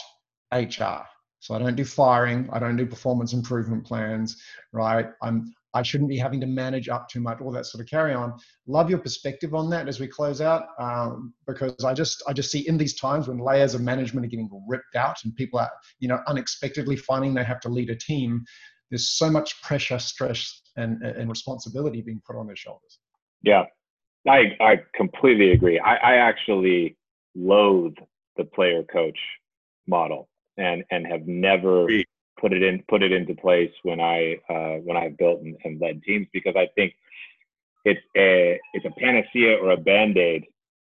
HR. 0.53 1.03
So 1.39 1.55
I 1.55 1.59
don't 1.59 1.75
do 1.75 1.85
firing. 1.85 2.49
I 2.51 2.59
don't 2.59 2.75
do 2.75 2.85
performance 2.85 3.33
improvement 3.33 3.85
plans, 3.85 4.41
right? 4.73 5.07
I'm 5.21 5.53
I 5.73 5.83
shouldn't 5.83 6.09
be 6.09 6.17
having 6.17 6.41
to 6.41 6.47
manage 6.47 6.89
up 6.89 7.09
too 7.09 7.19
much, 7.19 7.39
all 7.41 7.51
that 7.51 7.65
sort 7.65 7.81
of 7.81 7.89
carry 7.89 8.13
on. 8.13 8.33
Love 8.67 8.89
your 8.89 8.99
perspective 8.99 9.53
on 9.53 9.69
that 9.69 9.87
as 9.87 9.99
we 9.99 10.07
close 10.07 10.41
out, 10.41 10.63
um, 10.79 11.33
because 11.45 11.83
I 11.83 11.93
just 11.93 12.23
I 12.27 12.33
just 12.33 12.51
see 12.51 12.67
in 12.67 12.77
these 12.77 12.95
times 12.95 13.27
when 13.27 13.37
layers 13.37 13.75
of 13.75 13.81
management 13.81 14.25
are 14.25 14.29
getting 14.29 14.49
ripped 14.67 14.95
out 14.95 15.17
and 15.23 15.35
people 15.35 15.59
are 15.59 15.71
you 15.99 16.07
know 16.07 16.19
unexpectedly 16.27 16.95
finding 16.95 17.33
they 17.33 17.43
have 17.43 17.59
to 17.61 17.69
lead 17.69 17.89
a 17.89 17.95
team. 17.95 18.43
There's 18.89 19.11
so 19.11 19.29
much 19.29 19.61
pressure, 19.61 19.99
stress, 19.99 20.61
and 20.75 21.03
and 21.03 21.29
responsibility 21.29 22.01
being 22.01 22.21
put 22.25 22.35
on 22.35 22.47
their 22.47 22.55
shoulders. 22.55 22.99
Yeah, 23.43 23.65
I 24.27 24.55
I 24.59 24.81
completely 24.95 25.51
agree. 25.51 25.79
I, 25.79 25.95
I 25.95 26.15
actually 26.15 26.97
loathe 27.35 27.95
the 28.37 28.45
player 28.45 28.83
coach 28.83 29.19
model 29.87 30.29
and 30.57 30.83
and 30.91 31.05
have 31.05 31.27
never 31.27 31.87
put 32.39 32.53
it 32.53 32.63
in 32.63 32.83
put 32.89 33.03
it 33.03 33.11
into 33.11 33.35
place 33.35 33.71
when 33.83 33.99
I 33.99 34.37
uh, 34.49 34.77
when 34.83 34.97
I've 34.97 35.17
built 35.17 35.41
and, 35.41 35.55
and 35.63 35.79
led 35.79 36.03
teams 36.03 36.27
because 36.33 36.55
I 36.55 36.67
think 36.75 36.93
it's 37.85 38.01
a 38.17 38.59
it's 38.73 38.85
a 38.85 38.99
panacea 38.99 39.57
or 39.57 39.71
a 39.71 39.77
band-aid 39.77 40.45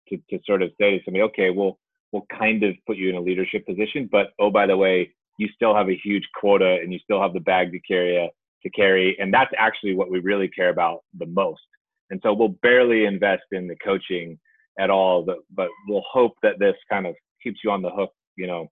to, 0.08 0.16
to 0.30 0.40
sort 0.44 0.62
of 0.62 0.70
say 0.80 0.98
to 0.98 1.04
somebody, 1.04 1.22
okay, 1.22 1.50
we'll 1.50 1.78
we'll 2.12 2.26
kind 2.36 2.62
of 2.62 2.74
put 2.86 2.96
you 2.96 3.08
in 3.08 3.16
a 3.16 3.20
leadership 3.20 3.66
position, 3.66 4.08
but 4.10 4.28
oh 4.38 4.50
by 4.50 4.66
the 4.66 4.76
way, 4.76 5.10
you 5.38 5.48
still 5.54 5.74
have 5.74 5.88
a 5.88 6.00
huge 6.02 6.28
quota 6.34 6.78
and 6.82 6.92
you 6.92 6.98
still 7.02 7.20
have 7.20 7.32
the 7.32 7.40
bag 7.40 7.72
to 7.72 7.80
carry 7.80 8.30
to 8.62 8.70
carry, 8.70 9.16
and 9.18 9.32
that's 9.32 9.52
actually 9.56 9.94
what 9.94 10.10
we 10.10 10.20
really 10.20 10.48
care 10.48 10.68
about 10.68 11.00
the 11.18 11.26
most. 11.26 11.62
And 12.10 12.20
so 12.22 12.32
we'll 12.32 12.56
barely 12.62 13.04
invest 13.04 13.44
in 13.52 13.68
the 13.68 13.76
coaching 13.76 14.38
at 14.78 14.90
all, 14.90 15.22
but, 15.22 15.38
but 15.54 15.68
we'll 15.88 16.04
hope 16.10 16.34
that 16.42 16.58
this 16.58 16.74
kind 16.90 17.06
of 17.06 17.14
keeps 17.42 17.60
you 17.62 17.70
on 17.70 17.82
the 17.82 17.90
hook, 17.90 18.12
you 18.36 18.46
know, 18.46 18.68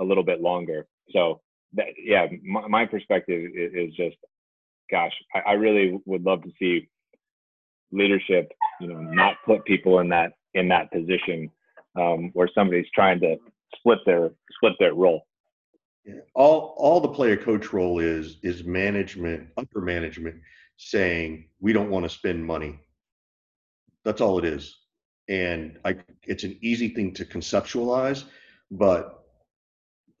a 0.00 0.04
little 0.04 0.24
bit 0.24 0.40
longer. 0.40 0.86
So 1.10 1.40
that, 1.74 1.86
yeah, 2.02 2.26
my, 2.42 2.66
my 2.68 2.86
perspective 2.86 3.50
is, 3.54 3.72
is, 3.74 3.94
just, 3.94 4.16
gosh, 4.90 5.12
I, 5.34 5.50
I 5.50 5.52
really 5.52 6.00
would 6.06 6.24
love 6.24 6.42
to 6.42 6.50
see 6.58 6.88
leadership, 7.92 8.52
you 8.80 8.88
know, 8.88 9.00
not 9.00 9.36
put 9.44 9.64
people 9.64 10.00
in 10.00 10.08
that 10.10 10.32
in 10.54 10.68
that 10.68 10.90
position 10.90 11.50
um, 11.98 12.30
where 12.32 12.48
somebody's 12.54 12.86
trying 12.94 13.20
to 13.20 13.36
split 13.76 13.98
their 14.06 14.30
split 14.56 14.74
their 14.78 14.94
role. 14.94 15.26
Yeah. 16.04 16.20
All 16.34 16.74
all 16.78 17.00
the 17.00 17.08
player 17.08 17.36
coach 17.36 17.72
role 17.72 17.98
is 17.98 18.38
is 18.42 18.64
management, 18.64 19.48
upper 19.56 19.80
management 19.80 20.36
saying 20.76 21.48
we 21.60 21.72
don't 21.72 21.90
want 21.90 22.04
to 22.04 22.08
spend 22.08 22.44
money. 22.44 22.80
That's 24.04 24.20
all 24.20 24.38
it 24.38 24.44
is. 24.44 24.76
And 25.28 25.78
I 25.84 25.96
it's 26.24 26.44
an 26.44 26.58
easy 26.62 26.88
thing 26.88 27.12
to 27.14 27.24
conceptualize, 27.24 28.24
but 28.70 29.17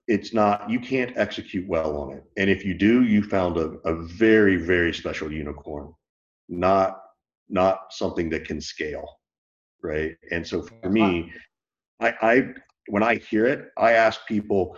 it's 0.08 0.32
not 0.32 0.68
you 0.68 0.80
can't 0.80 1.16
execute 1.16 1.68
well 1.68 1.96
on 1.98 2.12
it. 2.12 2.24
And 2.36 2.50
if 2.50 2.64
you 2.64 2.74
do, 2.74 3.04
you 3.04 3.22
found 3.22 3.58
a, 3.58 3.76
a 3.84 3.94
very, 3.94 4.56
very 4.56 4.92
special 4.92 5.30
unicorn, 5.30 5.92
not 6.48 7.00
not 7.48 7.92
something 7.92 8.28
that 8.30 8.44
can 8.44 8.60
scale. 8.60 9.20
Right. 9.82 10.16
And 10.32 10.46
so 10.46 10.62
for 10.62 10.90
me, 10.90 11.32
I, 12.00 12.14
I 12.20 12.48
when 12.88 13.02
I 13.02 13.16
hear 13.16 13.46
it, 13.46 13.68
I 13.76 13.92
ask 13.92 14.26
people, 14.26 14.76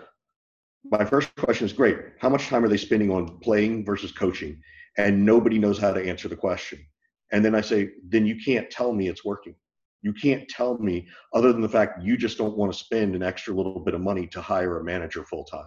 my 0.85 1.05
first 1.05 1.35
question 1.37 1.65
is 1.65 1.73
great. 1.73 1.97
How 2.19 2.29
much 2.29 2.49
time 2.49 2.65
are 2.65 2.69
they 2.69 2.77
spending 2.77 3.11
on 3.11 3.39
playing 3.39 3.85
versus 3.85 4.13
coaching? 4.13 4.61
And 4.99 5.25
nobody 5.25 5.59
knows 5.59 5.79
how 5.79 5.93
to 5.93 6.05
answer 6.05 6.29
the 6.29 6.37
question. 6.37 6.85
And 7.33 7.45
then 7.45 7.55
I 7.55 7.61
say, 7.61 7.91
then 8.09 8.27
you 8.27 8.37
can't 8.45 8.69
tell 8.71 8.93
me 8.93 9.09
it's 9.09 9.25
working. 9.25 9.55
You 10.03 10.13
can't 10.13 10.49
tell 10.49 10.79
me 10.79 11.09
other 11.35 11.53
than 11.53 11.61
the 11.61 11.69
fact 11.69 12.03
you 12.03 12.17
just 12.17 12.39
don't 12.39 12.57
want 12.57 12.73
to 12.73 12.79
spend 12.79 13.15
an 13.15 13.23
extra 13.23 13.55
little 13.55 13.81
bit 13.81 13.95
of 13.95 14.01
money 14.01 14.27
to 14.29 14.41
hire 14.41 14.79
a 14.79 14.85
manager 14.85 15.25
full 15.25 15.45
time. 15.45 15.67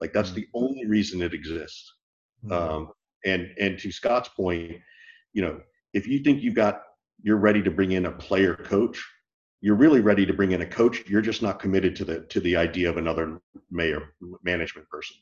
Like 0.00 0.12
that's 0.12 0.32
the 0.32 0.42
mm-hmm. 0.42 0.64
only 0.64 0.86
reason 0.86 1.22
it 1.22 1.34
exists. 1.34 1.92
Mm-hmm. 2.44 2.52
Um, 2.52 2.90
and 3.24 3.50
and 3.60 3.78
to 3.78 3.90
Scott's 3.90 4.28
point, 4.28 4.76
you 5.32 5.42
know, 5.42 5.60
if 5.92 6.06
you 6.06 6.20
think 6.20 6.42
you've 6.42 6.54
got 6.54 6.82
you're 7.22 7.36
ready 7.36 7.62
to 7.62 7.70
bring 7.70 7.92
in 7.92 8.06
a 8.06 8.12
player 8.12 8.54
coach, 8.54 9.04
you're 9.60 9.76
really 9.76 10.00
ready 10.00 10.24
to 10.24 10.32
bring 10.32 10.52
in 10.52 10.62
a 10.62 10.66
coach. 10.66 11.04
You're 11.08 11.22
just 11.22 11.42
not 11.42 11.58
committed 11.58 11.96
to 11.96 12.04
the 12.04 12.20
to 12.26 12.40
the 12.40 12.56
idea 12.56 12.88
of 12.88 12.96
another 12.96 13.40
mayor 13.70 14.14
management 14.42 14.88
person. 14.88 15.16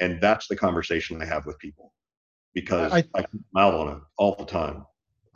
And 0.00 0.20
that's 0.20 0.48
the 0.48 0.56
conversation 0.56 1.20
I 1.22 1.26
have 1.26 1.46
with 1.46 1.58
people 1.58 1.92
because 2.54 2.92
I, 2.92 3.04
I 3.14 3.22
keep 3.22 3.42
out 3.56 3.74
on 3.74 3.96
it 3.96 4.02
all 4.16 4.34
the 4.36 4.44
time. 4.44 4.84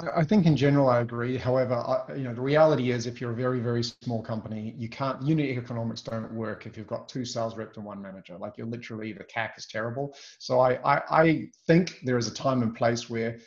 I 0.00 0.22
think 0.22 0.46
in 0.46 0.56
general 0.56 0.88
I 0.88 1.00
agree. 1.00 1.36
However, 1.36 1.74
I, 1.74 2.14
you 2.14 2.22
know 2.22 2.34
the 2.34 2.40
reality 2.40 2.92
is 2.92 3.06
if 3.06 3.20
you're 3.20 3.32
a 3.32 3.36
very 3.36 3.58
very 3.58 3.82
small 3.82 4.22
company, 4.22 4.74
you 4.78 4.88
can't 4.88 5.20
unit 5.22 5.46
economics 5.46 6.02
don't 6.02 6.32
work 6.32 6.66
if 6.66 6.76
you've 6.76 6.86
got 6.86 7.08
two 7.08 7.24
sales 7.24 7.56
reps 7.56 7.76
and 7.76 7.86
one 7.86 8.00
manager. 8.00 8.38
Like 8.38 8.56
you're 8.56 8.68
literally 8.68 9.12
the 9.12 9.24
CAC 9.24 9.58
is 9.58 9.66
terrible. 9.66 10.14
So 10.38 10.60
I 10.60 10.74
I, 10.84 11.02
I 11.10 11.48
think 11.66 11.98
there 12.04 12.16
is 12.16 12.28
a 12.28 12.34
time 12.34 12.62
and 12.62 12.76
place 12.76 13.10
where 13.10 13.38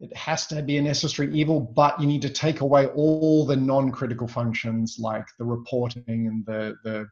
it 0.00 0.16
has 0.16 0.46
to 0.48 0.62
be 0.62 0.76
a 0.76 0.82
necessary 0.82 1.34
evil, 1.34 1.60
but 1.60 2.00
you 2.00 2.06
need 2.06 2.22
to 2.22 2.30
take 2.30 2.60
away 2.60 2.86
all 2.86 3.44
the 3.44 3.56
non-critical 3.56 4.28
functions 4.28 4.98
like 5.00 5.26
the 5.40 5.44
reporting 5.44 6.04
and 6.06 6.46
the 6.46 6.76
the 6.84 7.08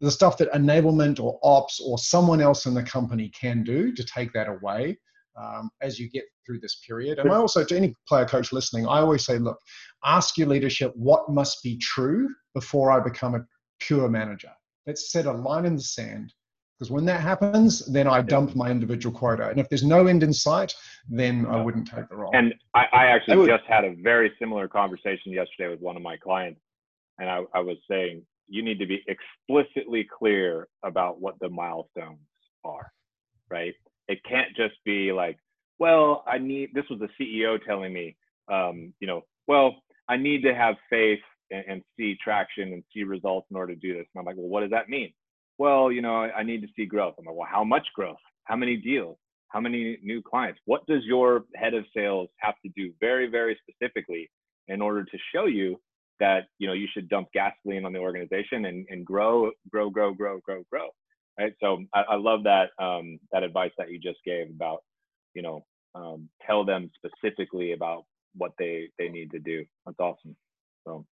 the 0.00 0.10
stuff 0.10 0.38
that 0.38 0.52
enablement 0.52 1.18
or 1.18 1.40
ops 1.42 1.80
or 1.80 1.98
someone 1.98 2.40
else 2.40 2.66
in 2.66 2.74
the 2.74 2.82
company 2.82 3.28
can 3.30 3.64
do 3.64 3.92
to 3.92 4.04
take 4.04 4.32
that 4.34 4.48
away 4.48 4.96
um, 5.36 5.70
as 5.80 5.98
you 5.98 6.08
get 6.10 6.24
through 6.44 6.60
this 6.60 6.76
period. 6.86 7.18
And 7.18 7.30
I 7.30 7.36
also, 7.36 7.64
to 7.64 7.76
any 7.76 7.94
player 8.08 8.26
coach 8.26 8.52
listening, 8.52 8.86
I 8.86 9.00
always 9.00 9.24
say, 9.24 9.38
look, 9.38 9.58
ask 10.04 10.38
your 10.38 10.48
leadership 10.48 10.92
what 10.94 11.28
must 11.28 11.62
be 11.62 11.76
true 11.78 12.28
before 12.54 12.90
I 12.90 13.00
become 13.00 13.34
a 13.34 13.44
pure 13.80 14.08
manager. 14.08 14.50
Let's 14.86 15.10
set 15.10 15.26
a 15.26 15.32
line 15.32 15.64
in 15.64 15.76
the 15.76 15.82
sand. 15.82 16.32
Because 16.78 16.90
when 16.90 17.04
that 17.04 17.20
happens, 17.20 17.86
then 17.86 18.08
I 18.08 18.20
dump 18.20 18.56
my 18.56 18.68
individual 18.68 19.16
quota. 19.16 19.48
And 19.48 19.60
if 19.60 19.68
there's 19.68 19.84
no 19.84 20.08
end 20.08 20.24
in 20.24 20.32
sight, 20.32 20.74
then 21.08 21.46
I 21.46 21.62
wouldn't 21.62 21.88
take 21.88 22.08
the 22.08 22.16
role. 22.16 22.32
And 22.34 22.52
I, 22.74 22.86
I 22.92 23.06
actually 23.06 23.36
would, 23.36 23.48
just 23.48 23.64
had 23.68 23.84
a 23.84 23.94
very 24.02 24.32
similar 24.40 24.66
conversation 24.66 25.32
yesterday 25.32 25.68
with 25.68 25.80
one 25.80 25.96
of 25.96 26.02
my 26.02 26.16
clients. 26.16 26.60
And 27.18 27.30
I, 27.30 27.42
I 27.54 27.60
was 27.60 27.76
saying, 27.88 28.22
you 28.48 28.62
need 28.62 28.80
to 28.80 28.86
be 28.86 29.04
explicitly 29.06 30.06
clear 30.18 30.68
about 30.82 31.20
what 31.20 31.38
the 31.40 31.48
milestones 31.48 32.18
are, 32.64 32.90
right? 33.50 33.74
It 34.08 34.20
can't 34.28 34.54
just 34.56 34.74
be 34.84 35.12
like, 35.12 35.38
well, 35.78 36.24
I 36.26 36.38
need, 36.38 36.70
this 36.74 36.84
was 36.90 37.00
the 37.00 37.08
CEO 37.20 37.58
telling 37.64 37.92
me, 37.92 38.16
um, 38.50 38.92
you 39.00 39.06
know, 39.06 39.22
well, 39.46 39.76
I 40.08 40.16
need 40.16 40.42
to 40.42 40.54
have 40.54 40.76
faith 40.90 41.20
and, 41.50 41.64
and, 41.68 41.82
see 41.96 42.16
traction 42.22 42.72
and 42.72 42.82
see 42.92 43.04
results 43.04 43.46
in 43.50 43.56
order 43.56 43.74
to 43.74 43.80
do 43.80 43.94
this. 43.94 44.06
And 44.14 44.20
I'm 44.20 44.26
like, 44.26 44.36
well, 44.36 44.48
what 44.48 44.60
does 44.60 44.70
that 44.70 44.88
mean? 44.88 45.12
Well, 45.58 45.90
you 45.90 46.02
know, 46.02 46.16
I, 46.16 46.38
I 46.38 46.42
need 46.42 46.62
to 46.62 46.68
see 46.76 46.84
growth. 46.84 47.14
I'm 47.18 47.24
like, 47.24 47.34
well, 47.34 47.48
how 47.50 47.64
much 47.64 47.86
growth? 47.94 48.16
How 48.44 48.56
many 48.56 48.76
deals? 48.76 49.16
How 49.48 49.60
many 49.60 49.98
new 50.02 50.20
clients? 50.22 50.60
What 50.64 50.86
does 50.86 51.04
your 51.04 51.44
head 51.54 51.74
of 51.74 51.84
sales 51.96 52.28
have 52.38 52.54
to 52.64 52.72
do 52.76 52.92
very, 53.00 53.28
very 53.28 53.58
specifically 53.62 54.30
in 54.68 54.82
order 54.82 55.04
to 55.04 55.18
show 55.34 55.46
you 55.46 55.80
that, 56.20 56.46
you 56.58 56.66
know, 56.66 56.72
you 56.72 56.88
should 56.92 57.08
dump 57.08 57.28
gasoline 57.32 57.84
on 57.84 57.92
the 57.92 57.98
organization 57.98 58.66
and, 58.66 58.86
and 58.90 59.04
grow, 59.04 59.50
grow, 59.70 59.90
grow, 59.90 60.12
grow, 60.12 60.40
grow, 60.40 60.62
grow 60.70 60.88
right? 61.38 61.54
So 61.60 61.84
I, 61.94 62.02
I 62.02 62.14
love 62.16 62.44
that 62.44 62.70
um, 62.78 63.18
that 63.32 63.42
advice 63.42 63.72
that 63.78 63.90
you 63.90 63.98
just 63.98 64.18
gave 64.24 64.50
about, 64.50 64.82
you 65.34 65.42
know, 65.42 65.64
um, 65.94 66.28
tell 66.46 66.64
them 66.64 66.90
specifically 66.96 67.72
about 67.72 68.04
what 68.34 68.52
they 68.58 68.88
they 68.98 69.08
need 69.08 69.30
to 69.32 69.38
do. 69.38 69.64
That's 69.86 69.98
awesome. 70.00 70.36
So, 70.86 71.06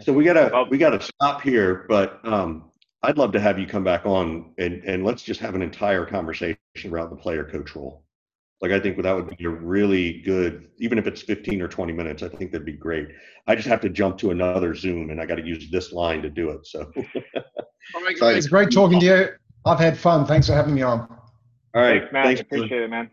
so 0.00 0.12
we 0.12 0.24
gotta 0.24 0.50
well, 0.52 0.68
we 0.68 0.78
gotta 0.78 1.00
stop 1.00 1.42
here, 1.42 1.86
but 1.88 2.20
um, 2.24 2.70
I'd 3.02 3.18
love 3.18 3.32
to 3.32 3.40
have 3.40 3.58
you 3.58 3.66
come 3.66 3.84
back 3.84 4.06
on 4.06 4.52
and 4.58 4.82
and 4.84 5.04
let's 5.04 5.22
just 5.22 5.40
have 5.40 5.54
an 5.54 5.62
entire 5.62 6.06
conversation 6.06 6.58
around 6.86 7.10
the 7.10 7.16
player 7.16 7.44
coach 7.44 7.74
role. 7.76 8.04
Like 8.60 8.72
I 8.72 8.80
think 8.80 9.00
that 9.02 9.14
would 9.14 9.36
be 9.36 9.44
a 9.44 9.50
really 9.50 10.22
good, 10.22 10.68
even 10.78 10.96
if 10.96 11.06
it's 11.06 11.20
15 11.20 11.60
or 11.60 11.68
20 11.68 11.92
minutes, 11.92 12.22
I 12.22 12.28
think 12.28 12.50
that'd 12.50 12.64
be 12.64 12.72
great. 12.72 13.08
I 13.46 13.54
just 13.54 13.68
have 13.68 13.80
to 13.82 13.90
jump 13.90 14.16
to 14.18 14.30
another 14.30 14.74
Zoom 14.74 15.10
and 15.10 15.20
I 15.20 15.26
got 15.26 15.34
to 15.34 15.44
use 15.44 15.70
this 15.70 15.92
line 15.92 16.22
to 16.22 16.30
do 16.30 16.48
it. 16.50 16.66
So, 16.66 16.90
it's 18.38 18.46
great 18.46 18.70
talking 18.70 19.00
to 19.00 19.04
you. 19.04 19.28
I've 19.64 19.78
had 19.78 19.98
fun. 19.98 20.26
Thanks 20.26 20.46
for 20.46 20.52
having 20.52 20.74
me 20.74 20.82
on. 20.82 21.00
All 21.00 21.82
right. 21.82 22.00
Thanks, 22.00 22.12
Matt. 22.12 22.24
Thanks, 22.26 22.40
Appreciate 22.42 22.82
it, 22.82 22.90
man. 22.90 23.10